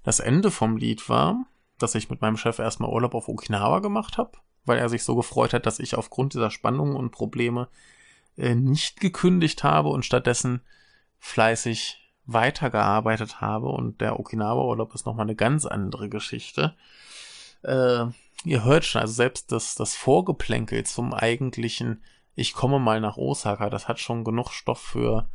das 0.04 0.20
Ende 0.20 0.52
vom 0.52 0.78
Lied 0.78 1.10
war, 1.10 1.46
dass 1.78 1.96
ich 1.96 2.10
mit 2.10 2.22
meinem 2.22 2.38
Chef 2.38 2.60
erstmal 2.60 2.92
Urlaub 2.92 3.16
auf 3.16 3.28
Okinawa 3.28 3.80
gemacht 3.80 4.18
habe 4.18 4.38
weil 4.68 4.78
er 4.78 4.90
sich 4.90 5.04
so 5.04 5.16
gefreut 5.16 5.54
hat, 5.54 5.66
dass 5.66 5.80
ich 5.80 5.96
aufgrund 5.96 6.34
dieser 6.34 6.52
Spannungen 6.52 6.96
und 6.96 7.12
Probleme 7.12 7.70
äh, 8.38 8.56
nicht 8.56 9.00
gekündigt 9.00 9.64
habe 9.64 9.90
und 9.90 10.06
stattdessen 10.06 10.62
fleißig 11.20 12.12
weitergearbeitet 12.26 13.42
habe. 13.42 13.68
Und 13.68 14.02
der 14.02 14.20
Okinawa-Urlaub 14.20 14.94
ist 14.94 15.06
nochmal 15.06 15.26
eine 15.26 15.36
ganz 15.36 15.66
andere 15.66 16.10
Geschichte. 16.10 16.76
Äh, 17.64 18.06
ihr 18.44 18.64
hört 18.64 18.86
schon, 18.86 19.02
also 19.02 19.14
selbst 19.14 19.52
das, 19.52 19.76
das 19.76 19.96
Vorgeplänkel 19.96 20.86
zum 20.86 21.14
eigentlichen, 21.14 22.04
ich 22.36 22.54
komme 22.54 22.80
mal 22.80 23.02
nach 23.02 23.18
Osaka, 23.18 23.70
das 23.70 23.88
hat 23.88 24.00
schon 24.00 24.24
genug 24.24 24.52
Stoff 24.52 24.80
für, 24.80 25.30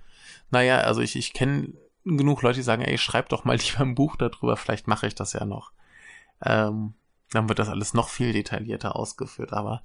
naja, 0.50 0.78
also 0.78 1.00
ich, 1.00 1.16
ich 1.16 1.32
kenne 1.32 1.72
genug 2.04 2.42
Leute, 2.42 2.56
die 2.56 2.62
sagen, 2.62 2.82
ey, 2.82 2.98
schreib 2.98 3.28
doch 3.28 3.44
mal 3.44 3.56
lieber 3.58 3.80
ein 3.80 3.94
Buch 3.94 4.16
darüber, 4.16 4.56
vielleicht 4.56 4.86
mache 4.86 5.06
ich 5.06 5.14
das 5.14 5.32
ja 5.32 5.44
noch. 5.44 5.72
Ähm, 6.44 6.94
dann 7.30 7.48
wird 7.48 7.58
das 7.58 7.68
alles 7.68 7.94
noch 7.94 8.08
viel 8.08 8.32
detaillierter 8.32 8.96
ausgeführt. 8.96 9.52
Aber 9.52 9.82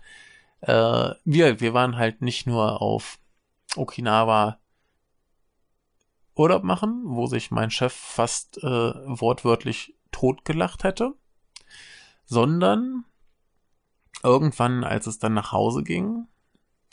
äh, 0.62 1.12
wir, 1.24 1.60
wir 1.60 1.74
waren 1.74 1.98
halt 1.98 2.22
nicht 2.22 2.48
nur 2.48 2.82
auf 2.82 3.20
Okinawa 3.76 4.60
Urlaub 6.36 6.64
machen, 6.64 7.02
wo 7.06 7.26
sich 7.26 7.52
mein 7.52 7.72
Chef 7.72 7.94
fast 7.94 8.58
äh, 8.60 8.64
wortwörtlich 8.64 9.96
totgelacht 10.12 10.84
hätte, 10.84 11.14
sondern 12.26 13.06
irgendwann, 14.24 14.84
als 14.84 15.08
es 15.08 15.20
dann 15.20 15.34
nach 15.34 15.52
Hause 15.52 15.84
ging, 15.84 16.28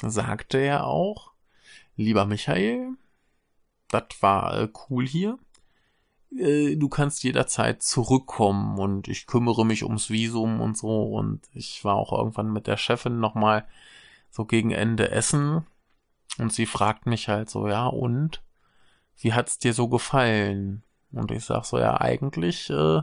sagte 0.03 0.59
er 0.59 0.87
auch, 0.87 1.33
lieber 1.97 2.25
Michael, 2.25 2.97
das 3.89 4.05
war 4.21 4.59
äh, 4.59 4.69
cool 4.89 5.07
hier, 5.07 5.39
äh, 6.39 6.77
du 6.77 6.89
kannst 6.89 7.23
jederzeit 7.25 7.83
zurückkommen 7.83 8.79
und 8.79 9.09
ich 9.09 9.27
kümmere 9.27 9.65
mich 9.65 9.85
ums 9.85 10.11
Visum 10.11 10.61
und 10.61 10.77
so 10.77 11.05
und 11.05 11.43
ich 11.53 11.85
war 11.85 11.97
auch 11.97 12.13
irgendwann 12.13 12.53
mit 12.53 12.67
der 12.67 12.77
Chefin 12.77 13.21
nochmal 13.21 13.67
so 14.31 14.45
gegen 14.45 14.71
Ende 14.71 15.11
essen 15.11 15.67
und 16.39 16.53
sie 16.53 16.67
fragt 16.67 17.07
mich 17.07 17.29
halt 17.29 17.51
so, 17.51 17.69
ja 17.69 17.87
und? 17.87 18.43
Wie 19.17 19.33
hat's 19.33 19.59
dir 19.59 19.73
so 19.73 19.89
gefallen? 19.89 20.83
Und 21.13 21.31
ich 21.31 21.45
sag 21.45 21.65
so, 21.65 21.79
ja 21.79 22.01
eigentlich 22.01 22.69
äh, 22.71 23.03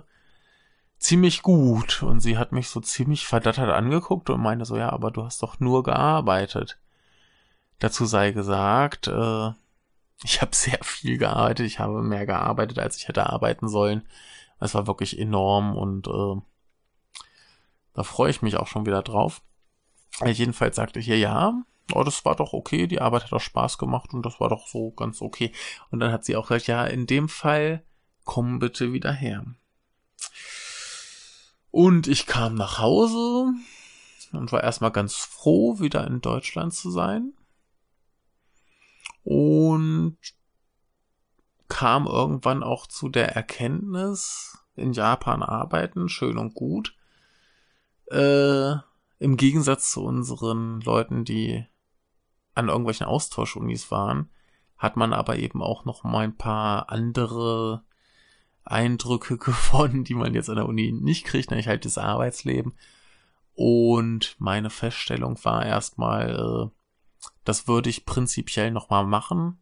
ziemlich 0.99 1.41
gut 1.41 2.03
und 2.03 2.19
sie 2.19 2.37
hat 2.37 2.51
mich 2.51 2.69
so 2.69 2.79
ziemlich 2.81 3.25
verdattert 3.25 3.69
angeguckt 3.69 4.29
und 4.29 4.41
meinte 4.41 4.65
so, 4.65 4.77
ja, 4.77 4.91
aber 4.91 5.11
du 5.11 5.23
hast 5.23 5.41
doch 5.41 5.59
nur 5.59 5.83
gearbeitet. 5.83 6.77
Dazu 7.79 8.05
sei 8.05 8.31
gesagt, 8.31 9.07
äh, 9.07 9.51
ich 10.23 10.41
habe 10.41 10.55
sehr 10.55 10.79
viel 10.83 11.17
gearbeitet. 11.17 11.65
Ich 11.65 11.79
habe 11.79 12.01
mehr 12.01 12.25
gearbeitet, 12.25 12.79
als 12.79 12.97
ich 12.97 13.07
hätte 13.07 13.27
arbeiten 13.29 13.67
sollen. 13.67 14.07
Es 14.59 14.75
war 14.75 14.85
wirklich 14.87 15.17
enorm 15.17 15.75
und 15.75 16.07
äh, 16.07 16.41
da 17.93 18.03
freue 18.03 18.29
ich 18.29 18.41
mich 18.41 18.57
auch 18.57 18.67
schon 18.67 18.85
wieder 18.85 19.01
drauf. 19.01 19.41
Jedenfalls 20.23 20.75
sagte 20.75 20.99
ich 20.99 21.07
ihr, 21.07 21.17
ja, 21.17 21.63
oh, 21.93 22.03
das 22.03 22.23
war 22.25 22.35
doch 22.35 22.53
okay, 22.53 22.85
die 22.85 23.01
Arbeit 23.01 23.23
hat 23.23 23.33
auch 23.33 23.41
Spaß 23.41 23.79
gemacht 23.79 24.13
und 24.13 24.23
das 24.23 24.39
war 24.39 24.49
doch 24.49 24.67
so 24.67 24.91
ganz 24.91 25.21
okay. 25.21 25.51
Und 25.89 25.99
dann 25.99 26.11
hat 26.11 26.25
sie 26.25 26.35
auch 26.35 26.47
gesagt, 26.47 26.67
ja, 26.67 26.85
in 26.85 27.07
dem 27.07 27.27
Fall 27.27 27.83
komm 28.23 28.59
bitte 28.59 28.93
wieder 28.93 29.11
her. 29.11 29.45
Und 31.71 32.07
ich 32.07 32.27
kam 32.27 32.53
nach 32.53 32.77
Hause 32.77 33.53
und 34.31 34.51
war 34.51 34.63
erstmal 34.63 34.91
ganz 34.91 35.15
froh, 35.15 35.79
wieder 35.79 36.05
in 36.05 36.21
Deutschland 36.21 36.73
zu 36.73 36.91
sein 36.91 37.33
und 39.23 40.17
kam 41.67 42.05
irgendwann 42.05 42.63
auch 42.63 42.87
zu 42.87 43.09
der 43.09 43.35
Erkenntnis, 43.35 44.57
in 44.75 44.93
Japan 44.93 45.43
arbeiten, 45.43 46.09
schön 46.09 46.37
und 46.37 46.53
gut. 46.53 46.95
Äh, 48.09 48.73
Im 49.19 49.37
Gegensatz 49.37 49.91
zu 49.91 50.03
unseren 50.03 50.81
Leuten, 50.81 51.23
die 51.23 51.65
an 52.55 52.67
irgendwelchen 52.67 53.05
Austauschunis 53.05 53.91
waren, 53.91 54.29
hat 54.77 54.97
man 54.97 55.13
aber 55.13 55.37
eben 55.37 55.61
auch 55.61 55.85
noch 55.85 56.03
mal 56.03 56.23
ein 56.23 56.35
paar 56.35 56.89
andere 56.89 57.83
Eindrücke 58.63 59.37
gewonnen, 59.37 60.03
die 60.03 60.15
man 60.15 60.33
jetzt 60.33 60.49
an 60.49 60.55
der 60.55 60.67
Uni 60.67 60.91
nicht 60.91 61.25
kriegt, 61.25 61.51
nämlich 61.51 61.67
halt 61.67 61.85
das 61.85 61.97
Arbeitsleben. 61.97 62.73
Und 63.53 64.35
meine 64.39 64.69
Feststellung 64.69 65.37
war 65.43 65.65
erstmal, 65.65 66.71
äh, 66.71 66.80
das 67.43 67.67
würde 67.67 67.89
ich 67.89 68.05
prinzipiell 68.05 68.71
nochmal 68.71 69.05
machen. 69.05 69.59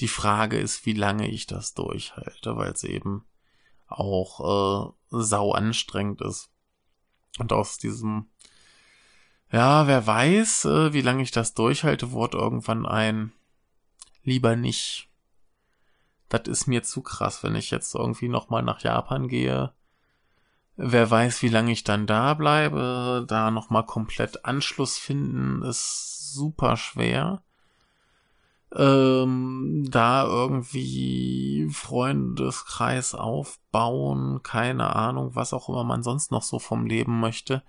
Die 0.00 0.08
Frage 0.08 0.58
ist, 0.58 0.86
wie 0.86 0.92
lange 0.92 1.28
ich 1.28 1.46
das 1.46 1.74
durchhalte, 1.74 2.56
weil 2.56 2.72
es 2.72 2.84
eben 2.84 3.24
auch 3.86 4.92
äh, 4.92 4.92
sau 5.10 5.52
anstrengend 5.52 6.20
ist. 6.20 6.50
Und 7.38 7.52
aus 7.52 7.78
diesem, 7.78 8.30
ja, 9.50 9.86
wer 9.86 10.06
weiß, 10.06 10.66
äh, 10.66 10.92
wie 10.92 11.00
lange 11.00 11.22
ich 11.22 11.30
das 11.30 11.54
durchhalte, 11.54 12.12
wurde 12.12 12.38
irgendwann 12.38 12.86
ein 12.86 13.32
lieber 14.22 14.56
nicht. 14.56 15.08
Das 16.28 16.42
ist 16.46 16.66
mir 16.66 16.82
zu 16.82 17.02
krass, 17.02 17.42
wenn 17.42 17.54
ich 17.54 17.70
jetzt 17.70 17.94
irgendwie 17.94 18.28
nochmal 18.28 18.62
nach 18.62 18.82
Japan 18.82 19.28
gehe. 19.28 19.72
Wer 20.78 21.10
weiß, 21.10 21.42
wie 21.42 21.48
lange 21.48 21.72
ich 21.72 21.84
dann 21.84 22.06
da 22.06 22.34
bleibe. 22.34 23.24
Da 23.28 23.50
nochmal 23.50 23.84
komplett 23.84 24.44
Anschluss 24.44 24.96
finden, 24.96 25.62
ist 25.62 26.32
super 26.32 26.76
schwer 26.76 27.42
ähm, 28.74 29.86
da 29.90 30.24
irgendwie 30.24 31.68
Freundeskreis 31.70 33.14
aufbauen, 33.14 34.42
keine 34.42 34.94
Ahnung, 34.94 35.34
was 35.34 35.52
auch 35.52 35.68
immer 35.68 35.84
man 35.84 36.02
sonst 36.02 36.30
noch 36.30 36.42
so 36.42 36.58
vom 36.58 36.86
Leben 36.86 37.20
möchte. 37.20 37.62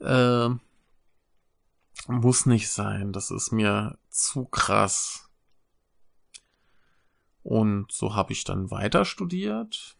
Äh, 0.00 0.50
muss 2.08 2.46
nicht 2.46 2.68
sein, 2.70 3.12
das 3.12 3.30
ist 3.30 3.50
mir 3.50 3.98
zu 4.08 4.44
krass. 4.44 5.28
Und 7.42 7.90
so 7.92 8.14
habe 8.14 8.32
ich 8.32 8.44
dann 8.44 8.70
weiter 8.70 9.04
studiert. 9.04 9.95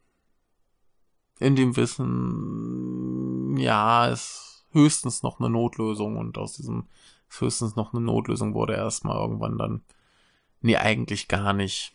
In 1.39 1.57
dem 1.57 1.77
Wissen, 1.77 3.57
ja, 3.57 4.07
ist 4.07 4.67
höchstens 4.73 5.23
noch 5.23 5.39
eine 5.39 5.51
Notlösung 5.51 6.17
und 6.17 6.39
aus 6.39 6.55
diesem 6.55 6.85
höchstens 7.29 7.77
noch 7.77 7.93
eine 7.93 8.03
Notlösung 8.03 8.55
wurde 8.55 8.75
erstmal 8.75 9.17
irgendwann 9.17 9.59
dann 9.59 9.83
Nee, 10.67 10.77
eigentlich 10.77 11.29
gar 11.29 11.53
nicht. 11.53 11.95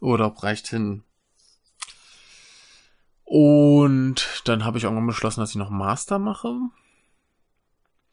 Urlaub 0.00 0.42
reicht 0.42 0.66
hin. 0.66 1.04
Und 3.24 4.42
dann 4.44 4.64
habe 4.64 4.78
ich 4.78 4.84
irgendwann 4.84 5.06
beschlossen, 5.06 5.40
dass 5.40 5.50
ich 5.50 5.56
noch 5.56 5.70
Master 5.70 6.18
mache. 6.18 6.58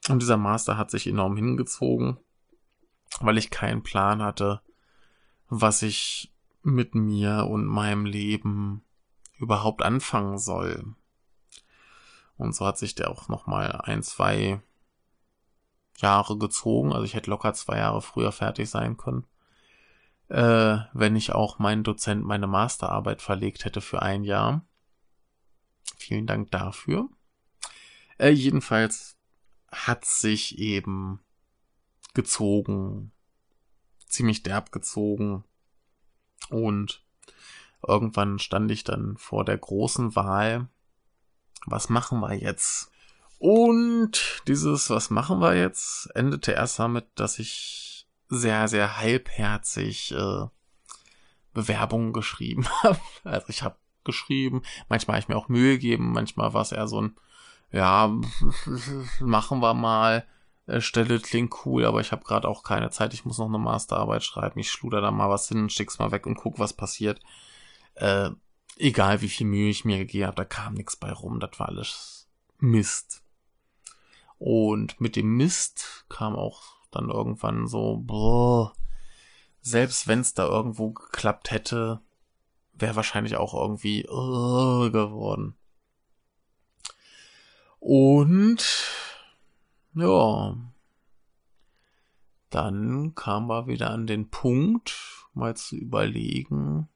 Und 0.10 0.22
dieser 0.22 0.38
Master 0.38 0.78
hat 0.78 0.92
sich 0.92 1.08
enorm 1.08 1.36
hingezogen, 1.38 2.18
weil 3.20 3.38
ich 3.40 3.50
keinen 3.50 3.82
Plan 3.84 4.22
hatte, 4.22 4.62
was 5.50 5.82
ich 5.82 6.32
mit 6.62 6.94
mir 6.94 7.48
und 7.50 7.66
meinem 7.66 8.06
Leben 8.06 8.84
überhaupt 9.44 9.84
anfangen 9.84 10.38
soll. 10.38 10.96
Und 12.38 12.56
so 12.56 12.66
hat 12.66 12.78
sich 12.78 12.96
der 12.96 13.12
auch 13.12 13.28
noch 13.28 13.46
mal 13.46 13.82
ein, 13.84 14.02
zwei 14.04 14.62
Jahre 15.98 16.38
gezogen. 16.38 16.92
Also 16.92 17.06
ich 17.06 17.14
hätte 17.14 17.30
locker 17.30 17.54
zwei 17.54 17.78
Jahre 17.78 18.02
früher 18.02 18.32
fertig 18.32 18.70
sein 18.70 18.98
können 18.98 19.28
äh, 20.34 20.78
wenn 20.94 21.16
ich 21.16 21.32
auch 21.32 21.60
meinen 21.60 21.84
Dozent 21.84 22.26
meine 22.26 22.48
Masterarbeit 22.48 23.22
verlegt 23.22 23.66
hätte 23.66 23.82
für 23.82 24.02
ein 24.02 24.24
Jahr. 24.24 24.66
Vielen 25.98 26.26
Dank 26.26 26.50
dafür. 26.52 27.08
Äh, 28.18 28.30
jedenfalls 28.30 29.16
hat 29.72 30.06
sich 30.06 30.58
eben 30.58 31.20
gezogen, 32.16 33.12
ziemlich 34.08 34.42
derb 34.44 34.72
gezogen 34.72 35.44
und 36.50 37.03
irgendwann 37.88 38.40
stand 38.40 38.72
ich 38.72 38.84
dann 38.84 39.18
vor 39.18 39.46
der 39.46 39.58
großen 39.58 40.16
Wahl, 40.16 40.68
was 41.66 41.90
machen 41.90 42.20
wir 42.20 42.34
jetzt? 42.34 42.92
Und 43.40 44.42
dieses, 44.48 44.90
was 44.90 45.10
machen 45.10 45.40
wir 45.40 45.56
jetzt, 45.56 46.10
endete 46.16 46.54
erst 46.54 46.80
damit, 46.80 47.06
dass 47.16 47.40
ich 47.40 48.08
sehr, 48.30 48.68
sehr 48.68 48.98
halbherzig 48.98 50.14
äh, 50.14 50.46
Bewerbungen 51.54 52.14
geschrieben 52.14 52.66
habe. 52.84 53.00
Also 53.24 53.48
ich 53.50 53.64
habe 53.64 53.76
geschrieben, 54.04 54.64
manchmal 54.90 55.16
habe 55.16 55.24
ich 55.24 55.30
mir 55.30 55.38
auch 55.38 55.50
Mühe 55.50 55.74
gegeben, 55.74 56.12
manchmal 56.12 56.54
war 56.54 56.62
es 56.62 56.72
eher 56.72 56.88
so 56.88 57.02
ein, 57.02 57.16
ja, 57.72 58.14
machen 59.20 59.60
wir 59.60 59.74
mal, 59.74 60.26
äh, 60.68 60.82
Stelle 60.82 61.20
klingt 61.20 61.66
cool, 61.66 61.86
aber 61.86 62.02
ich 62.02 62.12
habe 62.12 62.24
gerade 62.24 62.48
auch 62.48 62.64
keine 62.64 62.90
Zeit, 62.90 63.14
ich 63.14 63.26
muss 63.26 63.38
noch 63.38 63.48
eine 63.48 63.58
Masterarbeit 63.58 64.24
schreiben, 64.24 64.60
ich 64.60 64.70
schluder 64.70 65.02
da 65.02 65.12
mal 65.12 65.30
was 65.30 65.48
hin, 65.48 65.70
schick's 65.70 66.00
mal 66.00 66.12
weg 66.12 66.26
und 66.26 66.36
guck, 66.36 66.60
was 66.60 66.74
passiert. 66.74 67.20
Äh, 67.96 68.32
egal 68.78 69.22
wie 69.22 69.30
viel 69.30 69.48
Mühe 69.48 69.70
ich 69.70 69.86
mir 69.86 69.98
gegeben 70.00 70.28
habe, 70.28 70.36
da 70.36 70.46
kam 70.46 70.74
nichts 70.74 70.96
bei 70.96 71.12
rum, 71.12 71.40
das 71.40 71.60
war 71.60 71.70
alles 71.70 72.28
Mist. 72.60 73.24
Und 74.38 75.00
mit 75.00 75.16
dem 75.16 75.38
Mist 75.38 76.06
kam 76.10 76.36
auch 76.36 76.64
dann 76.92 77.10
irgendwann 77.10 77.68
so, 77.68 77.98
boah, 77.98 78.74
selbst 79.62 80.08
wenn 80.08 80.20
es 80.20 80.34
da 80.34 80.46
irgendwo 80.48 80.92
geklappt 80.92 81.52
hätte, 81.52 82.02
wäre 82.74 82.96
wahrscheinlich 82.96 83.38
auch 83.38 83.54
irgendwie 83.54 84.08
uh, 84.10 84.92
geworden. 84.92 85.56
Und 87.80 88.64
ja, 89.94 90.58
dann 92.50 93.16
kam 93.16 93.48
wir 93.48 93.68
wieder 93.68 93.92
an 93.92 94.08
den 94.08 94.30
Punkt, 94.30 94.96
mal 95.34 95.56
zu 95.56 95.76
überlegen, 95.76 96.88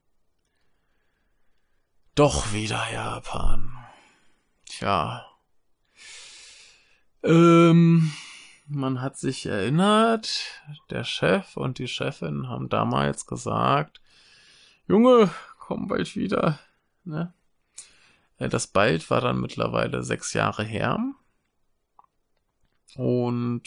doch 2.17 2.51
wieder 2.51 2.91
Japan. 2.91 3.77
Tja. 4.65 5.23
Ähm, 7.21 8.11
man 8.65 9.01
hat 9.01 9.17
sich 9.17 9.45
erinnert, 9.45 10.61
der 10.89 11.03
Chef 11.03 11.55
und 11.57 11.77
die 11.77 11.87
Chefin 11.87 12.49
haben 12.49 12.69
damals 12.69 13.27
gesagt, 13.27 14.01
Junge, 14.87 15.29
komm 15.59 15.87
bald 15.87 16.15
wieder. 16.15 16.59
Ne? 17.03 17.33
Das 18.39 18.65
bald 18.65 19.07
war 19.11 19.21
dann 19.21 19.39
mittlerweile 19.39 20.01
sechs 20.01 20.33
Jahre 20.33 20.63
her. 20.63 20.99
Und 22.95 23.63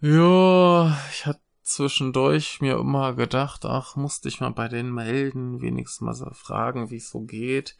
ja, 0.00 0.98
ich 1.12 1.26
hatte 1.26 1.49
zwischendurch 1.72 2.60
mir 2.60 2.78
immer 2.78 3.14
gedacht, 3.14 3.64
ach, 3.64 3.96
musste 3.96 4.28
ich 4.28 4.40
mal 4.40 4.50
bei 4.50 4.68
denen 4.68 4.92
melden, 4.92 5.60
wenigstens 5.60 6.00
mal 6.00 6.14
so 6.14 6.30
fragen, 6.30 6.90
wie 6.90 6.96
es 6.96 7.10
so 7.10 7.20
geht. 7.20 7.76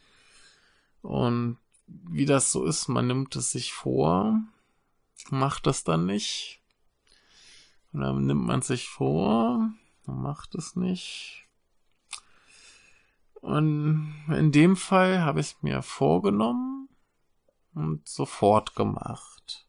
Und 1.01 1.57
wie 1.87 2.25
das 2.25 2.51
so 2.51 2.65
ist, 2.65 2.87
man 2.87 3.07
nimmt 3.07 3.35
es 3.35 3.51
sich 3.51 3.73
vor, 3.73 4.39
macht 5.29 5.67
das 5.67 5.83
dann 5.83 6.05
nicht. 6.05 6.61
Und 7.91 8.01
dann 8.01 8.25
nimmt 8.25 8.45
man 8.45 8.61
sich 8.61 8.87
vor, 8.87 9.69
macht 10.05 10.55
es 10.55 10.75
nicht. 10.75 11.47
Und 13.41 14.13
in 14.29 14.51
dem 14.51 14.75
Fall 14.75 15.21
habe 15.21 15.39
ich 15.39 15.47
es 15.47 15.63
mir 15.63 15.81
vorgenommen 15.81 16.89
und 17.73 18.07
sofort 18.07 18.75
gemacht. 18.75 19.67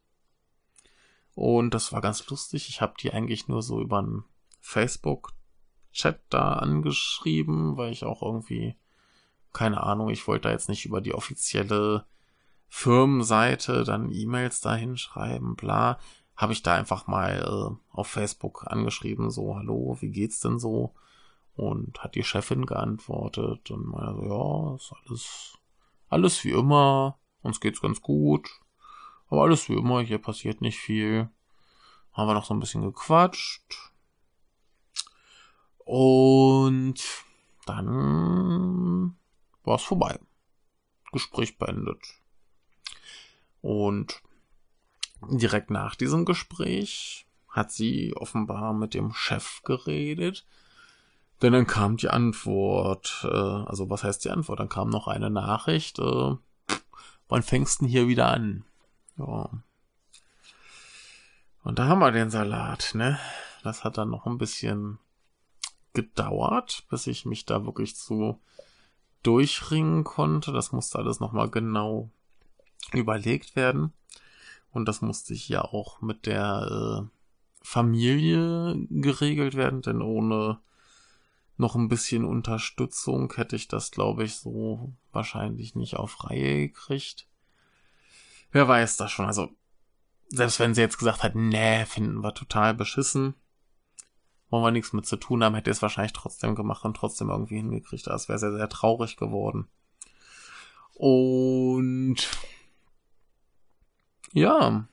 Und 1.35 1.73
das 1.73 1.91
war 1.91 2.01
ganz 2.01 2.27
lustig. 2.29 2.69
Ich 2.69 2.81
habe 2.81 2.93
die 2.99 3.11
eigentlich 3.11 3.47
nur 3.47 3.61
so 3.61 3.81
über 3.81 3.99
einen 3.99 4.23
Facebook-Chat 4.61 6.21
da 6.29 6.53
angeschrieben, 6.53 7.77
weil 7.77 7.91
ich 7.91 8.03
auch 8.03 8.21
irgendwie, 8.21 8.75
keine 9.51 9.81
Ahnung, 9.83 10.09
ich 10.09 10.27
wollte 10.27 10.43
da 10.43 10.51
jetzt 10.51 10.69
nicht 10.69 10.85
über 10.85 11.01
die 11.01 11.13
offizielle 11.13 12.05
Firmenseite 12.67 13.83
dann 13.83 14.11
E-Mails 14.11 14.61
dahin 14.61 14.97
schreiben, 14.97 15.55
bla, 15.55 15.99
habe 16.35 16.53
ich 16.53 16.63
da 16.63 16.75
einfach 16.75 17.07
mal 17.07 17.43
äh, 17.43 17.95
auf 17.95 18.07
Facebook 18.07 18.65
angeschrieben, 18.65 19.29
so, 19.29 19.55
hallo, 19.55 19.97
wie 19.99 20.09
geht's 20.09 20.39
denn 20.39 20.59
so? 20.59 20.93
Und 21.55 21.99
hat 22.03 22.15
die 22.15 22.23
Chefin 22.23 22.65
geantwortet 22.65 23.69
und 23.69 23.85
meinte 23.85 24.15
so, 24.15 24.23
ja, 24.23 24.75
ist 24.75 24.93
alles, 25.05 25.53
alles 26.09 26.43
wie 26.43 26.51
immer, 26.51 27.19
uns 27.43 27.59
geht's 27.59 27.79
ganz 27.79 28.01
gut, 28.01 28.49
aber 29.33 29.45
alles 29.45 29.67
wie 29.67 29.73
immer, 29.73 30.01
hier 30.01 30.19
passiert 30.19 30.61
nicht 30.61 30.77
viel. 30.77 31.27
Haben 32.11 32.27
wir 32.27 32.35
noch 32.35 32.45
so 32.45 32.53
ein 32.53 32.59
bisschen 32.59 32.83
gequatscht. 32.83 33.91
Und 35.79 37.01
dann 37.65 39.15
war 39.63 39.75
es 39.77 39.81
vorbei. 39.81 40.19
Gespräch 41.11 41.57
beendet. 41.57 41.99
Und 43.61 44.21
direkt 45.31 45.71
nach 45.71 45.95
diesem 45.95 46.25
Gespräch 46.25 47.25
hat 47.49 47.71
sie 47.71 48.15
offenbar 48.15 48.71
mit 48.73 48.93
dem 48.93 49.13
Chef 49.13 49.63
geredet. 49.63 50.45
Denn 51.41 51.53
dann 51.53 51.65
kam 51.65 51.97
die 51.97 52.09
Antwort, 52.09 53.25
äh, 53.27 53.27
also 53.27 53.89
was 53.89 54.03
heißt 54.03 54.25
die 54.25 54.29
Antwort? 54.29 54.59
Dann 54.59 54.69
kam 54.69 54.91
noch 54.91 55.07
eine 55.07 55.31
Nachricht, 55.31 55.97
äh, 55.97 56.35
wann 57.29 57.41
fängst 57.41 57.81
du 57.81 57.85
denn 57.85 57.91
hier 57.91 58.07
wieder 58.07 58.27
an? 58.27 58.65
Ja. 59.17 59.49
Und 61.63 61.79
da 61.79 61.87
haben 61.87 61.99
wir 61.99 62.11
den 62.11 62.29
Salat, 62.29 62.91
ne? 62.93 63.19
Das 63.63 63.83
hat 63.83 63.97
dann 63.97 64.09
noch 64.09 64.25
ein 64.25 64.37
bisschen 64.37 64.99
gedauert, 65.93 66.85
bis 66.89 67.07
ich 67.07 67.25
mich 67.25 67.45
da 67.45 67.65
wirklich 67.65 67.95
zu 67.95 68.39
durchringen 69.21 70.03
konnte. 70.03 70.51
Das 70.51 70.71
musste 70.71 70.99
alles 70.99 71.19
nochmal 71.19 71.49
genau 71.49 72.09
überlegt 72.91 73.55
werden. 73.55 73.93
Und 74.71 74.87
das 74.87 75.01
musste 75.01 75.33
ich 75.33 75.47
ja 75.49 75.61
auch 75.61 76.01
mit 76.01 76.25
der 76.25 77.07
äh, 77.07 77.09
Familie 77.61 78.75
geregelt 78.89 79.55
werden, 79.55 79.81
denn 79.81 80.01
ohne 80.01 80.59
noch 81.57 81.75
ein 81.75 81.87
bisschen 81.87 82.25
Unterstützung 82.25 83.31
hätte 83.35 83.55
ich 83.55 83.67
das, 83.67 83.91
glaube 83.91 84.23
ich, 84.23 84.35
so 84.35 84.91
wahrscheinlich 85.11 85.75
nicht 85.75 85.95
auf 85.95 86.23
Reihe 86.23 86.67
gekriegt. 86.67 87.27
Wer 88.53 88.67
weiß 88.67 88.97
das 88.97 89.11
schon. 89.11 89.25
Also, 89.25 89.49
selbst 90.29 90.59
wenn 90.59 90.73
sie 90.73 90.81
jetzt 90.81 90.99
gesagt 90.99 91.23
hat, 91.23 91.35
nee, 91.35 91.85
finden 91.85 92.23
wir 92.23 92.33
total 92.33 92.73
beschissen, 92.73 93.33
wollen 94.49 94.63
wir 94.63 94.71
nichts 94.71 94.93
mit 94.93 95.07
zu 95.07 95.17
tun 95.17 95.43
haben, 95.43 95.55
hätte 95.55 95.71
es 95.71 95.81
wahrscheinlich 95.81 96.13
trotzdem 96.13 96.53
gemacht 96.53 96.85
und 96.85 96.95
trotzdem 96.95 97.29
irgendwie 97.29 97.57
hingekriegt. 97.57 98.07
Das 98.07 98.29
wäre 98.29 98.37
sehr, 98.39 98.53
sehr 98.53 98.69
traurig 98.69 99.17
geworden. 99.17 99.67
Und 100.93 102.17
ja, 104.33 104.87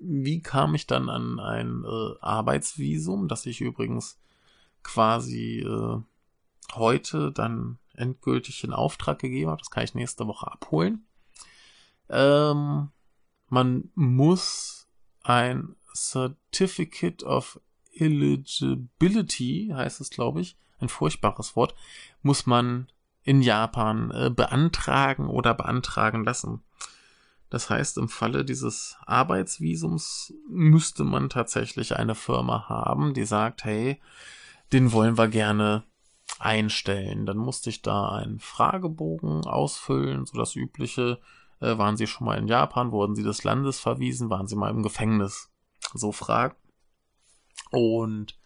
wie 0.00 0.42
kam 0.42 0.74
ich 0.74 0.88
dann 0.88 1.08
an 1.08 1.38
ein 1.38 1.84
äh, 1.84 2.14
Arbeitsvisum, 2.20 3.28
das 3.28 3.46
ich 3.46 3.60
übrigens 3.60 4.18
quasi 4.82 5.60
äh, 5.60 6.00
heute 6.74 7.30
dann 7.30 7.78
endgültig 7.94 8.64
in 8.64 8.72
Auftrag 8.72 9.20
gegeben 9.20 9.50
habe. 9.50 9.60
Das 9.60 9.70
kann 9.70 9.84
ich 9.84 9.94
nächste 9.94 10.26
Woche 10.26 10.50
abholen. 10.50 11.06
Ähm, 12.10 12.90
man 13.48 13.90
muss 13.94 14.88
ein 15.22 15.76
Certificate 15.94 17.22
of 17.24 17.60
Eligibility, 17.94 19.72
heißt 19.74 20.00
es, 20.00 20.10
glaube 20.10 20.40
ich, 20.40 20.56
ein 20.78 20.88
furchtbares 20.88 21.56
Wort, 21.56 21.74
muss 22.22 22.46
man 22.46 22.88
in 23.22 23.42
Japan 23.42 24.10
äh, 24.12 24.30
beantragen 24.30 25.28
oder 25.28 25.54
beantragen 25.54 26.24
lassen. 26.24 26.62
Das 27.50 27.68
heißt, 27.68 27.98
im 27.98 28.08
Falle 28.08 28.44
dieses 28.44 28.96
Arbeitsvisums 29.06 30.32
müsste 30.48 31.04
man 31.04 31.28
tatsächlich 31.28 31.96
eine 31.96 32.14
Firma 32.14 32.68
haben, 32.68 33.12
die 33.12 33.24
sagt, 33.24 33.64
hey, 33.64 34.00
den 34.72 34.92
wollen 34.92 35.18
wir 35.18 35.28
gerne 35.28 35.82
einstellen. 36.38 37.26
Dann 37.26 37.36
musste 37.36 37.70
ich 37.70 37.82
da 37.82 38.10
einen 38.10 38.38
Fragebogen 38.38 39.44
ausfüllen, 39.44 40.26
so 40.26 40.38
das 40.38 40.54
übliche. 40.54 41.18
Äh, 41.60 41.78
waren 41.78 41.96
Sie 41.96 42.06
schon 42.06 42.26
mal 42.26 42.38
in 42.38 42.48
Japan? 42.48 42.92
Wurden 42.92 43.14
Sie 43.14 43.22
des 43.22 43.44
Landes 43.44 43.80
verwiesen? 43.80 44.30
Waren 44.30 44.46
Sie 44.46 44.56
mal 44.56 44.70
im 44.70 44.82
Gefängnis? 44.82 45.50
So 45.94 46.12
Fragen. 46.12 46.56
Und 47.70 48.38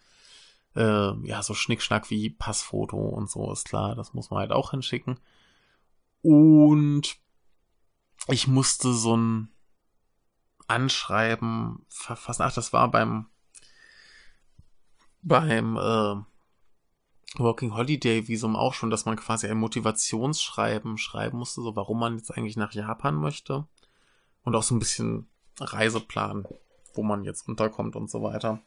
äh, 0.75 1.27
ja, 1.27 1.41
so 1.41 1.53
Schnickschnack 1.53 2.09
wie 2.09 2.29
Passfoto 2.29 2.97
und 2.97 3.29
so 3.29 3.51
ist 3.51 3.65
klar, 3.65 3.95
das 3.95 4.13
muss 4.13 4.29
man 4.29 4.39
halt 4.39 4.51
auch 4.51 4.71
hinschicken. 4.71 5.19
Und 6.21 7.17
ich 8.27 8.47
musste 8.47 8.93
so 8.93 9.15
ein 9.15 9.49
Anschreiben 10.67 11.85
verfassen. 11.87 12.41
Ach, 12.41 12.53
das 12.53 12.73
war 12.73 12.89
beim 12.89 13.27
beim 15.21 15.77
äh, 15.77 16.15
Working 17.37 17.75
Holiday 17.75 18.27
Visum 18.27 18.55
auch 18.55 18.73
schon, 18.73 18.89
dass 18.89 19.05
man 19.05 19.17
quasi 19.17 19.47
ein 19.47 19.57
Motivationsschreiben 19.57 20.97
schreiben 20.97 21.37
musste, 21.37 21.61
so 21.61 21.75
warum 21.75 21.99
man 21.99 22.17
jetzt 22.17 22.31
eigentlich 22.31 22.55
nach 22.55 22.73
Japan 22.73 23.15
möchte. 23.15 23.65
Und 24.43 24.55
auch 24.55 24.63
so 24.63 24.75
ein 24.75 24.79
bisschen 24.79 25.27
Reiseplan, 25.59 26.45
wo 26.93 27.03
man 27.03 27.23
jetzt 27.23 27.47
unterkommt 27.47 27.95
und 27.95 28.09
so 28.09 28.21
weiter. 28.21 28.59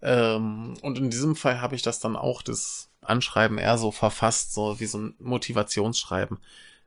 Ähm, 0.00 0.74
und 0.82 0.98
in 0.98 1.10
diesem 1.10 1.36
Fall 1.36 1.60
habe 1.60 1.74
ich 1.74 1.82
das 1.82 2.00
dann 2.00 2.16
auch, 2.16 2.42
das 2.42 2.88
Anschreiben 3.02 3.58
eher 3.58 3.78
so 3.78 3.90
verfasst, 3.90 4.54
so 4.54 4.80
wie 4.80 4.86
so 4.86 4.98
ein 4.98 5.14
Motivationsschreiben. 5.18 6.38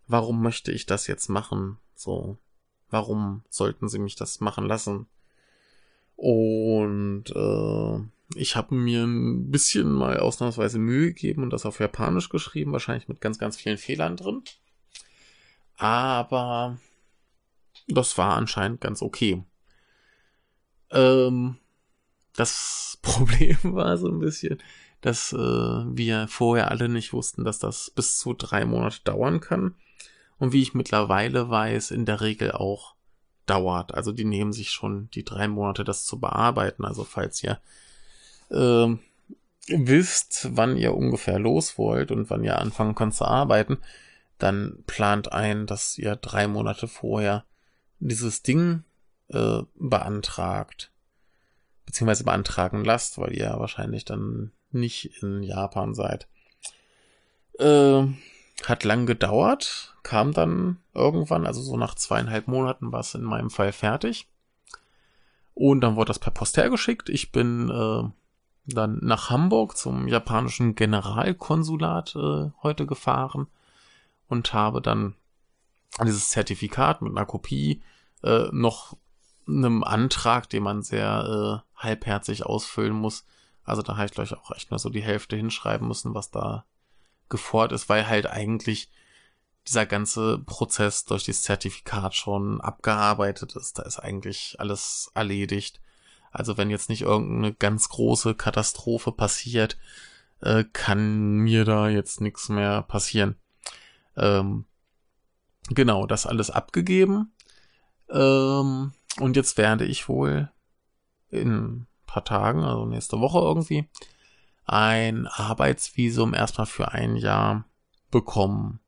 Warum 0.08 0.42
möchte 0.42 0.72
ich 0.72 0.86
das 0.86 1.08
jetzt 1.08 1.30
machen? 1.30 1.78
So, 1.96 2.38
warum 2.90 3.44
sollten 3.50 3.90
sie 3.90 4.00
mich 4.00 4.16
das 4.16 4.40
machen 4.40 4.66
lassen? 4.66 5.08
Und 6.16 7.26
äh, 7.36 8.00
ich 8.34 8.56
habe 8.56 8.74
mir 8.74 9.04
ein 9.04 9.52
bisschen 9.52 9.92
mal 9.92 10.20
ausnahmsweise 10.20 10.80
Mühe 10.80 11.08
gegeben 11.08 11.44
und 11.44 11.52
das 11.52 11.66
auf 11.66 11.80
Japanisch 11.80 12.30
geschrieben, 12.30 12.72
wahrscheinlich 12.72 13.08
mit 13.08 13.22
ganz, 13.22 13.38
ganz 13.38 13.58
vielen 13.58 13.78
Fehlern 13.78 14.18
drin. 14.18 14.42
Aber 15.78 16.78
das 17.88 18.18
war 18.18 18.36
anscheinend 18.36 18.82
ganz 18.82 19.02
okay. 19.02 19.44
Ähm, 20.92 21.58
das 22.36 22.98
Problem 23.02 23.58
war 23.64 23.98
so 23.98 24.08
ein 24.08 24.20
bisschen, 24.20 24.58
dass 25.02 25.34
äh, 25.34 25.38
wir 25.38 26.28
vorher 26.28 26.72
alle 26.72 26.90
nicht 26.90 27.14
wussten, 27.14 27.44
dass 27.44 27.60
das 27.60 27.92
bis 27.92 28.18
zu 28.18 28.34
drei 28.34 28.66
Monate 28.66 29.02
dauern 29.04 29.40
kann. 29.40 29.76
Und 30.38 30.52
wie 30.52 30.64
ich 30.64 30.74
mittlerweile 30.74 31.50
weiß, 31.50 31.92
in 31.92 32.06
der 32.06 32.22
Regel 32.22 32.52
auch 32.52 32.96
dauert. 33.46 33.94
Also 33.94 34.12
die 34.12 34.26
nehmen 34.26 34.52
sich 34.52 34.72
schon 34.72 35.10
die 35.12 35.24
drei 35.24 35.48
Monate, 35.48 35.84
das 35.84 36.06
zu 36.06 36.20
bearbeiten. 36.20 36.84
Also 36.84 37.04
falls 37.04 37.44
ihr 37.44 37.60
äh, 38.56 38.98
wisst, 39.68 40.50
wann 40.52 40.78
ihr 40.78 40.96
ungefähr 40.96 41.40
los 41.40 41.78
wollt 41.78 42.12
und 42.12 42.30
wann 42.30 42.44
ihr 42.44 42.60
anfangen 42.60 42.96
könnt 42.96 43.16
zu 43.16 43.26
arbeiten, 43.26 43.80
dann 44.38 44.84
plant 44.86 45.32
ein, 45.32 45.66
dass 45.66 45.98
ihr 45.98 46.16
drei 46.16 46.48
Monate 46.48 46.88
vorher 46.88 47.46
dieses 48.00 48.44
Ding 48.44 48.84
äh, 49.30 49.62
beantragt. 49.76 50.92
Beziehungsweise 51.86 52.24
beantragen 52.24 52.84
lasst, 52.84 53.18
weil 53.18 53.34
ihr 53.34 53.54
wahrscheinlich 53.58 54.06
dann 54.06 54.52
nicht 54.72 55.22
in 55.22 55.44
Japan 55.44 55.94
seid. 55.94 56.28
Äh, 57.60 58.04
hat 58.64 58.84
lang 58.84 59.06
gedauert, 59.06 59.96
kam 60.04 60.34
dann 60.34 60.78
irgendwann, 60.94 61.46
also 61.46 61.62
so 61.62 61.78
nach 61.78 61.96
zweieinhalb 61.96 62.48
Monaten 62.48 62.92
war 62.92 63.00
es 63.02 63.16
in 63.16 63.24
meinem 63.24 63.50
Fall 63.50 63.72
fertig. 63.72 64.28
Und 65.54 65.82
dann 65.82 65.96
wurde 65.96 66.10
das 66.10 66.20
per 66.20 66.32
Post 66.32 66.58
hergeschickt. 66.58 67.10
Ich 67.10 67.32
bin 67.32 67.70
äh, 67.70 68.10
dann 68.66 69.00
nach 69.02 69.30
Hamburg 69.30 69.78
zum 69.78 70.08
japanischen 70.08 70.76
Generalkonsulat 70.76 72.16
äh, 72.16 72.50
heute 72.64 72.86
gefahren 72.86 73.48
und 74.28 74.54
habe 74.54 74.82
dann 74.82 75.16
dieses 76.04 76.30
Zertifikat 76.30 77.02
mit 77.02 77.12
einer 77.12 77.26
Kopie 77.26 77.82
äh, 78.24 78.48
noch 78.52 78.98
einem 79.48 79.84
Antrag, 79.84 80.50
den 80.50 80.64
man 80.64 80.82
sehr 80.82 81.64
äh, 81.78 81.82
halbherzig 81.82 82.46
ausfüllen 82.46 82.94
muss. 82.94 83.26
Also 83.64 83.82
da 83.82 83.96
habe 83.96 84.08
ich 84.08 84.12
gleich 84.12 84.34
auch 84.34 84.52
echt 84.52 84.72
nur 84.72 84.80
so 84.80 84.90
die 84.90 85.04
Hälfte 85.04 85.36
hinschreiben 85.36 85.88
müssen, 85.88 86.14
was 86.14 86.32
da 86.32 86.66
gefordert 87.30 87.74
ist, 87.74 87.90
weil 87.90 88.08
halt 88.08 88.28
eigentlich 88.28 88.92
dieser 89.68 89.86
ganze 89.86 90.40
Prozess 90.40 91.06
durch 91.06 91.26
das 91.26 91.42
Zertifikat 91.42 92.16
schon 92.16 92.62
abgearbeitet 92.62 93.56
ist. 93.56 93.80
Da 93.80 93.84
ist 93.84 94.00
eigentlich 94.00 94.56
alles 94.60 95.12
erledigt. 95.16 95.80
Also 96.36 96.58
wenn 96.58 96.70
jetzt 96.70 96.90
nicht 96.90 97.02
irgendeine 97.02 97.54
ganz 97.54 97.90
große 97.90 98.36
Katastrophe 98.36 99.12
passiert, 99.12 99.78
äh, 100.42 100.66
kann 100.74 101.38
mir 101.38 101.64
da 101.64 101.88
jetzt 101.88 102.20
nichts 102.20 102.50
mehr 102.50 102.82
passieren. 102.82 103.36
Ähm, 104.18 104.66
genau, 105.70 106.06
das 106.06 106.26
alles 106.26 106.52
abgegeben. 106.52 107.32
Ähm, 108.10 108.92
und 109.20 109.36
jetzt 109.36 109.58
werde 109.58 109.86
ich 109.86 110.10
wohl 110.10 110.52
in 111.30 111.52
ein 111.54 111.88
paar 112.06 112.26
Tagen, 112.26 112.64
also 112.64 112.86
nächste 112.86 113.20
Woche 113.22 113.40
irgendwie, 113.40 113.90
ein 114.66 115.28
Arbeitsvisum 115.28 116.34
erstmal 116.34 116.68
für 116.68 116.92
ein 116.92 117.16
Jahr 117.16 117.66
bekommen. 118.12 118.82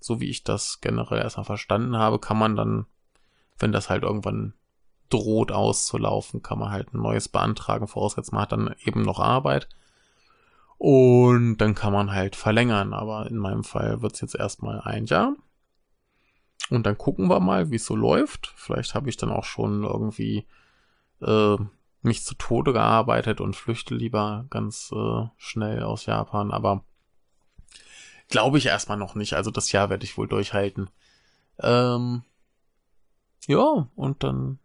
So 0.00 0.20
wie 0.20 0.30
ich 0.30 0.44
das 0.44 0.80
generell 0.80 1.18
erstmal 1.18 1.44
verstanden 1.44 1.96
habe, 1.96 2.18
kann 2.18 2.38
man 2.38 2.56
dann, 2.56 2.86
wenn 3.58 3.72
das 3.72 3.90
halt 3.90 4.02
irgendwann 4.02 4.54
droht 5.14 5.52
auszulaufen, 5.52 6.42
kann 6.42 6.58
man 6.58 6.70
halt 6.70 6.92
ein 6.92 7.02
neues 7.02 7.28
beantragen, 7.28 7.86
vorausgesetzt 7.86 8.32
man 8.32 8.42
hat 8.42 8.52
dann 8.52 8.74
eben 8.84 9.02
noch 9.02 9.20
Arbeit. 9.20 9.68
Und 10.76 11.58
dann 11.58 11.74
kann 11.74 11.92
man 11.92 12.10
halt 12.12 12.36
verlängern, 12.36 12.92
aber 12.92 13.26
in 13.26 13.38
meinem 13.38 13.64
Fall 13.64 14.02
wird 14.02 14.14
es 14.14 14.20
jetzt 14.20 14.34
erstmal 14.34 14.80
ein 14.80 15.06
Jahr. 15.06 15.34
Und 16.70 16.84
dann 16.86 16.98
gucken 16.98 17.28
wir 17.28 17.40
mal, 17.40 17.70
wie 17.70 17.76
es 17.76 17.86
so 17.86 17.94
läuft. 17.94 18.52
Vielleicht 18.56 18.94
habe 18.94 19.08
ich 19.08 19.16
dann 19.16 19.30
auch 19.30 19.44
schon 19.44 19.84
irgendwie 19.84 20.46
äh, 21.22 21.56
mich 22.02 22.24
zu 22.24 22.34
Tode 22.34 22.72
gearbeitet 22.72 23.40
und 23.40 23.54
flüchte 23.54 23.94
lieber 23.94 24.46
ganz 24.50 24.90
äh, 24.92 25.26
schnell 25.36 25.82
aus 25.82 26.06
Japan, 26.06 26.50
aber 26.50 26.84
glaube 28.28 28.58
ich 28.58 28.66
erstmal 28.66 28.98
noch 28.98 29.14
nicht. 29.14 29.34
Also 29.34 29.50
das 29.50 29.72
Jahr 29.72 29.90
werde 29.90 30.04
ich 30.04 30.18
wohl 30.18 30.28
durchhalten. 30.28 30.90
Ähm, 31.60 32.24
ja, 33.46 33.88
und 33.94 34.22
dann 34.22 34.58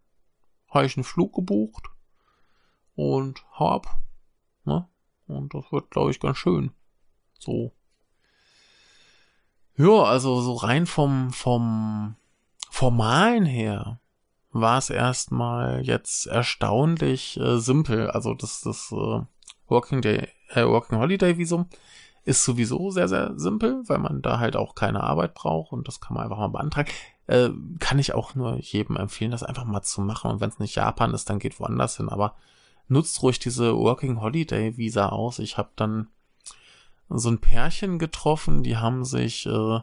habe 0.69 0.85
ich 0.85 0.97
einen 0.97 1.03
Flug 1.03 1.33
gebucht 1.33 1.87
und 2.95 3.43
hab, 3.53 3.99
ne? 4.65 4.87
Und 5.27 5.53
das 5.53 5.71
wird, 5.71 5.91
glaube 5.91 6.11
ich, 6.11 6.19
ganz 6.19 6.37
schön. 6.37 6.71
So. 7.37 7.71
Ja, 9.77 10.03
also 10.03 10.41
so 10.41 10.55
rein 10.55 10.85
vom, 10.85 11.31
vom 11.31 12.15
Formalen 12.69 13.45
her 13.45 13.99
war 14.51 14.77
es 14.77 14.89
erstmal 14.89 15.81
jetzt 15.85 16.25
erstaunlich 16.25 17.39
äh, 17.39 17.59
simpel. 17.59 18.09
Also 18.09 18.33
das, 18.33 18.61
das 18.61 18.91
äh, 18.91 19.21
Working 19.67 20.01
Day, 20.01 20.27
äh, 20.49 20.65
Working 20.65 20.97
Holiday 20.97 21.37
Visum 21.37 21.69
ist 22.29 22.45
sowieso 22.45 22.91
sehr, 22.91 23.07
sehr 23.07 23.33
simpel, 23.37 23.81
weil 23.87 23.97
man 23.97 24.21
da 24.21 24.39
halt 24.39 24.55
auch 24.55 24.75
keine 24.75 25.03
Arbeit 25.03 25.33
braucht 25.33 25.71
und 25.71 25.87
das 25.87 25.99
kann 25.99 26.13
man 26.13 26.23
einfach 26.23 26.37
mal 26.37 26.47
beantragen. 26.49 26.91
Äh, 27.25 27.49
kann 27.79 27.97
ich 27.97 28.13
auch 28.13 28.35
nur 28.35 28.57
jedem 28.57 28.97
empfehlen, 28.97 29.31
das 29.31 29.43
einfach 29.43 29.65
mal 29.65 29.81
zu 29.81 30.01
machen. 30.01 30.29
Und 30.29 30.39
wenn 30.39 30.49
es 30.49 30.59
nicht 30.59 30.75
Japan 30.75 31.13
ist, 31.13 31.29
dann 31.29 31.39
geht 31.39 31.59
woanders 31.59 31.97
hin. 31.97 32.07
Aber 32.07 32.35
nutzt 32.87 33.23
ruhig 33.23 33.39
diese 33.39 33.75
Working 33.75 34.21
Holiday 34.21 34.77
Visa 34.77 35.09
aus. 35.09 35.39
Ich 35.39 35.57
habe 35.57 35.69
dann 35.75 36.07
so 37.09 37.29
ein 37.29 37.39
Pärchen 37.39 37.97
getroffen, 37.97 38.61
die 38.61 38.77
haben 38.77 39.03
sich 39.05 39.47
äh, 39.47 39.79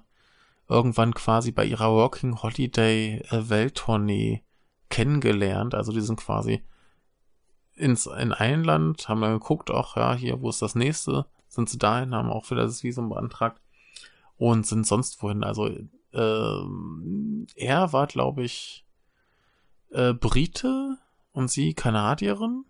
irgendwann 0.68 1.14
quasi 1.14 1.51
bei 1.51 1.64
ihrer 1.64 1.90
Working 1.90 2.42
Holiday 2.42 3.24
äh, 3.28 3.49
Welttournee 3.49 4.42
kennengelernt. 4.88 5.74
Also 5.74 5.90
die 5.90 6.01
sind 6.01 6.20
quasi 6.20 6.62
ins, 7.74 8.07
in 8.07 8.32
ein 8.32 8.62
Land, 8.62 9.09
haben 9.09 9.20
dann 9.20 9.32
geguckt, 9.32 9.70
ach 9.72 9.97
ja, 9.97 10.14
hier, 10.14 10.40
wo 10.40 10.49
ist 10.49 10.62
das 10.62 10.76
nächste? 10.76 11.26
Sind 11.57 11.71
sie 11.71 11.79
dahin, 11.79 12.15
haben 12.15 12.31
auch 12.31 12.51
wieder 12.51 12.63
das 12.63 12.85
Visum 12.85 13.09
beantragt 13.09 13.61
und 14.37 14.67
sind 14.67 14.87
sonst 14.87 15.23
wohin. 15.23 15.43
Also 15.43 15.67
äh, 15.67 16.61
er 17.57 17.93
war, 17.93 18.07
glaube 18.07 18.45
ich, 18.45 18.87
äh, 19.91 20.13
Brite 20.13 20.99
und 21.33 21.51
sie 21.51 21.73
Kanadierin. 21.75 22.65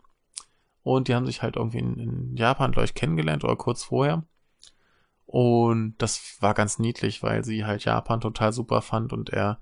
Und 0.84 1.08
die 1.08 1.16
haben 1.16 1.26
sich 1.26 1.42
halt 1.42 1.56
irgendwie 1.56 1.80
in, 1.80 1.98
in 1.98 2.36
Japan, 2.36 2.70
glaube 2.70 2.84
ich, 2.84 2.94
kennengelernt 2.94 3.42
oder 3.42 3.56
kurz 3.56 3.82
vorher. 3.82 4.22
Und 5.26 5.96
das 5.98 6.36
war 6.40 6.54
ganz 6.54 6.78
niedlich, 6.78 7.24
weil 7.24 7.44
sie 7.44 7.64
halt 7.64 7.84
Japan 7.84 8.20
total 8.20 8.52
super 8.52 8.82
fand 8.82 9.12
und 9.12 9.30
er 9.30 9.58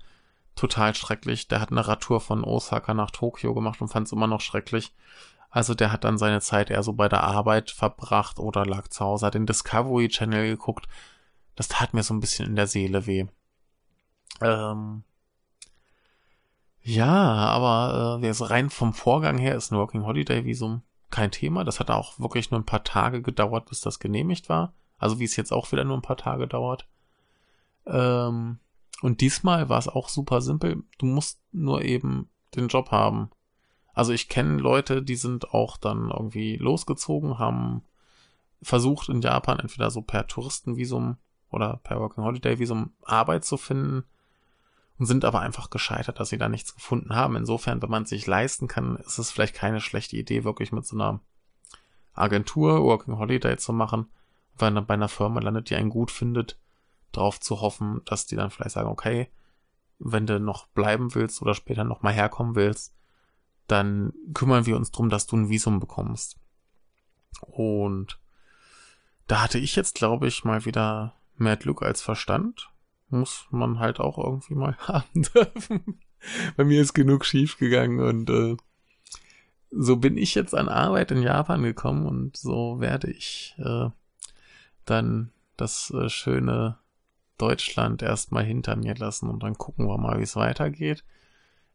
total 0.55 0.93
schrecklich. 0.93 1.47
Der 1.47 1.61
hat 1.61 1.71
eine 1.71 1.87
Radtour 1.87 2.21
von 2.21 2.43
Osaka 2.43 2.93
nach 2.93 3.09
Tokio 3.09 3.55
gemacht 3.55 3.81
und 3.81 3.87
fand 3.87 4.05
es 4.05 4.13
immer 4.13 4.27
noch 4.27 4.41
schrecklich. 4.41 4.93
Also 5.55 5.73
der 5.73 5.93
hat 5.93 6.03
dann 6.03 6.17
seine 6.17 6.41
Zeit 6.41 6.69
eher 6.69 6.83
so 6.83 6.91
bei 6.91 7.07
der 7.07 7.23
Arbeit 7.23 7.71
verbracht 7.71 8.39
oder 8.39 8.65
lag 8.65 8.89
zu 8.89 9.05
Hause, 9.05 9.25
hat 9.25 9.35
den 9.35 9.45
Discovery 9.45 10.09
Channel 10.09 10.47
geguckt. 10.49 10.89
Das 11.55 11.69
tat 11.69 11.93
mir 11.93 12.03
so 12.03 12.13
ein 12.13 12.19
bisschen 12.19 12.45
in 12.45 12.57
der 12.57 12.67
Seele 12.67 13.07
weh. 13.07 13.25
Ähm 14.41 15.05
ja, 16.81 17.07
aber 17.13 18.19
äh, 18.21 18.43
rein 18.43 18.69
vom 18.69 18.93
Vorgang 18.93 19.37
her 19.37 19.55
ist 19.55 19.71
ein 19.71 19.77
Working 19.77 20.03
Holiday 20.03 20.43
Visum 20.43 20.81
kein 21.09 21.31
Thema. 21.31 21.63
Das 21.63 21.79
hat 21.79 21.89
auch 21.89 22.19
wirklich 22.19 22.51
nur 22.51 22.59
ein 22.59 22.65
paar 22.65 22.83
Tage 22.83 23.21
gedauert, 23.21 23.69
bis 23.69 23.79
das 23.79 23.99
genehmigt 23.99 24.49
war. 24.49 24.73
Also 24.97 25.19
wie 25.19 25.23
es 25.23 25.37
jetzt 25.37 25.53
auch 25.53 25.71
wieder 25.71 25.85
nur 25.85 25.95
ein 25.95 26.01
paar 26.01 26.17
Tage 26.17 26.49
dauert. 26.49 26.85
Ähm, 27.85 28.59
und 29.01 29.21
diesmal 29.21 29.69
war 29.69 29.79
es 29.79 29.87
auch 29.87 30.09
super 30.09 30.41
simpel. 30.41 30.83
Du 30.97 31.05
musst 31.05 31.39
nur 31.53 31.81
eben 31.81 32.27
den 32.55 32.67
Job 32.67 32.91
haben. 32.91 33.29
Also 33.95 34.11
ich 34.11 34.27
kenne 34.27 34.57
Leute, 34.57 35.01
die 35.01 35.15
sind 35.15 35.53
auch 35.53 35.77
dann 35.77 36.11
irgendwie 36.11 36.57
losgezogen, 36.57 37.39
haben 37.39 37.83
versucht 38.61 39.07
in 39.09 39.21
Japan 39.21 39.59
entweder 39.59 39.89
so 39.89 40.01
per 40.01 40.27
Touristenvisum 40.27 41.17
oder 41.49 41.79
per 41.83 41.99
Working 41.99 42.25
Holiday 42.25 42.59
Visum 42.59 42.91
Arbeit 43.03 43.45
zu 43.45 43.55
finden 43.55 44.03
und 44.97 45.05
sind 45.05 45.23
aber 45.23 45.39
einfach 45.39 45.69
gescheitert, 45.69 46.19
dass 46.19 46.29
sie 46.29 46.37
da 46.37 46.49
nichts 46.49 46.75
gefunden 46.75 47.15
haben. 47.15 47.37
Insofern, 47.37 47.81
wenn 47.81 47.89
man 47.89 48.03
es 48.03 48.09
sich 48.09 48.27
leisten 48.27 48.67
kann, 48.67 48.97
ist 48.97 49.17
es 49.17 49.31
vielleicht 49.31 49.55
keine 49.55 49.79
schlechte 49.79 50.17
Idee, 50.17 50.43
wirklich 50.43 50.73
mit 50.73 50.85
so 50.85 50.97
einer 50.97 51.21
Agentur 52.13 52.83
Working 52.83 53.17
Holiday 53.17 53.55
zu 53.55 53.71
machen, 53.71 54.07
weil 54.57 54.71
man 54.71 54.85
bei 54.85 54.95
einer 54.95 55.09
Firma 55.09 55.39
landet, 55.39 55.69
die 55.69 55.75
einen 55.75 55.89
gut 55.89 56.11
findet, 56.11 56.59
drauf 57.13 57.39
zu 57.39 57.61
hoffen, 57.61 58.01
dass 58.05 58.25
die 58.25 58.35
dann 58.35 58.51
vielleicht 58.51 58.71
sagen, 58.71 58.89
okay, 58.89 59.29
wenn 59.99 60.27
du 60.27 60.39
noch 60.41 60.67
bleiben 60.67 61.15
willst 61.15 61.41
oder 61.41 61.53
später 61.53 61.85
noch 61.85 62.01
mal 62.01 62.13
herkommen 62.13 62.55
willst, 62.55 62.93
dann 63.67 64.13
kümmern 64.33 64.65
wir 64.65 64.75
uns 64.75 64.91
drum, 64.91 65.09
dass 65.09 65.27
du 65.27 65.37
ein 65.37 65.49
Visum 65.49 65.79
bekommst. 65.79 66.37
Und 67.41 68.19
da 69.27 69.41
hatte 69.41 69.59
ich 69.59 69.75
jetzt, 69.75 69.95
glaube 69.95 70.27
ich, 70.27 70.43
mal 70.43 70.65
wieder 70.65 71.15
mehr 71.37 71.57
Glück 71.57 71.81
als 71.81 72.01
Verstand. 72.01 72.69
Muss 73.09 73.47
man 73.49 73.79
halt 73.79 73.99
auch 73.99 74.17
irgendwie 74.17 74.55
mal 74.55 74.77
haben 74.87 75.23
dürfen. 75.33 75.99
Bei 76.57 76.63
mir 76.63 76.81
ist 76.81 76.93
genug 76.93 77.25
schief 77.25 77.57
gegangen 77.57 77.99
und 77.99 78.29
äh, 78.29 78.57
so 79.71 79.97
bin 79.97 80.17
ich 80.17 80.35
jetzt 80.35 80.55
an 80.55 80.69
Arbeit 80.69 81.11
in 81.11 81.21
Japan 81.21 81.61
gekommen 81.63 82.05
und 82.05 82.37
so 82.37 82.79
werde 82.79 83.11
ich 83.11 83.55
äh, 83.59 83.89
dann 84.85 85.31
das 85.57 85.91
äh, 85.91 86.09
schöne 86.09 86.79
Deutschland 87.37 88.01
erstmal 88.01 88.43
hinter 88.45 88.75
mir 88.75 88.95
lassen 88.95 89.29
und 89.29 89.43
dann 89.43 89.57
gucken 89.57 89.87
wir 89.87 89.97
mal, 89.97 90.19
wie 90.19 90.23
es 90.23 90.35
weitergeht. 90.35 91.03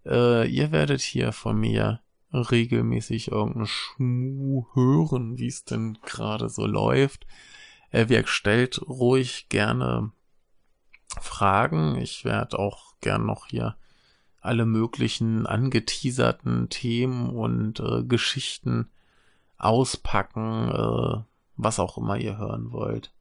Äh, 0.07 0.49
ihr 0.49 0.73
werdet 0.73 1.01
hier 1.01 1.33
von 1.33 1.59
mir 1.59 2.01
regelmäßig 2.33 3.31
irgendeinen 3.31 3.67
Schmu 3.67 4.67
hören, 4.75 5.39
wie 5.39 5.49
es 5.49 5.65
denn 5.65 5.99
gerade 6.05 6.49
so 6.49 6.67
läuft. 6.67 7.27
Äh, 7.91 8.09
wir 8.09 8.27
stellt 8.27 8.81
ruhig 8.83 9.49
gerne 9.49 10.13
Fragen. 11.21 11.97
Ich 11.97 12.25
werde 12.25 12.59
auch 12.59 12.95
gern 13.01 13.27
noch 13.27 13.47
hier 13.47 13.77
alle 14.41 14.65
möglichen 14.65 15.47
angeteaserten 15.47 16.69
Themen 16.71 17.29
und 17.29 17.81
äh, 17.81 18.03
Geschichten 18.05 18.91
auspacken, 19.59 20.71
äh, 20.71 21.23
was 21.57 21.79
auch 21.79 21.99
immer 21.99 22.17
ihr 22.17 22.39
hören 22.39 22.73
wollt. 22.73 23.13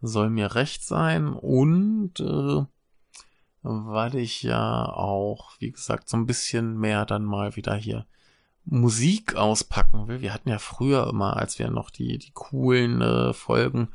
Soll 0.00 0.30
mir 0.30 0.56
recht 0.56 0.84
sein 0.84 1.32
und 1.32 2.18
äh, 2.18 2.64
weil 3.62 4.16
ich 4.16 4.42
ja 4.42 4.86
auch, 4.86 5.52
wie 5.58 5.70
gesagt, 5.70 6.08
so 6.08 6.16
ein 6.16 6.26
bisschen 6.26 6.78
mehr 6.78 7.06
dann 7.06 7.24
mal 7.24 7.56
wieder 7.56 7.74
hier 7.74 8.06
Musik 8.64 9.34
auspacken 9.36 10.08
will. 10.08 10.20
Wir 10.20 10.34
hatten 10.34 10.48
ja 10.48 10.58
früher 10.58 11.08
immer, 11.08 11.36
als 11.36 11.58
wir 11.58 11.70
noch 11.70 11.90
die, 11.90 12.18
die 12.18 12.30
coolen 12.32 13.00
äh, 13.00 13.32
Folgen 13.32 13.88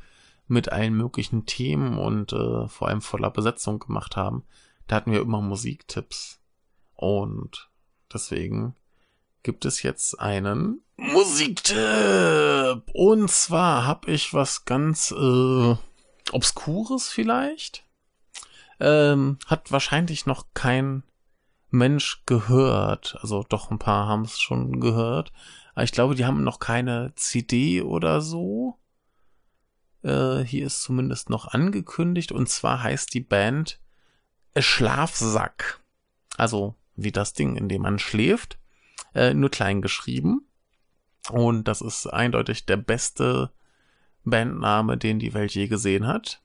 mit 0.46 0.70
allen 0.72 0.94
möglichen 0.94 1.46
Themen 1.46 1.98
und 1.98 2.32
äh, 2.32 2.68
vor 2.68 2.88
allem 2.88 3.02
voller 3.02 3.30
Besetzung 3.30 3.78
gemacht 3.78 4.16
haben, 4.16 4.44
da 4.86 4.96
hatten 4.96 5.12
wir 5.12 5.20
immer 5.20 5.42
Musiktipps. 5.42 6.40
Und 6.94 7.70
deswegen 8.12 8.74
gibt 9.42 9.64
es 9.64 9.82
jetzt 9.82 10.18
einen 10.18 10.82
Musiktipp. 10.96 12.82
Und 12.92 13.30
zwar 13.30 13.86
habe 13.86 14.10
ich 14.10 14.34
was 14.34 14.64
ganz 14.64 15.12
äh, 15.12 15.76
Obskures 16.32 17.08
vielleicht 17.08 17.87
ähm, 18.80 19.38
hat 19.46 19.72
wahrscheinlich 19.72 20.26
noch 20.26 20.46
kein 20.54 21.02
Mensch 21.70 22.22
gehört. 22.26 23.16
Also 23.20 23.44
doch 23.48 23.70
ein 23.70 23.78
paar 23.78 24.06
haben 24.06 24.22
es 24.22 24.38
schon 24.38 24.80
gehört. 24.80 25.32
Aber 25.74 25.84
ich 25.84 25.92
glaube, 25.92 26.14
die 26.14 26.24
haben 26.24 26.44
noch 26.44 26.58
keine 26.58 27.12
CD 27.16 27.82
oder 27.82 28.20
so. 28.20 28.78
Äh, 30.02 30.40
hier 30.40 30.66
ist 30.66 30.82
zumindest 30.82 31.30
noch 31.30 31.48
angekündigt. 31.48 32.32
Und 32.32 32.48
zwar 32.48 32.82
heißt 32.82 33.12
die 33.14 33.20
Band 33.20 33.80
Schlafsack. 34.56 35.80
Also 36.36 36.74
wie 36.96 37.12
das 37.12 37.32
Ding, 37.32 37.56
in 37.56 37.68
dem 37.68 37.82
man 37.82 37.98
schläft. 37.98 38.58
Äh, 39.14 39.34
nur 39.34 39.50
klein 39.50 39.82
geschrieben. 39.82 40.46
Und 41.30 41.68
das 41.68 41.80
ist 41.80 42.06
eindeutig 42.06 42.66
der 42.66 42.76
beste 42.76 43.50
Bandname, 44.24 44.96
den 44.96 45.18
die 45.18 45.34
Welt 45.34 45.54
je 45.54 45.68
gesehen 45.68 46.06
hat. 46.06 46.42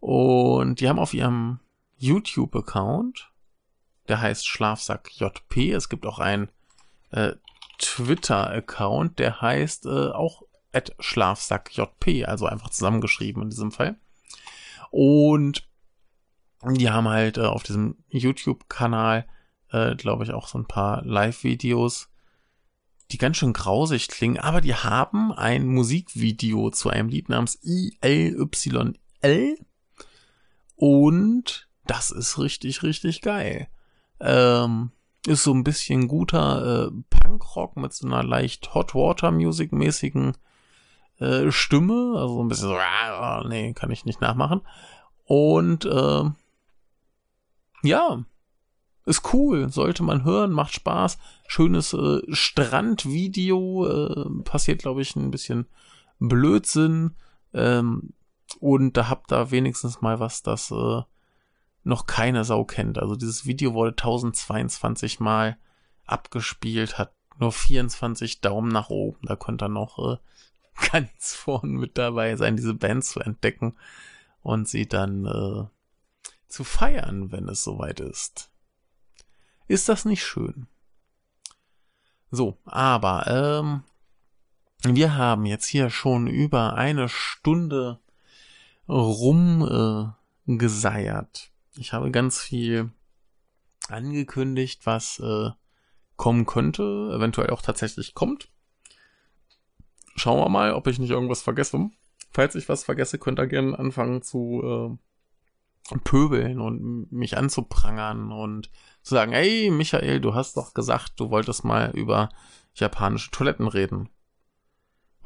Und 0.00 0.80
die 0.80 0.88
haben 0.88 0.98
auf 0.98 1.14
ihrem 1.14 1.60
YouTube-Account, 1.96 3.32
der 4.08 4.20
heißt 4.20 4.46
Schlafsack 4.46 5.10
JP. 5.14 5.72
Es 5.72 5.88
gibt 5.88 6.06
auch 6.06 6.18
einen 6.18 6.50
äh, 7.10 7.32
Twitter-Account, 7.78 9.18
der 9.18 9.40
heißt 9.40 9.86
äh, 9.86 10.10
auch 10.10 10.42
at 10.72 10.94
Schlafsack 11.00 11.76
JP, 11.76 12.26
also 12.26 12.46
einfach 12.46 12.70
zusammengeschrieben 12.70 13.42
in 13.42 13.50
diesem 13.50 13.72
Fall. 13.72 13.98
Und 14.90 15.68
die 16.64 16.90
haben 16.90 17.08
halt 17.08 17.38
äh, 17.38 17.42
auf 17.42 17.62
diesem 17.62 17.96
YouTube-Kanal, 18.08 19.26
äh, 19.70 19.94
glaube 19.94 20.24
ich, 20.24 20.32
auch 20.32 20.48
so 20.48 20.58
ein 20.58 20.66
paar 20.66 21.04
Live-Videos, 21.04 22.08
die 23.10 23.18
ganz 23.18 23.38
schön 23.38 23.52
grausig 23.52 24.08
klingen, 24.08 24.38
aber 24.38 24.60
die 24.60 24.74
haben 24.74 25.32
ein 25.32 25.66
Musikvideo 25.66 26.70
zu 26.70 26.90
einem 26.90 27.08
Lied 27.08 27.28
namens 27.28 27.58
ILYL 27.62 29.58
und 30.78 31.68
das 31.86 32.10
ist 32.12 32.38
richtig, 32.38 32.82
richtig 32.84 33.20
geil. 33.20 33.68
Ähm, 34.20 34.92
ist 35.26 35.42
so 35.42 35.52
ein 35.52 35.64
bisschen 35.64 36.06
guter 36.06 36.86
äh, 36.86 36.90
Punkrock 37.10 37.76
mit 37.76 37.92
so 37.92 38.06
einer 38.06 38.22
leicht 38.22 38.74
Hot 38.74 38.94
Water 38.94 39.32
Music 39.32 39.72
mäßigen 39.72 40.36
äh, 41.18 41.50
Stimme, 41.50 42.14
also 42.16 42.42
ein 42.42 42.48
bisschen 42.48 42.68
so, 42.68 42.76
ah, 42.76 43.44
nee, 43.48 43.72
kann 43.74 43.90
ich 43.90 44.04
nicht 44.04 44.20
nachmachen. 44.20 44.62
Und 45.24 45.84
äh, 45.84 46.24
ja, 47.82 48.24
ist 49.04 49.32
cool, 49.32 49.70
sollte 49.70 50.04
man 50.04 50.24
hören, 50.24 50.52
macht 50.52 50.74
Spaß. 50.74 51.18
Schönes 51.48 51.92
äh, 51.92 52.20
Strandvideo, 52.30 53.86
äh, 53.86 54.42
passiert 54.44 54.80
glaube 54.80 55.02
ich 55.02 55.16
ein 55.16 55.32
bisschen 55.32 55.66
Blödsinn. 56.20 57.16
Ähm, 57.52 58.12
und 58.60 58.96
da 58.96 59.08
habt 59.08 59.32
ihr 59.32 59.50
wenigstens 59.50 60.00
mal 60.00 60.20
was, 60.20 60.42
das 60.42 60.70
äh, 60.70 61.02
noch 61.84 62.06
keine 62.06 62.44
Sau 62.44 62.64
kennt. 62.64 62.98
Also 62.98 63.16
dieses 63.16 63.46
Video 63.46 63.74
wurde 63.74 63.90
1022 63.90 65.20
Mal 65.20 65.58
abgespielt, 66.04 66.98
hat 66.98 67.12
nur 67.38 67.52
24 67.52 68.40
Daumen 68.40 68.68
nach 68.68 68.90
oben. 68.90 69.18
Da 69.22 69.36
könnt 69.36 69.62
ihr 69.62 69.68
noch 69.68 69.98
äh, 69.98 70.16
ganz 70.92 71.34
vorn 71.34 71.72
mit 71.72 71.98
dabei 71.98 72.36
sein, 72.36 72.56
diese 72.56 72.74
Band 72.74 73.04
zu 73.04 73.20
entdecken 73.20 73.76
und 74.42 74.68
sie 74.68 74.88
dann 74.88 75.26
äh, 75.26 75.64
zu 76.48 76.64
feiern, 76.64 77.30
wenn 77.32 77.48
es 77.48 77.64
soweit 77.64 78.00
ist. 78.00 78.50
Ist 79.66 79.88
das 79.88 80.04
nicht 80.04 80.24
schön? 80.24 80.66
So, 82.30 82.58
aber 82.64 83.26
ähm, 83.26 83.84
wir 84.82 85.16
haben 85.16 85.46
jetzt 85.46 85.66
hier 85.66 85.90
schon 85.90 86.26
über 86.26 86.74
eine 86.74 87.08
Stunde 87.08 88.00
rumgeseiert. 88.88 90.16
Äh, 91.76 91.80
ich 91.80 91.92
habe 91.92 92.10
ganz 92.10 92.40
viel 92.40 92.90
angekündigt, 93.88 94.86
was 94.86 95.20
äh, 95.20 95.50
kommen 96.16 96.46
könnte, 96.46 97.12
eventuell 97.14 97.50
auch 97.50 97.62
tatsächlich 97.62 98.14
kommt. 98.14 98.50
Schauen 100.16 100.40
wir 100.40 100.48
mal, 100.48 100.72
ob 100.72 100.86
ich 100.88 100.98
nicht 100.98 101.10
irgendwas 101.10 101.42
vergesse. 101.42 101.90
Falls 102.30 102.54
ich 102.54 102.68
was 102.68 102.84
vergesse, 102.84 103.18
könnt 103.18 103.38
ihr 103.38 103.46
gerne 103.46 103.78
anfangen 103.78 104.22
zu 104.22 104.98
äh, 105.92 105.98
pöbeln 106.04 106.60
und 106.60 107.10
mich 107.10 107.38
anzuprangern 107.38 108.32
und 108.32 108.70
zu 109.02 109.14
sagen, 109.14 109.32
hey 109.32 109.70
Michael, 109.70 110.20
du 110.20 110.34
hast 110.34 110.56
doch 110.56 110.74
gesagt, 110.74 111.12
du 111.16 111.30
wolltest 111.30 111.64
mal 111.64 111.90
über 111.94 112.28
japanische 112.74 113.30
Toiletten 113.30 113.68
reden. 113.68 114.10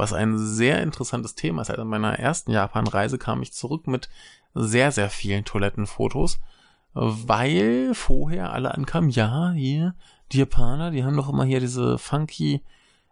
Was 0.03 0.13
ein 0.13 0.37
sehr 0.37 0.83
interessantes 0.83 1.37
Thema 1.37 1.63
ist. 1.63 1.71
Also 1.71 1.83
in 1.83 1.87
meiner 1.87 2.19
ersten 2.19 2.51
Japan-Reise 2.51 3.19
kam 3.19 3.41
ich 3.41 3.53
zurück 3.53 3.87
mit 3.87 4.09
sehr, 4.53 4.91
sehr 4.91 5.09
vielen 5.11 5.45
Toilettenfotos, 5.45 6.41
weil 6.93 7.95
vorher 7.95 8.53
alle 8.53 8.75
ankamen, 8.75 9.11
ja, 9.11 9.53
hier, 9.53 9.95
die 10.33 10.39
Japaner, 10.39 10.91
die 10.91 11.05
haben 11.05 11.17
doch 11.17 11.29
immer 11.29 11.45
hier 11.45 11.61
diese 11.61 11.99
funky 11.99 12.65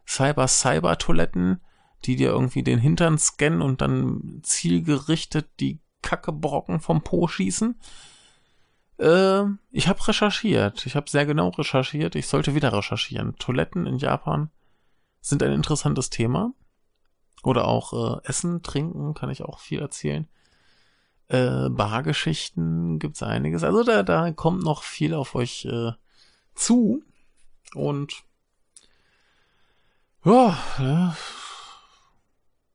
Cyber-Cyber-Toiletten, 0.04 1.60
die 2.06 2.16
dir 2.16 2.30
irgendwie 2.30 2.64
den 2.64 2.80
Hintern 2.80 3.18
scannen 3.18 3.62
und 3.62 3.82
dann 3.82 4.40
zielgerichtet 4.42 5.48
die 5.60 5.78
Kackebrocken 6.02 6.80
vom 6.80 7.02
Po 7.02 7.28
schießen. 7.28 7.78
Äh, 8.98 9.44
ich 9.70 9.86
habe 9.86 10.08
recherchiert. 10.08 10.84
Ich 10.86 10.96
habe 10.96 11.08
sehr 11.08 11.24
genau 11.24 11.50
recherchiert. 11.50 12.16
Ich 12.16 12.26
sollte 12.26 12.56
wieder 12.56 12.72
recherchieren. 12.72 13.36
Toiletten 13.36 13.86
in 13.86 13.98
Japan 13.98 14.50
sind 15.20 15.40
ein 15.44 15.52
interessantes 15.52 16.10
Thema. 16.10 16.52
Oder 17.42 17.66
auch 17.66 17.92
äh, 17.92 18.20
Essen, 18.24 18.62
Trinken, 18.62 19.14
kann 19.14 19.30
ich 19.30 19.42
auch 19.42 19.58
viel 19.58 19.80
erzählen. 19.80 20.28
Äh, 21.28 21.68
Bargeschichten 21.70 22.98
gibt's 22.98 23.22
einiges. 23.22 23.62
Also 23.62 23.84
da, 23.84 24.02
da 24.02 24.32
kommt 24.32 24.62
noch 24.64 24.82
viel 24.82 25.14
auf 25.14 25.34
euch 25.34 25.64
äh, 25.64 25.92
zu. 26.54 27.02
Und 27.74 28.24
ja, 30.24 30.58
ja, 30.78 31.16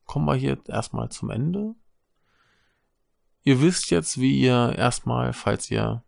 kommen 0.06 0.26
wir 0.26 0.34
hier 0.34 0.58
erstmal 0.66 1.10
zum 1.10 1.30
Ende. 1.30 1.74
Ihr 3.42 3.60
wisst 3.60 3.90
jetzt, 3.90 4.18
wie 4.18 4.40
ihr 4.40 4.74
erstmal, 4.76 5.32
falls 5.32 5.70
ihr 5.70 6.02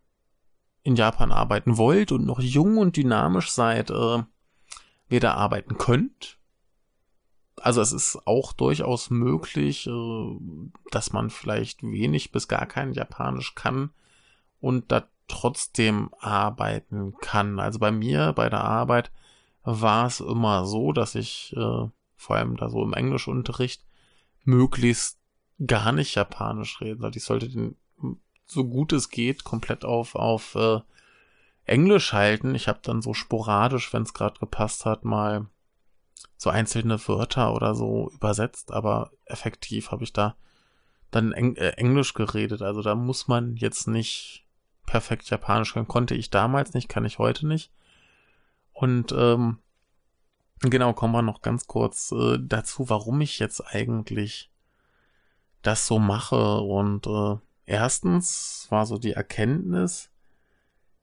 in 0.83 0.95
Japan 0.95 1.31
arbeiten 1.31 1.77
wollt 1.77 2.11
und 2.11 2.25
noch 2.25 2.39
jung 2.39 2.77
und 2.77 2.97
dynamisch 2.97 3.51
seid, 3.51 3.91
äh, 3.91 4.23
wie 5.07 5.15
ihr 5.15 5.19
da 5.19 5.35
arbeiten 5.35 5.77
könnt. 5.77 6.38
Also 7.59 7.81
es 7.81 7.91
ist 7.91 8.19
auch 8.25 8.53
durchaus 8.53 9.09
möglich, 9.09 9.87
äh, 9.87 10.37
dass 10.91 11.13
man 11.13 11.29
vielleicht 11.29 11.83
wenig 11.83 12.31
bis 12.31 12.47
gar 12.47 12.65
kein 12.65 12.93
Japanisch 12.93 13.55
kann 13.55 13.91
und 14.61 14.91
da 14.91 15.07
trotzdem 15.27 16.09
arbeiten 16.19 17.15
kann. 17.21 17.59
Also 17.59 17.79
bei 17.79 17.91
mir, 17.91 18.33
bei 18.33 18.49
der 18.49 18.63
Arbeit, 18.63 19.11
war 19.63 20.07
es 20.07 20.19
immer 20.19 20.65
so, 20.65 20.91
dass 20.91 21.15
ich 21.15 21.53
äh, 21.55 21.87
vor 22.15 22.35
allem 22.35 22.57
da 22.57 22.69
so 22.69 22.83
im 22.83 22.93
Englischunterricht 22.93 23.85
möglichst 24.43 25.19
gar 25.65 25.91
nicht 25.91 26.15
Japanisch 26.15 26.81
reden 26.81 27.01
sollte. 27.01 27.17
Ich 27.17 27.23
sollte 27.23 27.49
den, 27.49 27.75
so 28.45 28.65
gut 28.65 28.93
es 28.93 29.09
geht, 29.09 29.43
komplett 29.43 29.85
auf, 29.85 30.15
auf 30.15 30.55
äh, 30.55 30.79
Englisch 31.65 32.13
halten. 32.13 32.55
Ich 32.55 32.67
habe 32.67 32.79
dann 32.81 33.01
so 33.01 33.13
sporadisch, 33.13 33.93
wenn 33.93 34.03
es 34.03 34.13
gerade 34.13 34.39
gepasst 34.39 34.85
hat, 34.85 35.05
mal 35.05 35.47
so 36.39 36.49
einzelne 36.49 37.05
Wörter 37.05 37.53
oder 37.53 37.75
so 37.75 38.09
übersetzt, 38.13 38.71
aber 38.71 39.11
effektiv 39.25 39.91
habe 39.91 40.05
ich 40.05 40.13
da 40.13 40.37
dann 41.11 41.33
Eng 41.33 41.57
äh, 41.57 41.71
Englisch 41.71 42.13
geredet. 42.13 42.61
Also 42.61 42.81
da 42.81 42.95
muss 42.95 43.27
man 43.27 43.57
jetzt 43.57 43.89
nicht 43.89 44.45
perfekt 44.85 45.29
Japanisch 45.29 45.73
können. 45.73 45.89
Konnte 45.89 46.15
ich 46.15 46.29
damals 46.29 46.73
nicht, 46.73 46.87
kann 46.87 47.03
ich 47.03 47.19
heute 47.19 47.45
nicht. 47.45 47.73
Und 48.71 49.11
ähm, 49.11 49.57
genau, 50.61 50.93
kommen 50.93 51.13
wir 51.13 51.21
noch 51.21 51.41
ganz 51.41 51.67
kurz 51.67 52.13
äh, 52.13 52.37
dazu, 52.41 52.89
warum 52.89 53.19
ich 53.19 53.39
jetzt 53.39 53.59
eigentlich 53.75 54.49
das 55.61 55.87
so 55.87 55.99
mache. 55.99 56.61
Und 56.61 57.05
äh, 57.05 57.35
erstens 57.65 58.67
war 58.69 58.85
so 58.85 58.97
die 58.97 59.11
Erkenntnis, 59.11 60.09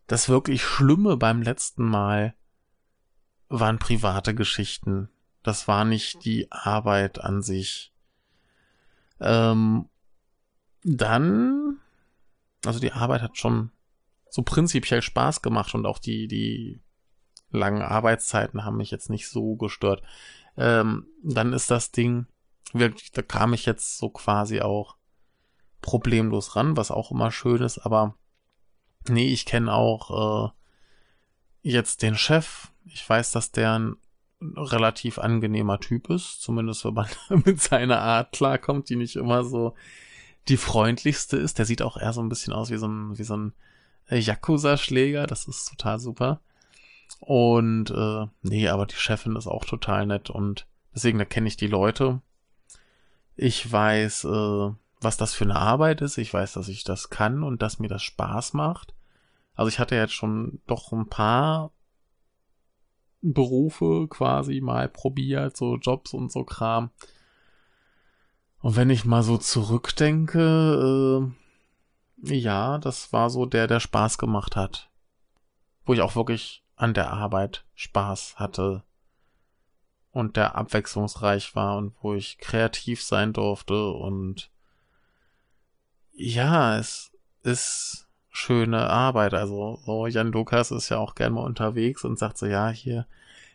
das 0.07 0.31
wirklich 0.31 0.65
Schlimme 0.65 1.19
beim 1.19 1.43
letzten 1.43 1.85
Mal 1.85 2.35
waren 3.51 3.79
private 3.79 4.35
Geschichten. 4.35 5.11
Das 5.47 5.69
war 5.69 5.85
nicht 5.85 6.25
die 6.25 6.51
Arbeit 6.51 7.21
an 7.21 7.41
sich. 7.41 7.93
Ähm, 9.21 9.89
dann, 10.83 11.77
also 12.65 12.81
die 12.81 12.91
Arbeit 12.91 13.23
hat 13.23 13.39
schon 13.39 13.71
so 14.29 14.43
prinzipiell 14.43 15.03
Spaß 15.03 15.43
gemacht 15.43 15.73
und 15.77 15.87
auch 15.87 16.01
die, 16.01 16.27
die 16.27 16.81
langen 17.51 17.83
Arbeitszeiten 17.83 18.65
haben 18.65 18.77
mich 18.77 18.91
jetzt 18.91 19.09
nicht 19.09 19.29
so 19.29 19.55
gestört. 19.55 20.03
Ähm, 20.57 21.07
dann 21.23 21.53
ist 21.53 21.71
das 21.71 21.93
Ding 21.93 22.27
wirklich, 22.73 23.13
da 23.13 23.23
kam 23.23 23.55
ich 23.55 23.67
jetzt 23.67 23.99
so 23.99 24.11
quasi 24.11 24.63
auch 24.63 24.97
problemlos 25.81 26.57
ran, 26.57 26.77
was 26.77 26.91
auch 26.91 27.13
immer 27.13 27.31
schön 27.31 27.63
ist, 27.63 27.79
aber 27.79 28.17
nee, 29.09 29.29
ich 29.29 29.47
kenne 29.47 29.73
auch 29.73 30.51
äh, 30.51 30.51
jetzt 31.63 32.03
den 32.03 32.17
Chef. 32.17 32.73
Ich 32.85 33.09
weiß, 33.09 33.31
dass 33.31 33.53
der 33.53 33.79
ein 33.79 33.97
relativ 34.57 35.19
angenehmer 35.19 35.81
Typ 35.81 36.11
ist, 36.11 36.43
zumindest 36.43 36.85
wenn 36.85 36.95
man 36.95 37.09
mit 37.45 37.61
seiner 37.61 38.01
Art 38.01 38.33
klarkommt, 38.33 38.89
die 38.89 38.97
nicht 38.97 39.17
immer 39.17 39.45
so 39.45 39.75
die 40.49 40.57
freundlichste 40.57 41.37
ist. 41.37 41.59
Der 41.59 41.65
sieht 41.65 41.83
auch 41.83 41.97
eher 41.97 42.13
so 42.13 42.23
ein 42.23 42.29
bisschen 42.29 42.53
aus 42.53 42.71
wie 42.71 42.77
so 42.77 42.87
ein, 42.87 43.19
wie 43.19 43.25
so 43.25 43.37
ein 43.37 43.53
Yakuza-Schläger, 44.09 45.27
das 45.27 45.49
ist 45.49 45.69
total 45.69 45.99
super. 45.99 46.41
Und 47.21 47.91
äh, 47.91 48.27
nee, 48.43 48.69
aber 48.69 48.87
die 48.87 48.95
Chefin 48.95 49.37
ist 49.37 49.47
auch 49.47 49.65
total 49.65 50.07
nett 50.07 50.31
und 50.31 50.67
deswegen 50.95 51.19
da 51.19 51.25
kenne 51.25 51.49
ich 51.49 51.57
die 51.57 51.67
Leute. 51.67 52.21
Ich 53.37 53.71
weiß, 53.71 54.25
äh, 54.25 54.71
was 55.01 55.17
das 55.17 55.35
für 55.35 55.45
eine 55.45 55.57
Arbeit 55.57 56.01
ist. 56.01 56.19
Ich 56.19 56.33
weiß, 56.33 56.55
dass 56.55 56.69
ich 56.69 56.85
das 56.85 57.11
kann 57.11 57.43
und 57.43 57.63
dass 57.63 57.79
mir 57.79 57.89
das 57.89 58.03
Spaß 58.03 58.55
macht. 58.55 58.95
Also 59.55 59.69
ich 59.69 59.79
hatte 59.79 59.95
jetzt 59.95 60.15
schon 60.15 60.61
doch 60.67 60.93
ein 60.93 61.09
paar 61.09 61.71
Berufe 63.33 64.07
quasi 64.09 64.61
mal 64.61 64.89
probiert, 64.89 65.57
so 65.57 65.77
Jobs 65.77 66.13
und 66.13 66.33
so 66.33 66.45
Kram. 66.45 66.91
Und 68.61 68.77
wenn 68.77 68.91
ich 68.91 69.05
mal 69.05 69.23
so 69.23 69.39
zurückdenke, 69.39 71.33
äh, 72.25 72.35
ja, 72.37 72.79
das 72.79 73.13
war 73.13 73.31
so 73.31 73.47
der, 73.47 73.67
der 73.67 73.81
Spaß 73.81 74.19
gemacht 74.19 74.57
hat. 74.57 74.91
Wo 75.85 75.93
ich 75.93 76.01
auch 76.01 76.17
wirklich 76.17 76.65
an 76.75 76.95
der 76.95 77.13
Arbeit 77.13 77.65
Spaß 77.75 78.37
hatte 78.39 78.83
und 80.11 80.37
der 80.37 80.57
abwechslungsreich 80.57 81.55
war 81.55 81.77
und 81.77 81.95
wo 82.01 82.15
ich 82.15 82.39
kreativ 82.39 83.03
sein 83.03 83.33
durfte 83.33 83.91
und 83.91 84.51
ja, 86.13 86.79
es 86.79 87.13
ist 87.43 88.06
schöne 88.37 88.91
Arbeit. 88.91 89.35
Also 89.35 89.81
so 89.85 90.07
Jan 90.07 90.31
Lukas 90.31 90.71
ist 90.71 90.91
ja 90.91 90.99
auch 90.99 91.15
gern 91.15 91.33
mal 91.33 91.45
unterwegs 91.45 92.05
und 92.05 92.19
sagt 92.19 92.37
so, 92.39 92.47
ja, 92.47 92.69
hier 92.69 93.07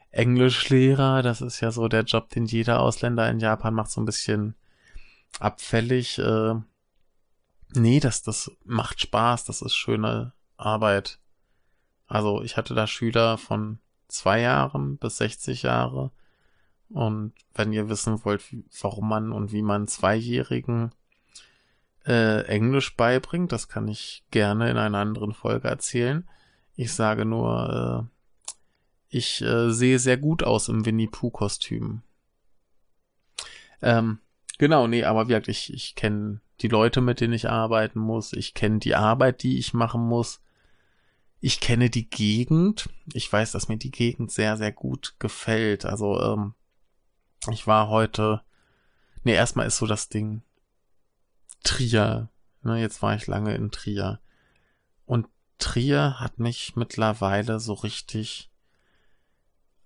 Englischlehrer, 0.10 1.22
das 1.22 1.42
ist 1.42 1.62
ja 1.62 1.72
so 1.72 1.88
der 1.88 2.04
Job, 2.04 2.30
den 2.30 2.46
jeder 2.46 2.82
Ausländer 2.82 3.30
in 3.30 3.40
Japan 3.40 3.76
macht, 3.76 3.92
so 3.92 4.02
ein 4.02 4.06
bisschen 4.06 4.56
abfällig. 5.40 6.18
Äh, 6.18 6.56
nee, 7.74 8.00
das, 8.00 8.24
das 8.24 8.52
macht 8.66 9.00
Spaß, 9.02 9.46
das 9.46 9.62
ist 9.62 9.76
schöne 9.76 10.34
Arbeit. 10.58 11.20
Also 12.08 12.42
ich 12.42 12.58
hatte 12.58 12.74
da 12.74 12.88
Schüler 12.88 13.38
von 13.38 13.80
zwei 14.08 14.42
Jahren 14.42 14.98
bis 14.98 15.18
60 15.18 15.62
Jahre. 15.62 16.12
Und 16.90 17.34
wenn 17.54 17.72
ihr 17.72 17.88
wissen 17.88 18.26
wollt, 18.26 18.44
warum 18.82 19.08
man 19.08 19.32
und 19.32 19.52
wie 19.52 19.62
man 19.62 19.88
Zweijährigen 19.88 20.92
äh, 22.06 22.46
Englisch 22.46 22.96
beibringt, 22.96 23.52
das 23.52 23.68
kann 23.68 23.88
ich 23.88 24.24
gerne 24.32 24.70
in 24.70 24.78
einer 24.78 24.98
anderen 24.98 25.34
Folge 25.34 25.68
erzählen. 25.68 26.28
Ich 26.76 26.94
sage 26.94 27.26
nur, 27.26 28.10
äh, 28.10 28.56
ich 29.10 29.42
äh, 29.42 29.72
sehe 29.72 30.00
sehr 30.00 30.18
gut 30.18 30.44
aus 30.44 30.70
im 30.70 30.86
Winnie 30.86 31.08
Pooh-Kostüm. 31.08 32.02
Ähm, 33.82 34.20
genau, 34.58 34.88
nee, 34.88 35.04
aber 35.04 35.28
wirklich, 35.28 35.70
ich, 35.70 35.74
ich 35.74 35.96
kenne 35.96 36.42
die 36.62 36.68
Leute, 36.68 37.02
mit 37.02 37.20
denen 37.20 37.34
ich 37.34 37.50
arbeiten 37.50 38.00
muss. 38.00 38.34
Ich 38.34 38.54
kenne 38.54 38.80
die 38.80 38.96
Arbeit, 38.96 39.44
die 39.44 39.58
ich 39.58 39.74
machen 39.74 40.02
muss. 40.02 40.42
Ich 41.40 41.60
kenne 41.60 41.90
die 41.90 42.10
Gegend. 42.10 42.90
Ich 43.14 43.32
weiß, 43.32 43.52
dass 43.52 43.68
mir 43.68 43.78
die 43.78 43.92
Gegend 43.92 44.32
sehr, 44.32 44.58
sehr 44.58 44.72
gut 44.72 45.16
gefällt. 45.18 45.86
Also, 45.86 46.22
ähm, 46.22 46.54
ich 47.52 47.66
war 47.66 47.90
heute 47.90 48.42
nee, 49.24 49.34
erstmal 49.34 49.68
ist 49.68 49.78
so 49.78 49.86
das 49.86 50.10
Ding 50.10 50.42
Trier. 51.64 52.30
Ne, 52.64 52.80
jetzt 52.80 53.02
war 53.02 53.16
ich 53.16 53.28
lange 53.28 53.56
in 53.56 53.72
Trier. 53.72 54.20
Und 55.06 55.28
Trier 55.58 56.20
hat 56.20 56.40
mich 56.40 56.76
mittlerweile 56.76 57.60
so 57.60 57.74
richtig 57.74 58.50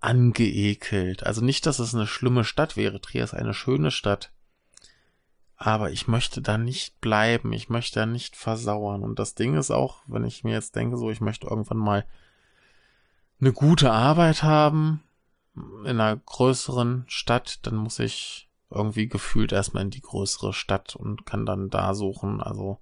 angeekelt. 0.00 1.24
Also 1.24 1.44
nicht, 1.44 1.66
dass 1.66 1.78
es 1.78 1.94
eine 1.94 2.06
schlimme 2.06 2.44
Stadt 2.44 2.76
wäre. 2.76 3.00
Trier 3.00 3.24
ist 3.24 3.34
eine 3.34 3.54
schöne 3.54 3.90
Stadt. 3.90 4.32
Aber 5.56 5.90
ich 5.90 6.06
möchte 6.06 6.42
da 6.42 6.58
nicht 6.58 7.00
bleiben. 7.00 7.52
Ich 7.52 7.70
möchte 7.70 8.00
da 8.00 8.06
nicht 8.06 8.36
versauern. 8.36 9.02
Und 9.02 9.18
das 9.18 9.34
Ding 9.34 9.56
ist 9.56 9.70
auch, 9.70 10.02
wenn 10.06 10.24
ich 10.24 10.44
mir 10.44 10.52
jetzt 10.52 10.76
denke, 10.76 10.98
so, 10.98 11.10
ich 11.10 11.20
möchte 11.20 11.46
irgendwann 11.46 11.78
mal 11.78 12.06
eine 13.40 13.52
gute 13.52 13.90
Arbeit 13.90 14.42
haben 14.42 15.02
in 15.84 16.00
einer 16.00 16.16
größeren 16.16 17.04
Stadt, 17.06 17.66
dann 17.66 17.76
muss 17.76 17.98
ich 17.98 18.48
irgendwie 18.70 19.08
gefühlt 19.08 19.52
erstmal 19.52 19.84
in 19.84 19.90
die 19.90 20.00
größere 20.00 20.52
Stadt 20.52 20.96
und 20.96 21.26
kann 21.26 21.46
dann 21.46 21.70
da 21.70 21.94
suchen. 21.94 22.40
Also 22.40 22.78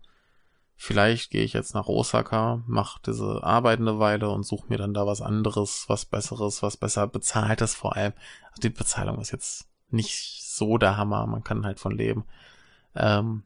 vielleicht 0.77 1.31
gehe 1.31 1.44
ich 1.44 1.52
jetzt 1.52 1.74
nach 1.74 1.86
Osaka, 1.86 2.62
mache 2.66 3.01
diese 3.06 3.43
Arbeit 3.43 3.81
eine 3.81 3.98
Weile 3.98 4.31
und 4.31 4.44
suche 4.44 4.69
mir 4.69 4.78
dann 4.78 4.94
da 4.94 5.06
was 5.06 5.20
anderes, 5.20 5.85
was 5.89 6.06
Besseres, 6.06 6.62
was 6.62 6.77
besser 6.77 7.06
bezahltes 7.06 7.74
vor 7.74 7.97
allem. 7.97 8.12
Also 8.51 8.62
die 8.62 8.70
Bezahlung 8.70 9.20
ist 9.20 9.32
jetzt 9.32 9.69
nicht 9.90 10.43
so 10.43 10.78
der 10.78 10.97
Hammer, 10.97 11.27
man 11.27 11.44
kann 11.44 11.65
halt 11.65 11.81
von 11.81 11.97
leben. 11.97 12.24
Ähm, 12.94 13.44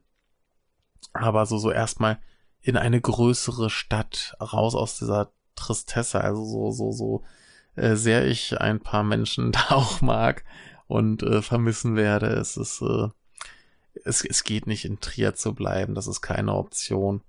aber 1.13 1.47
so, 1.47 1.59
so 1.59 1.71
erstmal 1.71 2.19
in 2.61 2.77
eine 2.77 3.01
größere 3.01 3.71
Stadt, 3.71 4.37
raus 4.41 4.75
aus 4.75 4.99
dieser 4.99 5.33
Tristesse, 5.55 6.21
also 6.21 6.45
so, 6.45 6.71
so, 6.71 6.93
so 6.93 7.25
äh, 7.75 7.97
sehr 7.97 8.27
ich 8.27 8.61
ein 8.61 8.81
paar 8.81 9.03
Menschen 9.03 9.53
da 9.53 9.71
auch 9.71 10.01
mag 10.01 10.45
und 10.89 11.23
äh, 11.23 11.43
vermissen 11.43 11.95
werde, 11.95 12.27
es 12.29 12.57
ist, 12.57 12.83
äh, 12.83 13.09
es, 14.05 14.25
es 14.25 14.43
geht 14.43 14.67
nicht 14.67 14.85
in 14.85 15.01
Trier 15.01 15.35
zu 15.35 15.55
bleiben, 15.55 15.95
das 15.95 16.07
ist 16.07 16.21
keine 16.21 16.55
Option. 16.55 17.23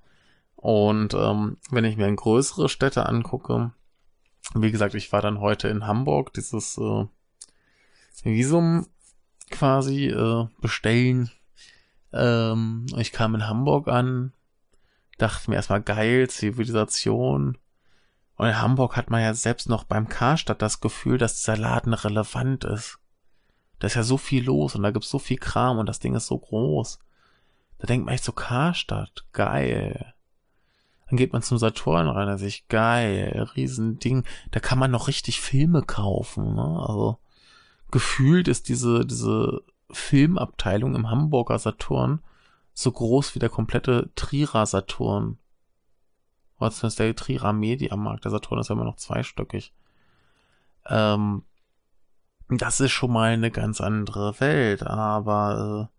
Und 0.55 1.13
ähm, 1.13 1.57
wenn 1.69 1.85
ich 1.85 1.95
mir 1.95 2.07
in 2.07 2.15
größere 2.15 2.67
Städte 2.69 3.05
angucke, 3.05 3.71
wie 4.55 4.71
gesagt, 4.71 4.95
ich 4.95 5.11
war 5.11 5.21
dann 5.21 5.39
heute 5.39 5.67
in 5.67 5.85
Hamburg, 5.85 6.33
dieses 6.33 6.77
äh, 6.77 7.05
Visum 8.23 8.87
quasi 9.51 10.07
äh, 10.07 10.47
bestellen. 10.59 11.29
Ähm, 12.11 12.85
ich 12.97 13.11
kam 13.11 13.35
in 13.35 13.47
Hamburg 13.47 13.87
an, 13.87 14.33
dachte 15.17 15.49
mir 15.49 15.57
erstmal 15.57 15.81
geil, 15.81 16.29
Zivilisation. 16.29 17.57
Und 18.35 18.47
in 18.47 18.61
Hamburg 18.61 18.95
hat 18.95 19.09
man 19.09 19.21
ja 19.21 19.33
selbst 19.33 19.69
noch 19.69 19.83
beim 19.83 20.07
Karstadt 20.07 20.61
das 20.61 20.79
Gefühl, 20.79 21.17
dass 21.17 21.37
dieser 21.37 21.57
Laden 21.57 21.93
relevant 21.93 22.63
ist. 22.63 22.99
Da 23.79 23.87
ist 23.87 23.95
ja 23.95 24.03
so 24.03 24.17
viel 24.17 24.43
los 24.43 24.75
und 24.75 24.83
da 24.83 24.91
gibt's 24.91 25.09
so 25.09 25.19
viel 25.19 25.37
Kram 25.37 25.77
und 25.77 25.87
das 25.87 25.99
Ding 25.99 26.15
ist 26.15 26.27
so 26.27 26.37
groß. 26.37 26.99
Da 27.79 27.87
denkt 27.87 28.05
man 28.05 28.13
echt 28.13 28.25
so 28.25 28.33
Karstadt, 28.33 29.25
geil. 29.31 30.13
Dann 31.07 31.17
geht 31.17 31.33
man 31.33 31.41
zum 31.41 31.57
Saturn 31.57 32.07
rein, 32.07 32.27
da 32.27 32.37
sich 32.37 32.67
geil, 32.67 33.49
Riesending. 33.55 34.25
Da 34.51 34.59
kann 34.59 34.77
man 34.77 34.91
noch 34.91 35.07
richtig 35.07 35.41
Filme 35.41 35.81
kaufen, 35.81 36.55
ne? 36.55 36.85
Also 36.87 37.17
gefühlt 37.89 38.47
ist 38.47 38.69
diese 38.69 39.05
diese 39.05 39.63
Filmabteilung 39.89 40.93
im 40.93 41.09
Hamburger 41.09 41.57
Saturn 41.57 42.21
so 42.73 42.91
groß 42.91 43.33
wie 43.35 43.39
der 43.39 43.49
komplette 43.49 44.09
Trierer 44.15 44.65
Saturn. 44.65 45.37
Was 46.59 46.83
ist 46.83 46.99
der 46.99 47.15
Trierer 47.15 47.53
Mediamarkt? 47.53 48.25
Der 48.25 48.31
Saturn 48.31 48.59
ist 48.59 48.69
ja 48.69 48.75
immer 48.75 48.85
noch 48.85 48.97
zweistöckig. 48.97 49.73
Ähm, 50.85 51.43
das 52.49 52.79
ist 52.79 52.91
schon 52.91 53.11
mal 53.11 53.31
eine 53.31 53.51
ganz 53.51 53.79
andere 53.79 54.39
Welt, 54.39 54.83
aber 54.83 55.89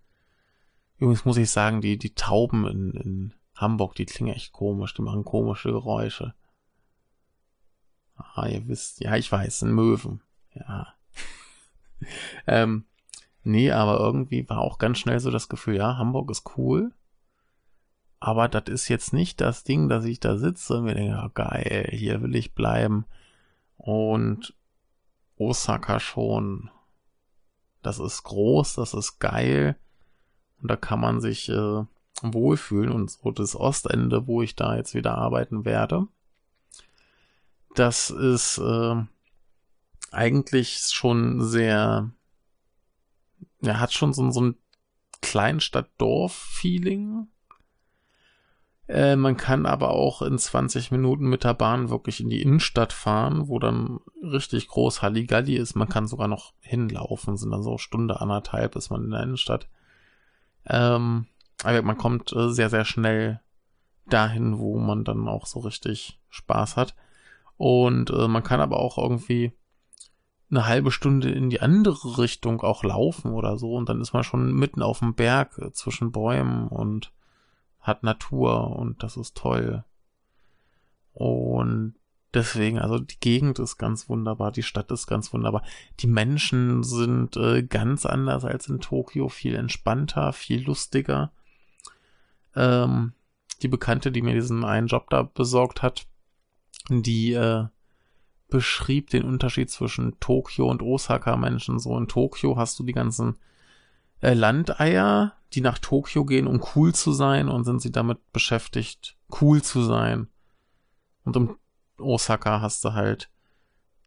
äh, 0.98 1.02
übrigens 1.02 1.24
muss 1.24 1.36
ich 1.36 1.50
sagen, 1.50 1.80
die, 1.80 1.96
die 1.96 2.14
Tauben 2.14 2.66
in, 2.66 2.90
in 2.92 3.34
Hamburg, 3.54 3.94
die 3.94 4.06
klingen 4.06 4.34
echt 4.34 4.52
komisch, 4.52 4.94
die 4.94 5.02
machen 5.02 5.24
komische 5.24 5.70
Geräusche. 5.70 6.34
Ah, 8.16 8.46
ihr 8.46 8.66
wisst, 8.68 9.00
ja, 9.00 9.16
ich 9.16 9.30
weiß, 9.30 9.62
ein 9.62 9.72
Möwen. 9.72 10.22
Ja. 10.54 10.94
ähm, 12.46 12.84
nee, 13.42 13.70
aber 13.70 13.98
irgendwie 14.00 14.48
war 14.48 14.58
auch 14.58 14.78
ganz 14.78 14.98
schnell 14.98 15.20
so 15.20 15.30
das 15.30 15.48
Gefühl, 15.48 15.76
ja, 15.76 15.96
Hamburg 15.96 16.30
ist 16.30 16.56
cool. 16.56 16.92
Aber 18.18 18.48
das 18.48 18.64
ist 18.64 18.88
jetzt 18.88 19.14
nicht 19.14 19.40
das 19.40 19.64
Ding, 19.64 19.88
dass 19.88 20.04
ich 20.04 20.20
da 20.20 20.36
sitze 20.36 20.78
und 20.78 20.84
mir 20.84 20.94
denke, 20.94 21.22
oh, 21.24 21.30
geil, 21.32 21.88
hier 21.90 22.20
will 22.20 22.34
ich 22.34 22.54
bleiben. 22.54 23.06
Und 23.76 24.54
Osaka 25.40 26.00
schon. 26.00 26.70
Das 27.82 27.98
ist 27.98 28.22
groß, 28.24 28.74
das 28.74 28.92
ist 28.94 29.18
geil. 29.18 29.76
Und 30.60 30.70
da 30.70 30.76
kann 30.76 31.00
man 31.00 31.22
sich 31.22 31.48
äh, 31.48 31.84
wohlfühlen. 32.22 32.92
Und 32.92 33.10
so 33.10 33.30
das 33.30 33.56
Ostende, 33.56 34.26
wo 34.26 34.42
ich 34.42 34.54
da 34.54 34.76
jetzt 34.76 34.94
wieder 34.94 35.16
arbeiten 35.16 35.64
werde, 35.64 36.06
das 37.74 38.10
ist 38.10 38.58
äh, 38.58 39.02
eigentlich 40.10 40.88
schon 40.90 41.42
sehr, 41.42 42.10
ja, 43.62 43.80
hat 43.80 43.94
schon 43.94 44.12
so, 44.12 44.30
so 44.30 44.42
ein 44.42 44.58
Kleinstadt-Dorf-Feeling 45.22 47.28
äh, 48.90 49.14
man 49.14 49.36
kann 49.36 49.66
aber 49.66 49.90
auch 49.90 50.20
in 50.20 50.36
20 50.36 50.90
Minuten 50.90 51.28
mit 51.28 51.44
der 51.44 51.54
Bahn 51.54 51.90
wirklich 51.90 52.20
in 52.20 52.28
die 52.28 52.42
Innenstadt 52.42 52.92
fahren, 52.92 53.46
wo 53.46 53.60
dann 53.60 54.00
richtig 54.20 54.66
groß 54.66 55.00
Halligalli 55.00 55.54
ist. 55.54 55.76
Man 55.76 55.88
kann 55.88 56.08
sogar 56.08 56.26
noch 56.26 56.54
hinlaufen, 56.60 57.36
sind 57.36 57.52
dann 57.52 57.62
so 57.62 57.78
Stunde, 57.78 58.20
anderthalb 58.20 58.74
ist 58.74 58.90
man 58.90 59.04
in 59.04 59.10
der 59.10 59.22
Innenstadt. 59.22 59.68
Ähm, 60.66 61.26
aber 61.62 61.82
man 61.82 61.98
kommt 61.98 62.32
äh, 62.32 62.48
sehr, 62.50 62.68
sehr 62.68 62.84
schnell 62.84 63.40
dahin, 64.06 64.58
wo 64.58 64.76
man 64.78 65.04
dann 65.04 65.28
auch 65.28 65.46
so 65.46 65.60
richtig 65.60 66.18
Spaß 66.28 66.76
hat. 66.76 66.96
Und 67.56 68.10
äh, 68.10 68.26
man 68.26 68.42
kann 68.42 68.60
aber 68.60 68.80
auch 68.80 68.98
irgendwie 68.98 69.52
eine 70.50 70.66
halbe 70.66 70.90
Stunde 70.90 71.30
in 71.30 71.48
die 71.48 71.60
andere 71.60 72.18
Richtung 72.18 72.60
auch 72.62 72.82
laufen 72.82 73.32
oder 73.32 73.56
so. 73.56 73.74
Und 73.74 73.88
dann 73.88 74.00
ist 74.00 74.14
man 74.14 74.24
schon 74.24 74.52
mitten 74.52 74.82
auf 74.82 74.98
dem 74.98 75.14
Berg 75.14 75.58
äh, 75.58 75.72
zwischen 75.72 76.10
Bäumen 76.10 76.66
und 76.66 77.12
hat 77.80 78.02
Natur 78.02 78.76
und 78.76 79.02
das 79.02 79.16
ist 79.16 79.36
toll. 79.36 79.84
Und 81.12 81.94
deswegen, 82.34 82.78
also 82.78 82.98
die 82.98 83.18
Gegend 83.20 83.58
ist 83.58 83.76
ganz 83.78 84.08
wunderbar, 84.08 84.52
die 84.52 84.62
Stadt 84.62 84.90
ist 84.90 85.06
ganz 85.06 85.32
wunderbar. 85.32 85.62
Die 86.00 86.06
Menschen 86.06 86.82
sind 86.82 87.36
äh, 87.36 87.62
ganz 87.62 88.06
anders 88.06 88.44
als 88.44 88.68
in 88.68 88.80
Tokio, 88.80 89.28
viel 89.28 89.54
entspannter, 89.54 90.32
viel 90.32 90.62
lustiger. 90.64 91.32
Ähm, 92.54 93.12
die 93.62 93.68
Bekannte, 93.68 94.12
die 94.12 94.22
mir 94.22 94.34
diesen 94.34 94.64
einen 94.64 94.86
Job 94.86 95.10
da 95.10 95.22
besorgt 95.22 95.82
hat, 95.82 96.06
die 96.88 97.32
äh, 97.32 97.66
beschrieb 98.48 99.10
den 99.10 99.24
Unterschied 99.24 99.70
zwischen 99.70 100.18
Tokio 100.18 100.68
und 100.68 100.82
Osaka 100.82 101.36
Menschen. 101.36 101.78
So 101.78 101.96
in 101.96 102.08
Tokio 102.08 102.56
hast 102.56 102.78
du 102.78 102.82
die 102.82 102.92
ganzen 102.92 103.38
äh, 104.20 104.34
Landeier, 104.34 105.34
die 105.52 105.60
nach 105.60 105.78
Tokio 105.78 106.24
gehen, 106.24 106.46
um 106.46 106.62
cool 106.74 106.94
zu 106.94 107.12
sein 107.12 107.48
und 107.48 107.64
sind 107.64 107.80
sie 107.82 107.90
damit 107.90 108.32
beschäftigt, 108.32 109.16
cool 109.40 109.62
zu 109.62 109.82
sein. 109.82 110.28
Und 111.24 111.36
im 111.36 111.56
Osaka 111.98 112.60
hast 112.60 112.84
du 112.84 112.92
halt 112.92 113.30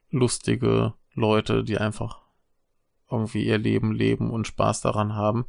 lustige 0.10 0.94
Leute, 1.14 1.64
die 1.64 1.78
einfach 1.78 2.22
irgendwie 3.10 3.46
ihr 3.46 3.58
Leben 3.58 3.94
leben 3.94 4.32
und 4.32 4.48
Spaß 4.48 4.82
daran 4.82 5.16
haben. 5.16 5.46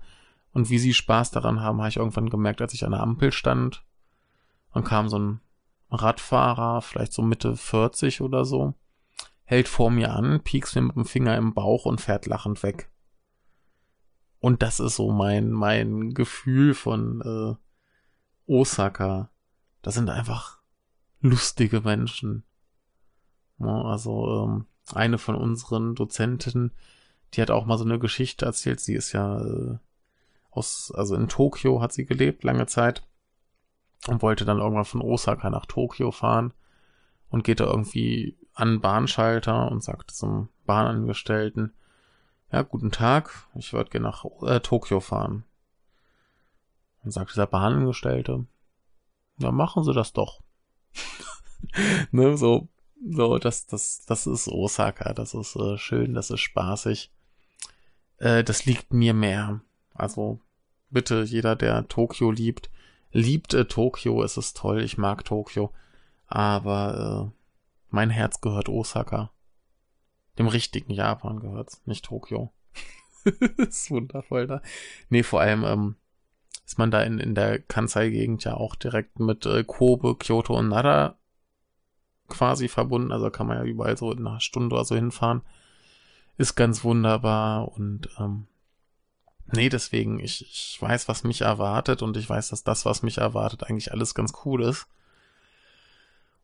Und 0.53 0.71
wie 0.71 0.79
sie 0.79 0.95
Spaß 0.95 1.31
daran 1.31 1.61
haben, 1.61 1.79
habe 1.79 1.89
ich 1.89 1.97
irgendwann 1.97 2.31
gemerkt, 2.31 2.61
als 2.61 2.75
ich 2.75 2.85
an 2.85 2.93
der 2.93 3.01
Ampel 3.01 3.33
stand. 3.33 3.85
Dann 4.73 4.85
kam 4.85 5.09
so 5.09 5.19
ein 5.19 5.41
Radfahrer, 5.91 6.83
vielleicht 6.83 7.13
so 7.13 7.23
Mitte 7.23 7.57
40 7.57 8.21
oder 8.21 8.45
so, 8.45 8.75
hält 9.45 9.69
vor 9.69 9.91
mir 9.91 10.13
an, 10.13 10.41
piekst 10.43 10.75
mir 10.75 10.83
mit 10.83 10.97
dem 10.97 11.05
Finger 11.05 11.37
im 11.37 11.55
Bauch 11.55 11.87
und 11.87 12.01
fährt 12.01 12.27
lachend 12.27 12.63
weg. 12.63 12.91
Und 14.45 14.61
das 14.61 14.79
ist 14.79 14.97
so 14.97 15.11
mein, 15.11 15.53
mein 15.53 16.13
Gefühl 16.13 16.75
von 16.75 17.23
äh, 17.23 18.53
Osaka. 18.53 19.31
Das 19.81 19.95
sind 19.95 20.11
einfach 20.11 20.59
lustige 21.23 21.81
Menschen. 21.81 22.45
Ja, 23.59 23.85
also 23.85 24.45
ähm, 24.45 24.67
eine 24.93 25.17
von 25.17 25.35
unseren 25.35 25.95
Dozentinnen, 25.95 26.73
die 27.33 27.41
hat 27.41 27.51
auch 27.51 27.65
mal 27.65 27.79
so 27.79 27.87
eine 27.87 27.99
Geschichte 27.99 28.45
erzählt. 28.45 28.81
Sie 28.81 28.93
ist 28.93 29.13
ja 29.13 29.41
äh, 29.41 29.79
aus, 30.51 30.93
also 30.95 31.15
in 31.15 31.29
Tokio 31.29 31.81
hat 31.81 31.95
sie 31.95 32.05
gelebt 32.05 32.45
lange 32.45 32.67
Zeit 32.67 33.03
und 34.09 34.21
wollte 34.21 34.45
dann 34.45 34.59
irgendwann 34.59 34.85
von 34.85 35.01
Osaka 35.01 35.49
nach 35.49 35.65
Tokio 35.65 36.11
fahren 36.11 36.53
und 37.31 37.45
geht 37.45 37.61
da 37.61 37.65
irgendwie 37.65 38.37
an 38.53 38.83
Bahnschalter 38.83 39.71
und 39.71 39.83
sagt 39.83 40.11
zum 40.11 40.51
Bahnangestellten, 40.67 41.73
ja, 42.55 42.63
guten 42.63 42.93
Tag, 42.93 43.49
ich 43.57 43.73
würde 43.73 43.91
gerne 43.91 44.07
nach 44.07 44.25
äh, 44.43 44.61
Tokio 44.61 45.01
fahren. 45.01 45.43
Dann 47.03 47.11
sagt 47.11 47.33
dieser 47.33 47.49
Bahnangestellte, 47.49 48.47
ja, 49.39 49.51
machen 49.51 49.83
Sie 49.83 49.93
das 49.93 50.13
doch. 50.13 50.41
ne, 52.13 52.37
so, 52.37 52.69
so, 53.05 53.39
das, 53.39 53.67
das, 53.67 54.07
das 54.07 54.29
ist 54.29 54.47
Osaka, 54.47 55.15
das 55.15 55.35
ist 55.35 55.57
äh, 55.57 55.77
schön, 55.79 56.15
das 56.15 56.31
ist 56.31 56.43
spaßig. 56.43 57.11
Äh, 58.19 58.45
das 58.45 58.67
liegt 58.67 58.93
mir 58.93 59.15
mehr. 59.15 59.61
Also 59.93 60.39
bitte, 60.91 61.25
jeder, 61.25 61.57
der 61.57 61.89
Tokio 61.89 62.31
liebt, 62.31 62.71
liebt 63.11 63.53
äh, 63.53 63.65
Tokio, 63.65 64.23
es 64.23 64.37
ist 64.37 64.57
toll, 64.57 64.81
ich 64.81 64.97
mag 64.97 65.25
Tokio, 65.25 65.73
aber 66.29 67.33
äh, 67.33 67.37
mein 67.89 68.11
Herz 68.11 68.41
gehört 68.41 68.69
Osaka. 68.69 69.33
Dem 70.39 70.49
richtigen 70.49 70.93
Japan 70.93 71.41
gehört's, 71.41 71.83
nicht 71.87 72.05
Tokio. 72.05 72.53
ist 73.57 73.91
wundervoll 73.91 74.47
da. 74.47 74.63
Nee, 75.09 75.23
vor 75.23 75.41
allem 75.41 75.65
ähm, 75.65 75.97
ist 76.67 76.79
man 76.79 76.91
da 76.91 77.03
in, 77.03 77.19
in 77.19 77.35
der 77.35 77.59
Kansai-Gegend 77.59 78.45
ja 78.45 78.55
auch 78.55 78.75
direkt 78.75 79.21
mit 79.21 79.47
äh, 79.47 79.65
Kobe, 79.65 80.17
Kyoto 80.17 80.59
und 80.59 80.69
Nara 80.69 81.17
quasi 82.29 82.69
verbunden. 82.69 83.13
Also 83.13 83.31
kann 83.31 83.47
man 83.47 83.59
ja 83.59 83.65
überall 83.65 83.97
so 83.97 84.13
in 84.13 84.27
einer 84.27 84.41
Stunde 84.41 84.75
oder 84.75 84.85
so 84.85 84.95
hinfahren. 84.95 85.43
Ist 86.37 86.57
ganz 86.57 86.83
wunderbar 86.83 87.69
und 87.69 88.09
ähm, 88.19 88.47
nee, 89.53 89.69
deswegen, 89.69 90.19
ich, 90.19 90.43
ich 90.43 90.83
weiß, 90.83 91.09
was 91.09 91.23
mich 91.23 91.43
erwartet 91.43 92.03
und 92.03 92.17
ich 92.17 92.29
weiß, 92.29 92.49
dass 92.49 92.65
das, 92.65 92.85
was 92.85 93.03
mich 93.03 93.19
erwartet, 93.19 93.65
eigentlich 93.65 93.93
alles 93.93 94.15
ganz 94.15 94.33
cool 94.45 94.63
ist. 94.63 94.87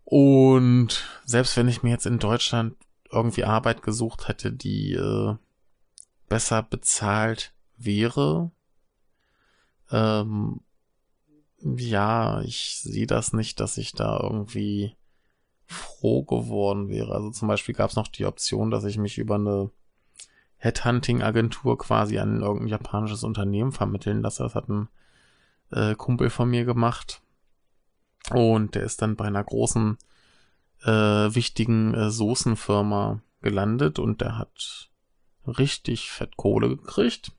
Und 0.04 1.04
selbst 1.24 1.56
wenn 1.56 1.68
ich 1.68 1.82
mir 1.82 1.90
jetzt 1.90 2.06
in 2.06 2.18
Deutschland 2.18 2.76
irgendwie 3.10 3.44
Arbeit 3.44 3.82
gesucht 3.82 4.28
hätte, 4.28 4.52
die 4.52 4.94
äh, 4.94 5.36
besser 6.28 6.62
bezahlt 6.62 7.52
wäre, 7.76 8.50
ähm, 9.90 10.60
ja, 11.62 12.40
ich 12.42 12.80
sehe 12.80 13.06
das 13.06 13.32
nicht, 13.32 13.60
dass 13.60 13.76
ich 13.76 13.92
da 13.92 14.18
irgendwie 14.22 14.96
froh 15.66 16.24
geworden 16.24 16.88
wäre. 16.88 17.14
Also 17.14 17.30
zum 17.30 17.48
Beispiel 17.48 17.74
gab 17.74 17.90
es 17.90 17.96
noch 17.96 18.08
die 18.08 18.26
Option, 18.26 18.70
dass 18.70 18.84
ich 18.84 18.98
mich 18.98 19.18
über 19.18 19.34
eine 19.36 19.70
Headhunting-Agentur 20.56 21.78
quasi 21.78 22.18
an 22.18 22.40
irgendein 22.40 22.68
japanisches 22.68 23.24
Unternehmen 23.24 23.72
vermitteln 23.72 24.22
lasse. 24.22 24.42
Das 24.42 24.54
hat 24.54 24.68
ein 24.68 24.88
äh, 25.70 25.94
Kumpel 25.94 26.30
von 26.30 26.48
mir 26.48 26.64
gemacht. 26.64 27.22
Und 28.30 28.74
der 28.74 28.82
ist 28.82 29.02
dann 29.02 29.16
bei 29.16 29.26
einer 29.26 29.44
großen, 29.44 29.96
äh, 30.84 31.34
wichtigen 31.34 31.94
äh, 31.94 32.10
Soßenfirma 32.10 33.20
gelandet 33.42 33.98
und 33.98 34.20
der 34.20 34.38
hat 34.38 34.90
richtig 35.46 36.10
fett 36.10 36.36
Kohle 36.36 36.68
gekriegt. 36.68 37.32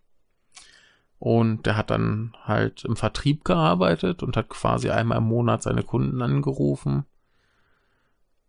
Und 1.20 1.68
der 1.68 1.78
hat 1.78 1.92
dann 1.92 2.36
halt 2.44 2.84
im 2.84 2.96
Vertrieb 2.96 3.46
gearbeitet 3.46 4.24
und 4.24 4.36
hat 4.36 4.50
quasi 4.50 4.90
einmal 4.90 5.20
im 5.20 5.26
Monat 5.26 5.62
seine 5.62 5.84
Kunden 5.84 6.22
angerufen. 6.22 7.06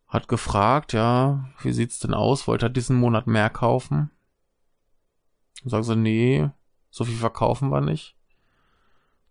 Hat 0.08 0.26
gefragt, 0.26 0.94
ja, 0.94 1.50
wie 1.60 1.72
sieht's 1.72 1.98
denn 1.98 2.14
aus? 2.14 2.46
Wollte 2.46 2.66
er 2.66 2.70
diesen 2.70 2.96
Monat 2.96 3.26
mehr 3.26 3.50
kaufen? 3.50 4.10
Und 5.62 5.70
sagen 5.70 5.84
sie, 5.84 5.96
nee, 5.96 6.50
so 6.88 7.04
viel 7.04 7.16
verkaufen 7.16 7.70
wir 7.70 7.82
nicht. 7.82 8.16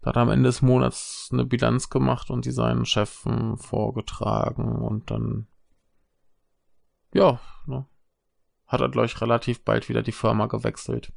Da 0.02 0.10
hat 0.10 0.16
er 0.16 0.24
am 0.24 0.30
Ende 0.30 0.50
des 0.50 0.62
Monats 0.62 1.30
eine 1.32 1.46
Bilanz 1.46 1.90
gemacht 1.90 2.32
und 2.32 2.46
die 2.46 2.52
seinen 2.52 2.86
Chefen 2.86 3.58
vorgetragen 3.58 4.76
und 4.76 5.12
dann, 5.12 5.48
ja, 7.14 7.40
ne, 7.66 7.86
hat 8.68 8.82
er, 8.82 8.90
glaube 8.90 9.08
ich, 9.08 9.22
relativ 9.22 9.64
bald 9.64 9.90
wieder 9.90 10.02
die 10.02 10.12
Firma 10.12 10.48
gewechselt. 10.48 11.12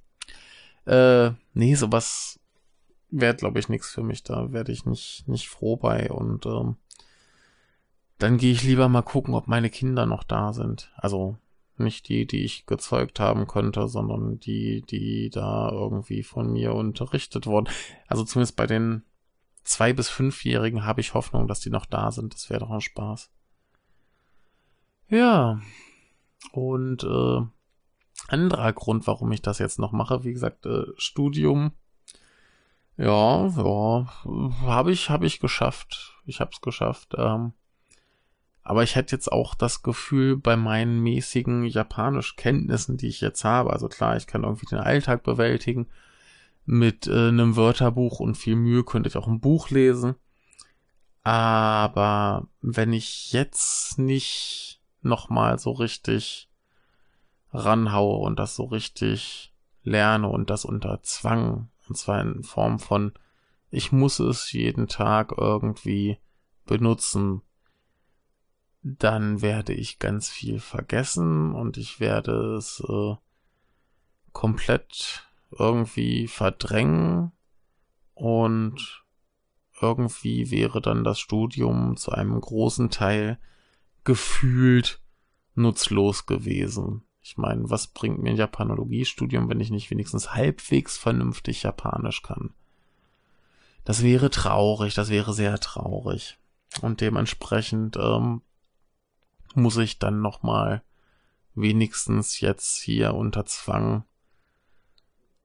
Äh, 0.87 1.31
nee, 1.55 1.75
sowas 1.75 2.41
wäre, 3.11 3.35
glaube 3.35 3.59
ich, 3.59 3.69
nichts 3.69 3.91
für 3.91 4.03
mich. 4.03 4.23
Da 4.23 4.53
werde 4.53 4.73
ich 4.73 4.87
nicht, 4.87 5.27
nicht 5.29 5.49
froh 5.49 5.77
bei. 5.77 6.11
Und 6.11 6.47
ähm, 6.47 6.77
dann 8.19 8.39
gehe 8.39 8.53
ich 8.53 8.63
lieber 8.63 8.89
mal 8.89 9.03
gucken, 9.03 9.35
ob 9.35 9.47
meine 9.47 9.71
Kinder 9.71 10.07
noch 10.07 10.25
da 10.25 10.53
sind. 10.53 10.93
Also 10.97 11.39
nicht 11.77 12.09
die, 12.09 12.27
die 12.27 12.45
ich 12.45 12.67
gezeugt 12.67 13.21
haben 13.21 13.47
könnte, 13.47 13.89
sondern 13.89 14.39
die, 14.39 14.83
die 14.83 15.31
da 15.31 15.71
irgendwie 15.71 16.23
von 16.23 16.53
mir 16.53 16.75
unterrichtet 16.75 17.47
wurden. 17.47 17.69
Also 18.07 18.25
zumindest 18.25 18.57
bei 18.57 18.67
den 18.67 19.03
zwei 19.65 19.93
bis 19.93 20.09
fünfjährigen 20.09 20.85
habe 20.85 21.01
ich 21.01 21.15
Hoffnung, 21.15 21.49
dass 21.49 21.61
die 21.61 21.71
noch 21.71 21.87
da 21.87 22.11
sind. 22.11 22.35
Das 22.35 22.51
wäre 22.51 22.61
doch 22.61 22.71
ein 22.71 22.81
Spaß. 22.81 23.31
Ja. 25.15 25.61
Und 26.53 27.05
äh, 27.05 27.41
anderer 28.27 28.73
Grund, 28.73 29.07
warum 29.07 29.31
ich 29.31 29.43
das 29.43 29.61
jetzt 29.61 29.79
noch 29.79 29.93
mache. 29.93 30.25
Wie 30.25 30.33
gesagt, 30.33 30.67
äh, 30.67 30.87
Studium. 30.97 31.73
Ja, 32.97 33.47
ja, 33.47 34.07
habe 34.63 34.93
ich, 34.93 35.11
habe 35.11 35.27
ich 35.27 35.39
geschafft. 35.39 36.17
Ich 36.27 36.41
habe 36.41 36.51
es 36.53 36.61
geschafft. 36.61 37.15
Ähm, 37.17 37.53
aber 38.63 38.83
ich 38.83 38.97
hätte 38.97 39.15
jetzt 39.15 39.31
auch 39.31 39.55
das 39.55 39.83
Gefühl, 39.83 40.37
bei 40.37 40.57
meinen 40.57 41.01
mäßigen 41.01 41.65
Japanisch-Kenntnissen, 41.65 42.97
die 42.97 43.09
ich 43.09 43.21
jetzt 43.21 43.45
habe, 43.45 43.73
also 43.73 43.89
klar, 43.89 44.17
ich 44.17 44.27
kann 44.27 44.43
irgendwie 44.43 44.67
den 44.67 44.79
Alltag 44.79 45.23
bewältigen. 45.23 45.87
Mit 46.65 47.07
äh, 47.07 47.29
einem 47.29 47.57
Wörterbuch 47.57 48.21
und 48.21 48.37
viel 48.37 48.57
Mühe 48.57 48.85
könnte 48.85 49.09
ich 49.09 49.17
auch 49.17 49.29
ein 49.29 49.41
Buch 49.41 49.71
lesen. 49.71 50.17
Aber 51.23 52.49
wenn 52.63 52.93
ich 52.93 53.33
jetzt 53.33 53.99
nicht 53.99 54.74
nochmal 55.05 55.59
so 55.59 55.73
richtig 55.73 56.49
ranhaue 57.53 58.19
und 58.19 58.39
das 58.39 58.57
so 58.57 58.65
richtig 58.65 59.53
lerne 59.83 60.29
und 60.29 60.51
das 60.51 60.65
unter 60.65 61.03
Zwang, 61.03 61.69
und 61.89 61.97
zwar 61.97 62.21
in 62.21 62.43
Form 62.43 62.79
von, 62.79 63.13
ich 63.71 63.93
muss 63.93 64.19
es 64.19 64.53
jeden 64.53 64.89
Tag 64.89 65.35
irgendwie 65.37 66.19
benutzen, 66.67 67.43
dann 68.83 69.41
werde 69.41 69.73
ich 69.73 69.99
ganz 69.99 70.29
viel 70.29 70.61
vergessen 70.61 71.55
und 71.55 71.79
ich 71.79 72.01
werde 72.01 72.57
es 72.57 72.83
äh, 72.87 73.15
komplett 74.33 75.27
irgendwie 75.51 76.29
verdrängen. 76.29 77.33
Und 78.13 79.05
irgendwie 79.81 80.51
wäre 80.51 80.81
dann 80.81 81.03
das 81.03 81.19
Studium 81.19 81.97
zu 81.97 82.13
einem 82.13 82.41
großen 82.41 82.91
Teil 82.91 83.39
gefühlt 84.05 85.01
nutzlos 85.55 86.27
gewesen. 86.27 87.03
Ich 87.23 87.39
meine, 87.39 87.71
was 87.71 87.87
bringt 87.87 88.23
mir 88.23 88.31
ein 88.31 88.37
Japanologiestudium, 88.37 89.49
wenn 89.49 89.61
ich 89.61 89.71
nicht 89.71 89.91
wenigstens 89.91 90.35
halbwegs 90.35 90.99
vernünftig 90.99 91.63
Japanisch 91.63 92.23
kann? 92.23 92.53
Das 93.85 94.03
wäre 94.03 94.31
traurig, 94.31 94.95
das 94.95 95.09
wäre 95.09 95.33
sehr 95.33 95.59
traurig. 95.59 96.39
Und 96.83 97.01
dementsprechend 97.01 97.97
ähm, 97.97 98.43
muss 99.55 99.77
ich 99.77 99.99
dann 99.99 100.21
nochmal 100.21 100.83
wenigstens 101.55 102.41
jetzt 102.41 102.81
hier 102.81 103.15
unter 103.15 103.47
Zwang 103.47 104.05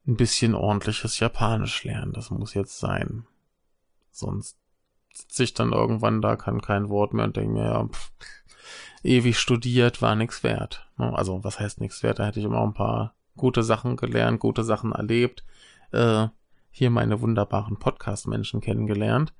ein 0.07 0.17
bisschen 0.17 0.55
ordentliches 0.55 1.19
Japanisch 1.19 1.83
lernen. 1.83 2.13
Das 2.13 2.31
muss 2.31 2.53
jetzt 2.53 2.79
sein. 2.79 3.25
Sonst 4.11 4.58
sitze 5.19 5.43
ich 5.43 5.53
dann 5.53 5.71
irgendwann 5.71 6.21
da, 6.21 6.35
kann 6.35 6.61
kein 6.61 6.89
Wort 6.89 7.13
mehr 7.13 7.25
und 7.25 7.37
denke 7.37 7.53
mir, 7.53 7.65
ja, 7.65 7.87
pff, 7.87 8.11
ewig 9.03 9.37
studiert, 9.37 10.01
war 10.01 10.15
nix 10.15 10.43
wert. 10.43 10.87
Ne? 10.97 11.15
Also, 11.17 11.43
was 11.43 11.59
heißt 11.59 11.81
nix 11.81 12.03
wert? 12.03 12.19
Da 12.19 12.25
hätte 12.25 12.39
ich 12.39 12.45
immer 12.45 12.61
ein 12.61 12.73
paar 12.73 13.15
gute 13.37 13.63
Sachen 13.63 13.95
gelernt, 13.95 14.39
gute 14.39 14.63
Sachen 14.63 14.91
erlebt, 14.91 15.43
äh, 15.91 16.27
hier 16.71 16.89
meine 16.89 17.21
wunderbaren 17.21 17.77
Podcast-Menschen 17.77 18.61
kennengelernt. 18.61 19.33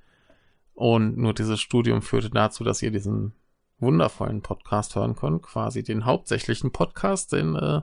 Und 0.74 1.18
nur 1.18 1.34
dieses 1.34 1.60
Studium 1.60 2.00
führte 2.02 2.30
dazu, 2.30 2.64
dass 2.64 2.82
ihr 2.82 2.90
diesen 2.90 3.34
wundervollen 3.78 4.42
Podcast 4.42 4.94
hören 4.96 5.14
könnt, 5.14 5.42
quasi 5.42 5.82
den 5.82 6.04
hauptsächlichen 6.04 6.70
Podcast, 6.72 7.32
den 7.32 7.56
äh, 7.56 7.82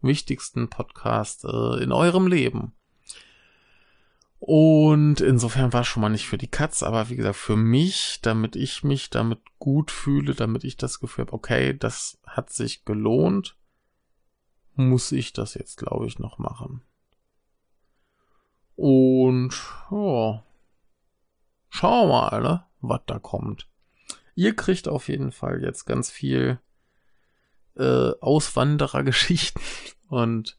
wichtigsten 0.00 0.68
Podcast 0.68 1.44
äh, 1.44 1.82
in 1.82 1.92
eurem 1.92 2.26
Leben. 2.26 2.72
Und 4.38 5.20
insofern 5.20 5.72
war 5.72 5.80
es 5.80 5.86
schon 5.86 6.02
mal 6.02 6.10
nicht 6.10 6.28
für 6.28 6.38
die 6.38 6.50
Katz, 6.50 6.82
aber 6.82 7.08
wie 7.08 7.16
gesagt, 7.16 7.36
für 7.36 7.56
mich, 7.56 8.20
damit 8.22 8.54
ich 8.54 8.84
mich 8.84 9.10
damit 9.10 9.40
gut 9.58 9.90
fühle, 9.90 10.34
damit 10.34 10.62
ich 10.64 10.76
das 10.76 11.00
Gefühl 11.00 11.26
habe, 11.26 11.32
okay, 11.32 11.76
das 11.76 12.18
hat 12.26 12.50
sich 12.50 12.84
gelohnt, 12.84 13.56
muss 14.74 15.10
ich 15.10 15.32
das 15.32 15.54
jetzt, 15.54 15.78
glaube 15.78 16.06
ich, 16.06 16.18
noch 16.18 16.38
machen. 16.38 16.82
Und 18.76 19.54
ja, 19.90 20.44
schauen 21.70 22.08
wir 22.08 22.30
mal, 22.30 22.42
ne, 22.42 22.64
was 22.82 23.00
da 23.06 23.18
kommt. 23.18 23.66
Ihr 24.34 24.54
kriegt 24.54 24.86
auf 24.86 25.08
jeden 25.08 25.32
Fall 25.32 25.62
jetzt 25.62 25.86
ganz 25.86 26.10
viel 26.10 26.60
äh, 27.76 28.10
Auswanderergeschichten 28.20 29.62
und 30.08 30.58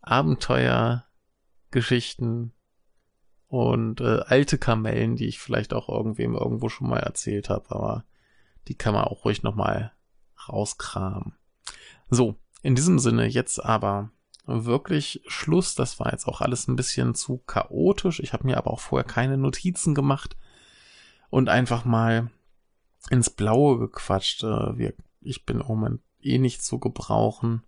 Abenteuergeschichten 0.00 2.52
und 3.54 4.00
äh, 4.00 4.18
alte 4.26 4.58
Kamellen, 4.58 5.14
die 5.14 5.28
ich 5.28 5.38
vielleicht 5.38 5.74
auch 5.74 5.88
irgendwem 5.88 6.34
irgendwo 6.34 6.68
schon 6.68 6.88
mal 6.88 6.98
erzählt 6.98 7.50
habe, 7.50 7.70
aber 7.70 8.04
die 8.66 8.74
kann 8.74 8.94
man 8.94 9.04
auch 9.04 9.24
ruhig 9.24 9.44
nochmal 9.44 9.92
rauskramen. 10.48 11.34
So, 12.10 12.34
in 12.62 12.74
diesem 12.74 12.98
Sinne 12.98 13.26
jetzt 13.26 13.64
aber 13.64 14.10
wirklich 14.44 15.22
Schluss. 15.28 15.76
Das 15.76 16.00
war 16.00 16.10
jetzt 16.10 16.26
auch 16.26 16.40
alles 16.40 16.66
ein 16.66 16.74
bisschen 16.74 17.14
zu 17.14 17.38
chaotisch. 17.46 18.18
Ich 18.18 18.32
habe 18.32 18.44
mir 18.44 18.58
aber 18.58 18.72
auch 18.72 18.80
vorher 18.80 19.06
keine 19.06 19.38
Notizen 19.38 19.94
gemacht 19.94 20.36
und 21.30 21.48
einfach 21.48 21.84
mal 21.84 22.32
ins 23.08 23.30
Blaue 23.30 23.78
gequatscht. 23.78 24.42
Äh, 24.42 24.94
ich 25.20 25.46
bin 25.46 25.60
im 25.60 25.66
Moment 25.68 26.00
eh 26.20 26.38
nicht 26.38 26.64
zu 26.64 26.80
gebrauchen. 26.80 27.62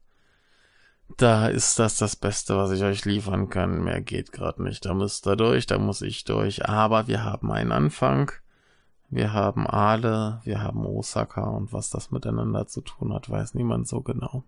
Da 1.16 1.46
ist 1.46 1.78
das 1.78 1.96
das 1.96 2.16
Beste, 2.16 2.56
was 2.56 2.70
ich 2.70 2.82
euch 2.82 3.04
liefern 3.04 3.48
kann. 3.48 3.84
Mehr 3.84 4.00
geht 4.00 4.32
gerade 4.32 4.62
nicht. 4.62 4.84
Da 4.84 4.94
müsst 4.94 5.26
ihr 5.26 5.36
durch, 5.36 5.66
da 5.66 5.78
muss 5.78 6.02
ich 6.02 6.24
durch. 6.24 6.68
Aber 6.68 7.08
wir 7.08 7.24
haben 7.24 7.50
einen 7.52 7.72
Anfang. 7.72 8.32
Wir 9.08 9.32
haben 9.32 9.68
Ale, 9.68 10.40
wir 10.42 10.62
haben 10.62 10.84
Osaka 10.84 11.44
und 11.44 11.72
was 11.72 11.90
das 11.90 12.10
miteinander 12.10 12.66
zu 12.66 12.80
tun 12.80 13.12
hat, 13.14 13.30
weiß 13.30 13.54
niemand 13.54 13.86
so 13.86 14.00
genau. 14.00 14.42